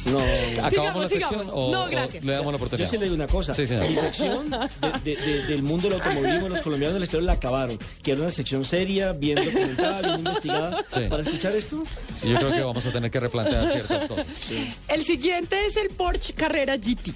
[0.06, 1.52] No, ¿Acabamos Sigamos, la sección sigamos.
[1.56, 2.24] o, No, o gracias.
[2.24, 2.90] le damos la Yo oportunidad?
[2.92, 3.56] sí le digo una cosa.
[3.56, 3.90] Sí, señor.
[3.90, 7.80] Mi sección de- de- de- del mundo del automovilismo, los colombianos del exterior la acabaron.
[8.04, 10.86] Que era una sección seria, bien documentada, bien investigada.
[10.94, 11.00] Sí.
[11.10, 11.82] Para escuchar esto,
[12.22, 14.28] Sí, yo creo que vamos a tener que replantear ciertas cosas.
[14.88, 17.12] El siguiente es el Porsche Carrera GT.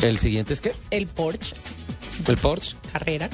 [0.00, 0.72] ¿El siguiente es qué?
[0.90, 1.56] El Porsche
[2.26, 2.76] ¿El Porsche?
[2.92, 3.28] Carrera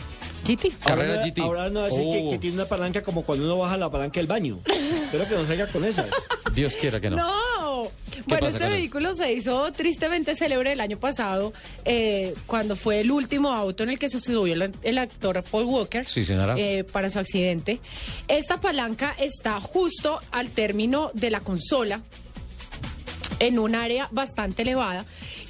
[0.44, 0.70] GT.
[0.84, 1.40] Carrera ahora, GT.
[1.40, 2.30] Ahora no va a decir que, Oh.
[2.30, 4.58] que tiene una palanca como cuando uno baja la palanca del baño.
[4.66, 6.06] Espero que no salga con esas.
[6.54, 7.16] Dios quiera que no.
[7.16, 7.88] No.
[8.26, 11.52] Bueno, pasa este vehículo se hizo tristemente célebre el año pasado,
[11.84, 15.64] eh, cuando fue el último auto en el que se subió el, el actor Paul
[15.64, 16.54] Walker Sí, señora.
[16.56, 17.80] eh, para su accidente.
[18.28, 22.00] Esta palanca está justo al término de la consola,
[23.40, 25.04] en un área bastante elevada.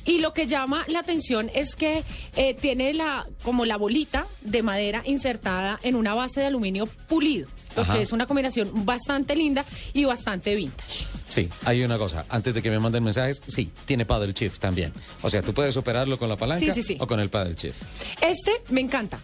[0.04, 2.04] Y lo que llama la atención es que
[2.36, 7.48] eh, tiene la como la bolita de madera insertada en una base de aluminio pulido,
[7.76, 7.94] lo Ajá.
[7.94, 11.06] que es una combinación bastante linda y bastante vintage.
[11.28, 12.26] Sí, hay una cosa.
[12.28, 14.92] Antes de que me manden mensajes, sí, tiene paddle shift también.
[15.22, 16.96] O sea, tú puedes operarlo con la palanca Sí, sí, sí.
[17.00, 17.80] o con el paddle shift.
[18.20, 19.18] Este me encanta.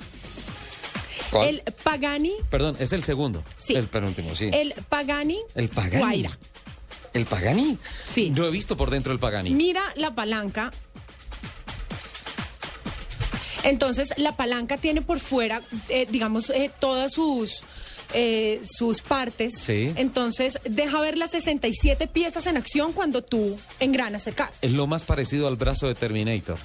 [1.31, 1.49] ¿Cuál?
[1.49, 3.45] El Pagani, Perdón, es el segundo.
[3.57, 3.75] Sí.
[3.77, 4.51] El penúltimo, sí.
[4.53, 5.99] el Pagani, El Pagani.
[5.99, 6.39] Guaira.
[7.13, 7.79] ¿El Pagani?
[8.05, 8.31] Sí.
[8.31, 9.51] No he visto por dentro el Pagani.
[9.51, 10.71] Mira la palanca.
[13.63, 17.63] Entonces, la palanca tiene por fuera, eh, digamos, eh, todas sus,
[18.15, 19.55] eh, sus partes.
[19.59, 19.93] Sí.
[19.97, 24.55] Entonces, deja ver las 67 piezas en acción cuando tú engranas el carro.
[24.63, 26.59] Es lo más parecido al brazo de Terminator.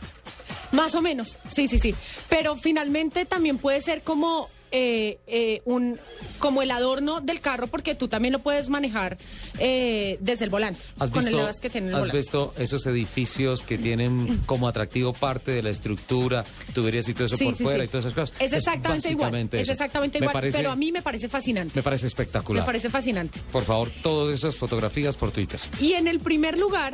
[0.72, 1.96] Más o menos, sí, sí, sí.
[2.30, 6.00] Pero finalmente también puede ser como eh, eh, un
[6.40, 9.18] como el adorno del carro porque tú también lo puedes manejar
[9.60, 12.18] eh, desde el volante ¿Has con el visto, levas que tiene el has volante.
[12.18, 16.44] visto esos edificios que tienen como atractivo parte de la estructura,
[16.74, 17.86] tuberías y todo eso Sí, por sí, fuera sí.
[17.86, 18.42] y todas esas cosas?
[18.42, 19.36] Es exactamente igual.
[19.54, 20.34] Es exactamente Me igual.
[20.34, 21.72] parece- Pero a mí me parece fascinante.
[21.76, 22.66] Me parece Me espectacular.
[22.66, 23.40] parece fascinante.
[23.52, 25.60] Por favor, todas esas fotografías por Twitter.
[25.80, 26.94] Y en el primer lugar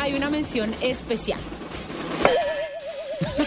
[0.00, 1.40] hay una mención especial.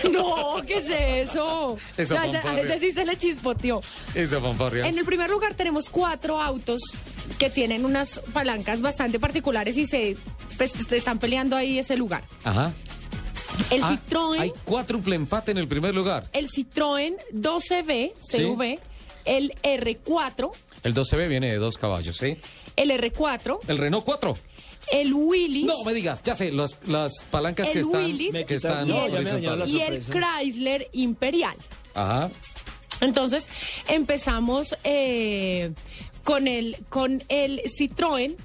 [0.13, 1.77] no, ¿qué es eso?
[1.97, 3.81] Esa a ese sí se le chispoteó.
[4.15, 4.88] Esa fanfarria.
[4.88, 6.81] En el primer lugar tenemos cuatro autos
[7.38, 10.17] que tienen unas palancas bastante particulares y se,
[10.57, 12.23] pues, se están peleando ahí ese lugar.
[12.43, 12.73] Ajá.
[13.71, 16.25] El Ah, Citroën, Hay cuádruple empate en el primer lugar.
[16.34, 18.79] el Citroën 12B CV,
[19.25, 20.51] el R4,
[20.84, 22.38] El 12B viene de dos caballos, ¿sí?
[22.75, 24.38] el R4, El Renault 4.
[24.91, 25.65] El Willys.
[25.65, 28.91] No me digas, ya sé, las, las palancas El que están, Willys que están y
[28.91, 29.69] el- horizontales.
[29.69, 31.55] y el Chrysler Imperial.
[31.93, 32.30] Ajá.
[33.01, 33.47] Entonces
[33.88, 35.72] empezamos eh,
[36.23, 38.35] con el con el Citroën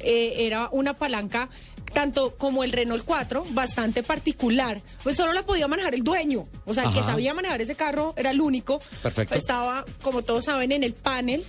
[0.00, 1.48] eh, era una palanca
[1.92, 6.74] tanto como el Renault 4 bastante particular pues solo la podía manejar el dueño o
[6.74, 9.34] sea el que sabía manejar ese carro era el único Perfecto.
[9.34, 11.42] estaba como todos saben en el panel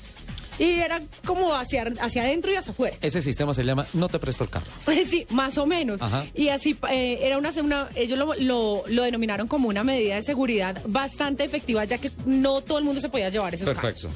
[0.60, 4.20] y era como hacia hacia adentro y hacia afuera Ese sistema se llama No te
[4.20, 4.68] presto el carro.
[4.86, 6.02] pues sí, más o menos.
[6.02, 6.26] Ajá.
[6.36, 10.24] Y así eh, era una, una ellos lo, lo, lo denominaron como una medida de
[10.24, 13.82] seguridad bastante efectiva, ya que no todo el mundo se podía llevar esos carros.
[13.82, 14.10] Perfecto.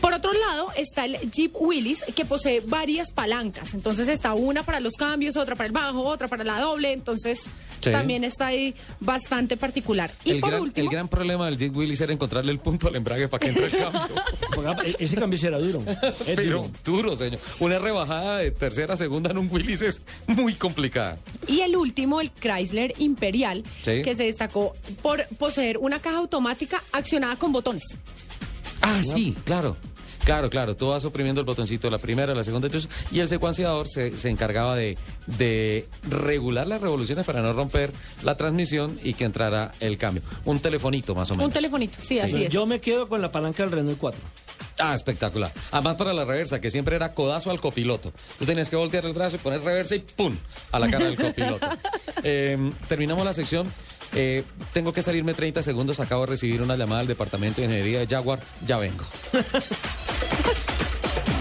[0.00, 3.72] Por otro lado está el Jeep Willys, que posee varias palancas.
[3.74, 6.92] Entonces está una para los cambios, otra para el bajo, otra para la doble.
[6.92, 7.42] Entonces
[7.80, 7.92] Sí.
[7.92, 10.10] también está ahí bastante particular.
[10.24, 12.88] Y El por gran, último, el gran problema del Jeep Willys era encontrarle el punto
[12.88, 14.00] al embrague para que entre el cambio.
[14.84, 15.75] E- Ese cambio será duro.
[16.26, 17.12] Es Pero duro.
[17.12, 17.40] duro, señor.
[17.60, 21.18] Una rebajada de tercera, segunda en un Willys es muy complicada.
[21.46, 24.02] Y el último, el Chrysler Imperial, Sí.
[24.02, 27.84] que se destacó por poseer una caja automática accionada con botones.
[28.82, 29.76] Ah, sí, claro.
[30.26, 33.86] Claro, claro, tú vas oprimiendo el botoncito, la primera, la segunda, entonces, y el secuenciador
[33.86, 34.98] se, se encargaba de,
[35.28, 37.92] de regular las revoluciones para no romper
[38.24, 40.24] la transmisión y que entrara el cambio.
[40.44, 41.46] Un telefonito más o menos.
[41.46, 42.52] Un telefonito, sí, así es.
[42.52, 44.20] Yo me quedo con la palanca del Renault 4.
[44.80, 45.52] Ah, espectacular.
[45.70, 48.12] Además para la reversa, que siempre era codazo al copiloto.
[48.36, 50.36] Tú tenías que voltear el brazo y poner reversa y ¡pum!
[50.72, 51.68] a la cara del copiloto.
[52.28, 53.70] Eh, terminamos la sección.
[54.12, 54.42] Eh,
[54.72, 56.00] tengo que salirme 30 segundos.
[56.00, 58.40] Acabo de recibir una llamada del Departamento de Ingeniería de Jaguar.
[58.66, 59.04] Ya vengo.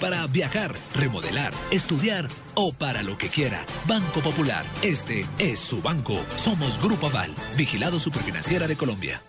[0.00, 3.64] para viajar, remodelar, estudiar o para lo que quiera.
[3.86, 4.64] Banco Popular.
[4.82, 6.18] Este es su banco.
[6.36, 9.20] Somos Grupo Aval, vigilado superfinanciera de Colombia.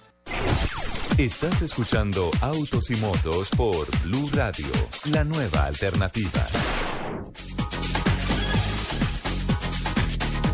[1.18, 4.68] Estás escuchando Autos y Motos por Blue Radio,
[5.12, 6.48] la nueva alternativa.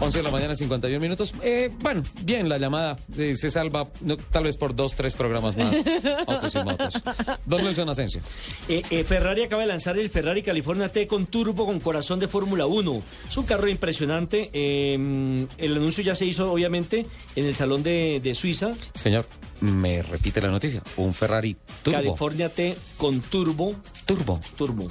[0.01, 1.33] 11 de la mañana, 51 minutos.
[1.43, 5.55] Eh, bueno, bien, la llamada eh, se salva no, tal vez por dos, tres programas
[5.55, 5.75] más.
[6.27, 7.01] Autos y motos.
[7.45, 8.21] Don Nelson Asensio.
[8.67, 12.27] Eh, eh, Ferrari acaba de lanzar el Ferrari California T con turbo con corazón de
[12.27, 13.01] Fórmula 1.
[13.29, 14.49] Es un carro impresionante.
[14.53, 17.05] eh, el anuncio ya se hizo, obviamente,
[17.35, 18.71] en el Salón de, de Suiza.
[18.93, 19.25] Señor,
[19.61, 20.81] me repite la noticia.
[20.97, 21.97] Un Ferrari Turbo.
[21.97, 23.75] California T con turbo.
[24.05, 24.39] Turbo.
[24.57, 24.87] Turbo.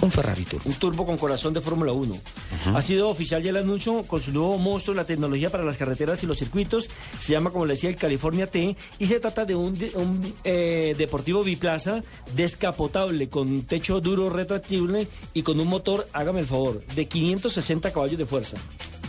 [0.00, 0.68] Un Ferrari Turbo.
[0.68, 2.14] Un turbo con corazón de Fórmula 1.
[2.74, 6.22] Ha sido oficial ya el anuncio con su nuevo monstruo, la tecnología para las carreteras
[6.22, 6.88] y los circuitos.
[7.18, 8.76] Se llama, como le decía, el California T.
[9.00, 12.00] Y se trata de un, de- un, eh, deportivo biplaza
[12.36, 18.18] descapotable con techo duro retractible y con un motor, hágame el favor, de 560 caballos
[18.18, 18.56] de fuerza.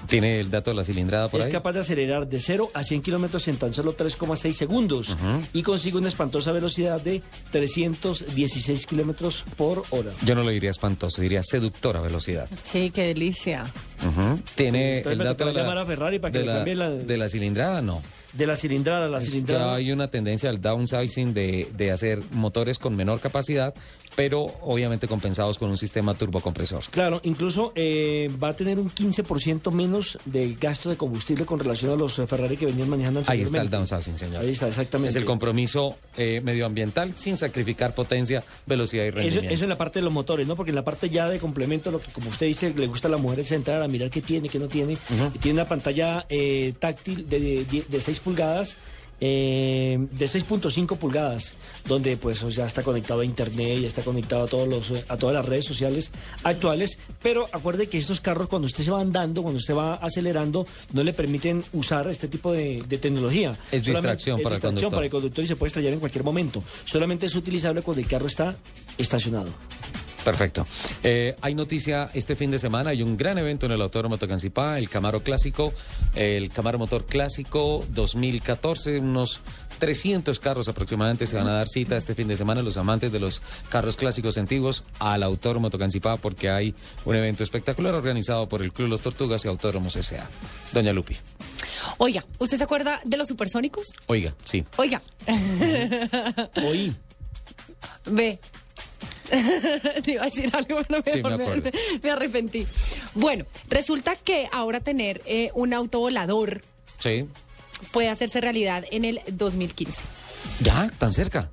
[0.09, 1.51] ¿Tiene el dato de la cilindrada por es ahí?
[1.51, 5.15] capaz de acelerar de 0 a 100 kilómetros en tan solo 3,6 segundos
[5.53, 7.21] y consigue una espantosa velocidad de
[7.51, 10.11] 316 kilómetros por hora.
[10.25, 12.47] Yo no lo diría espantoso, diría seductora velocidad.
[12.63, 13.65] Sí, qué delicia.
[14.55, 16.75] ¿Tiene Entonces el dato de la, llamar a Ferrari para que de le la- cambie
[16.75, 17.81] la- de la cilindrada?
[17.81, 18.01] No.
[18.33, 19.73] De la cilindrada, la Es cilindrada.
[19.75, 23.73] hay una tendencia al downsizing de, de hacer motores con menor capacidad,
[24.19, 26.83] pero obviamente compensados con un sistema turbocompresor.
[26.91, 31.93] Claro, incluso eh, va a tener un 15% menos de gasto de combustible con relación
[31.93, 33.77] a los eh, Ferrari que venían manejando Ahí está el anteriormente.
[33.93, 34.41] downsizing, señor.
[34.43, 35.11] Ahí está, exactamente.
[35.11, 39.53] Es el compromiso eh, medioambiental sin sacrificar potencia, velocidad y rendimiento.
[39.53, 40.57] eso en la parte de los motores, ¿no?
[40.57, 43.11] Porque en la parte ya de complemento, lo que como usted dice, le gusta a
[43.11, 44.97] la mujer es entrar a mirar qué tiene, qué no tiene.
[45.33, 48.75] Y tiene una pantalla eh, táctil de, de, de 6 pulgadas.
[49.21, 51.53] Eh, de 6.5 pulgadas,
[51.85, 55.35] donde pues ya está conectado a internet, ya está conectado a todos los a todas
[55.35, 56.11] las redes sociales
[56.43, 60.65] actuales, pero acuerde que estos carros cuando usted se va andando, cuando usted va acelerando,
[60.93, 63.51] no le permiten usar este tipo de, de tecnología.
[63.71, 64.91] Es Solamente- distracción es para el distracción conductor.
[64.91, 66.63] para el conductor y se puede estrellar en cualquier momento.
[66.85, 68.55] Solamente es utilizable cuando el carro está
[68.97, 69.49] estacionado.
[70.23, 70.65] Perfecto.
[71.03, 74.77] Eh, hay noticia este fin de semana, hay un gran evento en el Autódromo Tocancipá,
[74.77, 75.73] el Camaro Clásico,
[76.15, 79.41] el Camaro Motor Clásico 2014, unos
[79.79, 83.19] 300 carros aproximadamente se van a dar cita este fin de semana los amantes de
[83.19, 86.75] los carros clásicos antiguos al Autódromo Tocancipá porque hay
[87.05, 90.27] un evento espectacular organizado por el Club Los Tortugas y Autódromos S.A.
[90.73, 91.15] Doña Lupi.
[91.97, 93.87] Oiga, ¿usted se acuerda de los supersónicos?
[94.07, 94.65] Oiga, sí.
[94.77, 95.01] Oiga.
[96.63, 96.95] Oí.
[98.05, 98.39] Ve.
[100.03, 101.21] Te iba a decir algo, Sí,
[102.03, 102.65] me arrepentí.
[103.15, 106.61] Bueno, resulta que ahora tener eh, un auto volador
[106.99, 107.27] Sí.
[107.91, 110.01] puede hacerse realidad en el 2015.
[110.61, 111.49] Ya, tan cerca.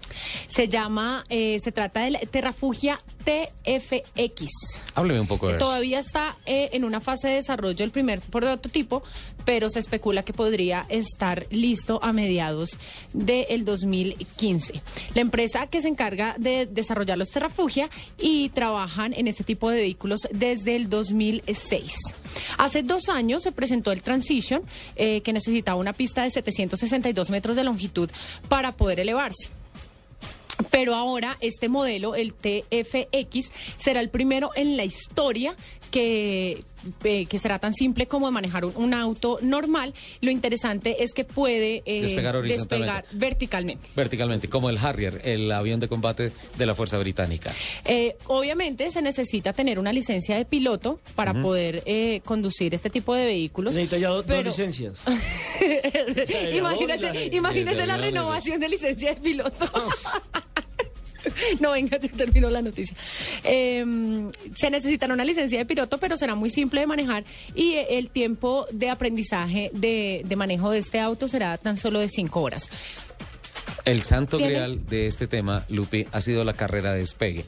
[0.49, 4.83] Se llama, eh, se trata del Terrafugia TFX.
[4.95, 5.65] Hábleme un poco de eso.
[5.65, 9.03] Todavía está eh, en una fase de desarrollo el primer prototipo,
[9.47, 12.79] pero se especula que podría estar listo a mediados
[13.15, 14.83] del 2015.
[15.15, 19.77] La empresa que se encarga de desarrollar los Terrafugia y trabajan en este tipo de
[19.77, 21.95] vehículos desde el 2006.
[22.59, 24.63] Hace dos años se presentó el Transition,
[24.97, 28.11] eh, que necesitaba una pista de 762 metros de longitud
[28.49, 29.49] para poder elevarse.
[30.71, 35.55] Pero ahora este modelo, el TFX, será el primero en la historia
[35.97, 36.63] que,
[37.05, 39.95] eh, que será tan simple como de manejar un, un auto normal.
[40.21, 42.93] Lo interesante es que puede eh, Despegar horizontalmente.
[42.93, 43.89] despegar verticalmente.
[43.97, 47.51] Verticalmente, como el Harrier, el avión de combate de la Fuerza Británica.
[47.87, 51.41] Eh, obviamente se necesita tener una licencia de piloto para Ujú.
[51.43, 53.75] poder eh, conducir este tipo de vehículos.
[53.75, 54.99] Necesita ya do- dos licencias.
[56.53, 59.67] imagínese imagínese la renovación de licencia de piloto.
[61.61, 62.97] No, venga, ya terminó la noticia.
[63.45, 63.85] Eh,
[64.55, 68.67] se necesitará una licencia de piloto, pero será muy simple de manejar y el tiempo
[68.71, 72.71] de aprendizaje de, de manejo de este auto será tan solo de cinco horas.
[73.85, 74.53] El santo ¿Tiene?
[74.53, 77.45] grial de este tema, Lupi, ha sido la carrera de despegue.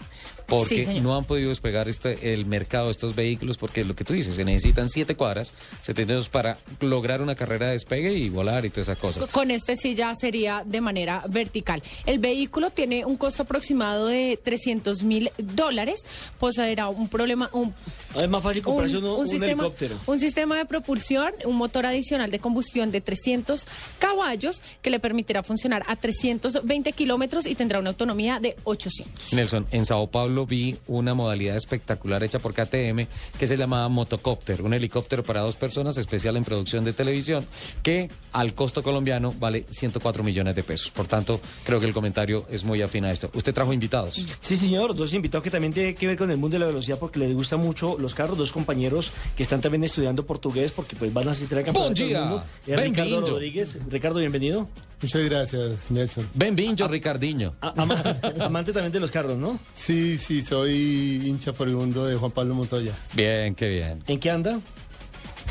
[0.49, 4.03] Porque Sí, no han podido despegar este, el mercado de estos vehículos, porque lo que
[4.05, 5.53] tú dices, se necesitan siete cuadras,
[5.83, 9.27] 72 para lograr una carrera de despegue y volar y todas esas cosas.
[9.29, 11.83] Con este sí ya sería de manera vertical.
[12.07, 16.01] El vehículo tiene un costo aproximado de 300 mil dólares.
[16.39, 17.75] Poseerá un problema, un,
[18.19, 19.97] Es más fácil comprarse uno- un, sistema, helicóptero.
[20.07, 23.67] un sistema de propulsión, un motor adicional de combustión de 300
[23.99, 29.33] caballos que le permitirá funcionar a 320 kilómetros y tendrá una autonomía de 800.
[29.33, 33.07] Nelson, en Sao Paulo vi una modalidad espectacular hecha por KTM
[33.39, 37.47] que se llamaba Motocopter, un helicóptero para dos personas especial en producción de televisión
[37.83, 40.91] que al costo colombiano vale 104 millones de pesos.
[40.91, 43.31] Por tanto, creo que el comentario es muy afín a esto.
[43.35, 44.21] ¿Usted trajo invitados?
[44.41, 46.99] Sí, señor, dos invitados que también tienen que ver con el mundo de la velocidad
[46.99, 51.13] porque les gusta mucho los carros, dos compañeros que están también estudiando portugués porque pues
[51.13, 52.45] van a asistir al campeonato del mundo.
[52.67, 53.21] Ricardo.
[53.27, 53.77] Rodríguez.
[53.89, 54.69] Ricardo, bienvenido.
[55.01, 56.29] Muchas gracias, Nelson.
[56.35, 57.55] Benvinho, Ricardinho.
[57.61, 58.03] A- ama-
[58.41, 59.57] amante también de los carros, ¿no?
[59.77, 62.93] Sí, sí, soy hincha furibundo de Juan Pablo Montoya.
[63.15, 64.03] Bien, qué bien.
[64.07, 64.61] ¿En qué anda?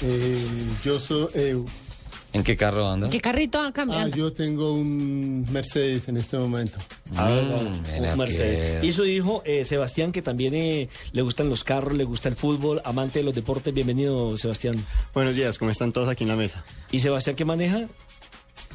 [0.03, 0.45] Eh,
[0.83, 1.27] yo soy...
[1.33, 1.57] eh,
[2.33, 3.09] ¿En qué carro anda?
[3.09, 4.09] ¿Qué carrito han ah, cambiado?
[4.15, 6.77] yo tengo un Mercedes en este momento.
[7.15, 8.81] Ah, Mm, mira un Mercedes.
[8.81, 12.29] que- Y su hijo, eh, Sebastián, que también eh, le gustan los carros, le gusta
[12.29, 13.73] el fútbol, amante de los deportes.
[13.73, 14.85] Bienvenido, Sebastián.
[15.13, 16.63] Buenos días, ¿cómo están todos aquí en la mesa?
[16.91, 17.87] ¿Y Sebastián qué maneja?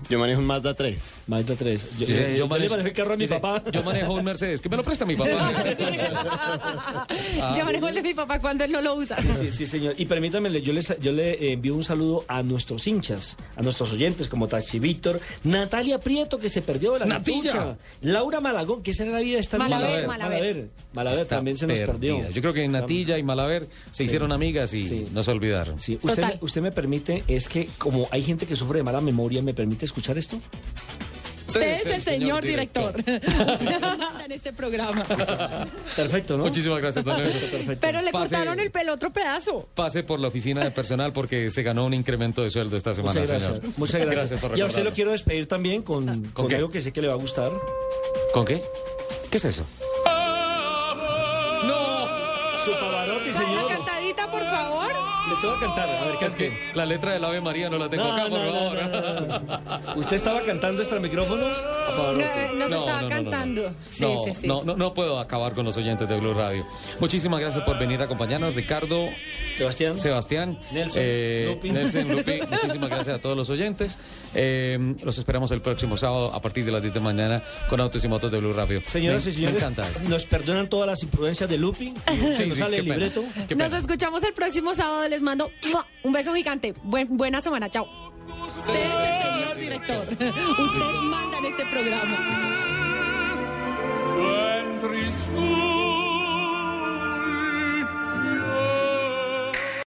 [0.08, 1.14] Yo manejo un Mazda 3.
[1.28, 1.98] Mazda 3.
[2.36, 3.62] Yo, manejo el carro a mi dice, papá.
[3.70, 4.60] Yo manejo un Mercedes.
[4.60, 5.52] Que me lo presta mi papá.
[7.40, 7.54] Ah.
[7.56, 9.16] Yo manejo el de mi papá cuando él no lo usa.
[9.16, 9.94] Sí, sí, sí, señor.
[9.98, 13.92] Y permítame, le- yo, les, yo le envío un saludo a nuestros hinchas, a nuestros
[13.92, 17.54] oyentes como Taxi Víctor, Natalia Prieto, que se perdió de la ¡Natilla!
[17.54, 20.06] Natucha, Laura Malagón, que será la vida de esta Malaver, niña.
[20.06, 20.30] Malaver.
[20.38, 21.92] Malaver, Malaver también se nos perdida.
[22.16, 22.30] perdió.
[22.30, 24.04] Yo creo que Natilla y Malaver se Sí.
[24.04, 25.08] hicieron amigas y Sí.
[25.12, 25.80] no se olvidaron.
[25.80, 29.00] Sí, usted, me, usted me permite, es que como hay gente que sufre de mala
[29.00, 30.40] memoria, ¿me permite escuchar esto?
[31.48, 32.94] Usted es el señor director.
[33.06, 35.04] en este programa.
[35.96, 36.44] Perfecto, ¿no?
[36.44, 37.14] Muchísimas gracias, don.
[37.20, 37.76] Perfecto.
[37.78, 39.68] Pero le Pase- cortaron el, el otro pedazo.
[39.74, 43.20] Pase por la oficina de personal porque se ganó un incremento de sueldo esta semana,
[43.20, 43.56] Muchas gracias.
[43.60, 43.74] señor.
[43.76, 44.40] Muchas gracias.
[44.40, 46.56] por y a usted lo quiero despedir también con, con qué?
[46.56, 47.50] algo que sé que le va a gustar.
[48.32, 48.62] ¿Con qué?
[49.30, 49.66] ¿Qué es eso?
[52.64, 53.66] Su Pavarotti, señor.
[54.14, 54.92] Cantadita, por favor.
[55.28, 55.88] Le tengo que cantar.
[55.88, 58.28] A ver, ¿qué Es que la letra del Ave María no la tengo No, acá,
[58.28, 58.78] por no, favor.
[58.90, 61.48] no, no, ¿Usted estaba cantando extra micrófono?
[61.48, 63.62] No, no se No, estaba no, no, no, cantando.
[63.62, 63.74] no.
[63.88, 64.46] Sí, no, sí, sí.
[64.46, 66.66] no, no, no puedo acabar con los oyentes de Blue Radio.
[67.00, 69.08] Muchísimas gracias por venir a acompañarnos, Ricardo.
[69.56, 70.00] Sebastián.
[70.00, 70.58] Sebastián.
[70.72, 71.70] Nelson, eh, Lupi.
[71.70, 72.40] Nelson, Lupi.
[72.50, 73.98] Muchísimas gracias a todos los oyentes.
[74.34, 77.80] Eh, los esperamos el próximo sábado a partir de las 10 de la mañana con
[77.80, 78.80] Autos y Motos de Blue Radio.
[78.84, 80.08] Señoras Me- y señores, Me encanta esto.
[80.08, 81.92] nos perdonan todas las imprudencias de Lupi.
[82.06, 82.96] Se Sí, nos sí, sale el pena.
[82.96, 83.22] libreto.
[83.22, 83.68] Nos pena
[84.02, 85.06] escuchamos el próximo sábado.
[85.06, 85.52] Les mando
[86.02, 86.74] un beso gigante.
[86.82, 87.70] Buen, buena semana.
[87.70, 87.86] Chao.
[88.58, 92.52] Usted, sí, señor director, usted manda en este programa.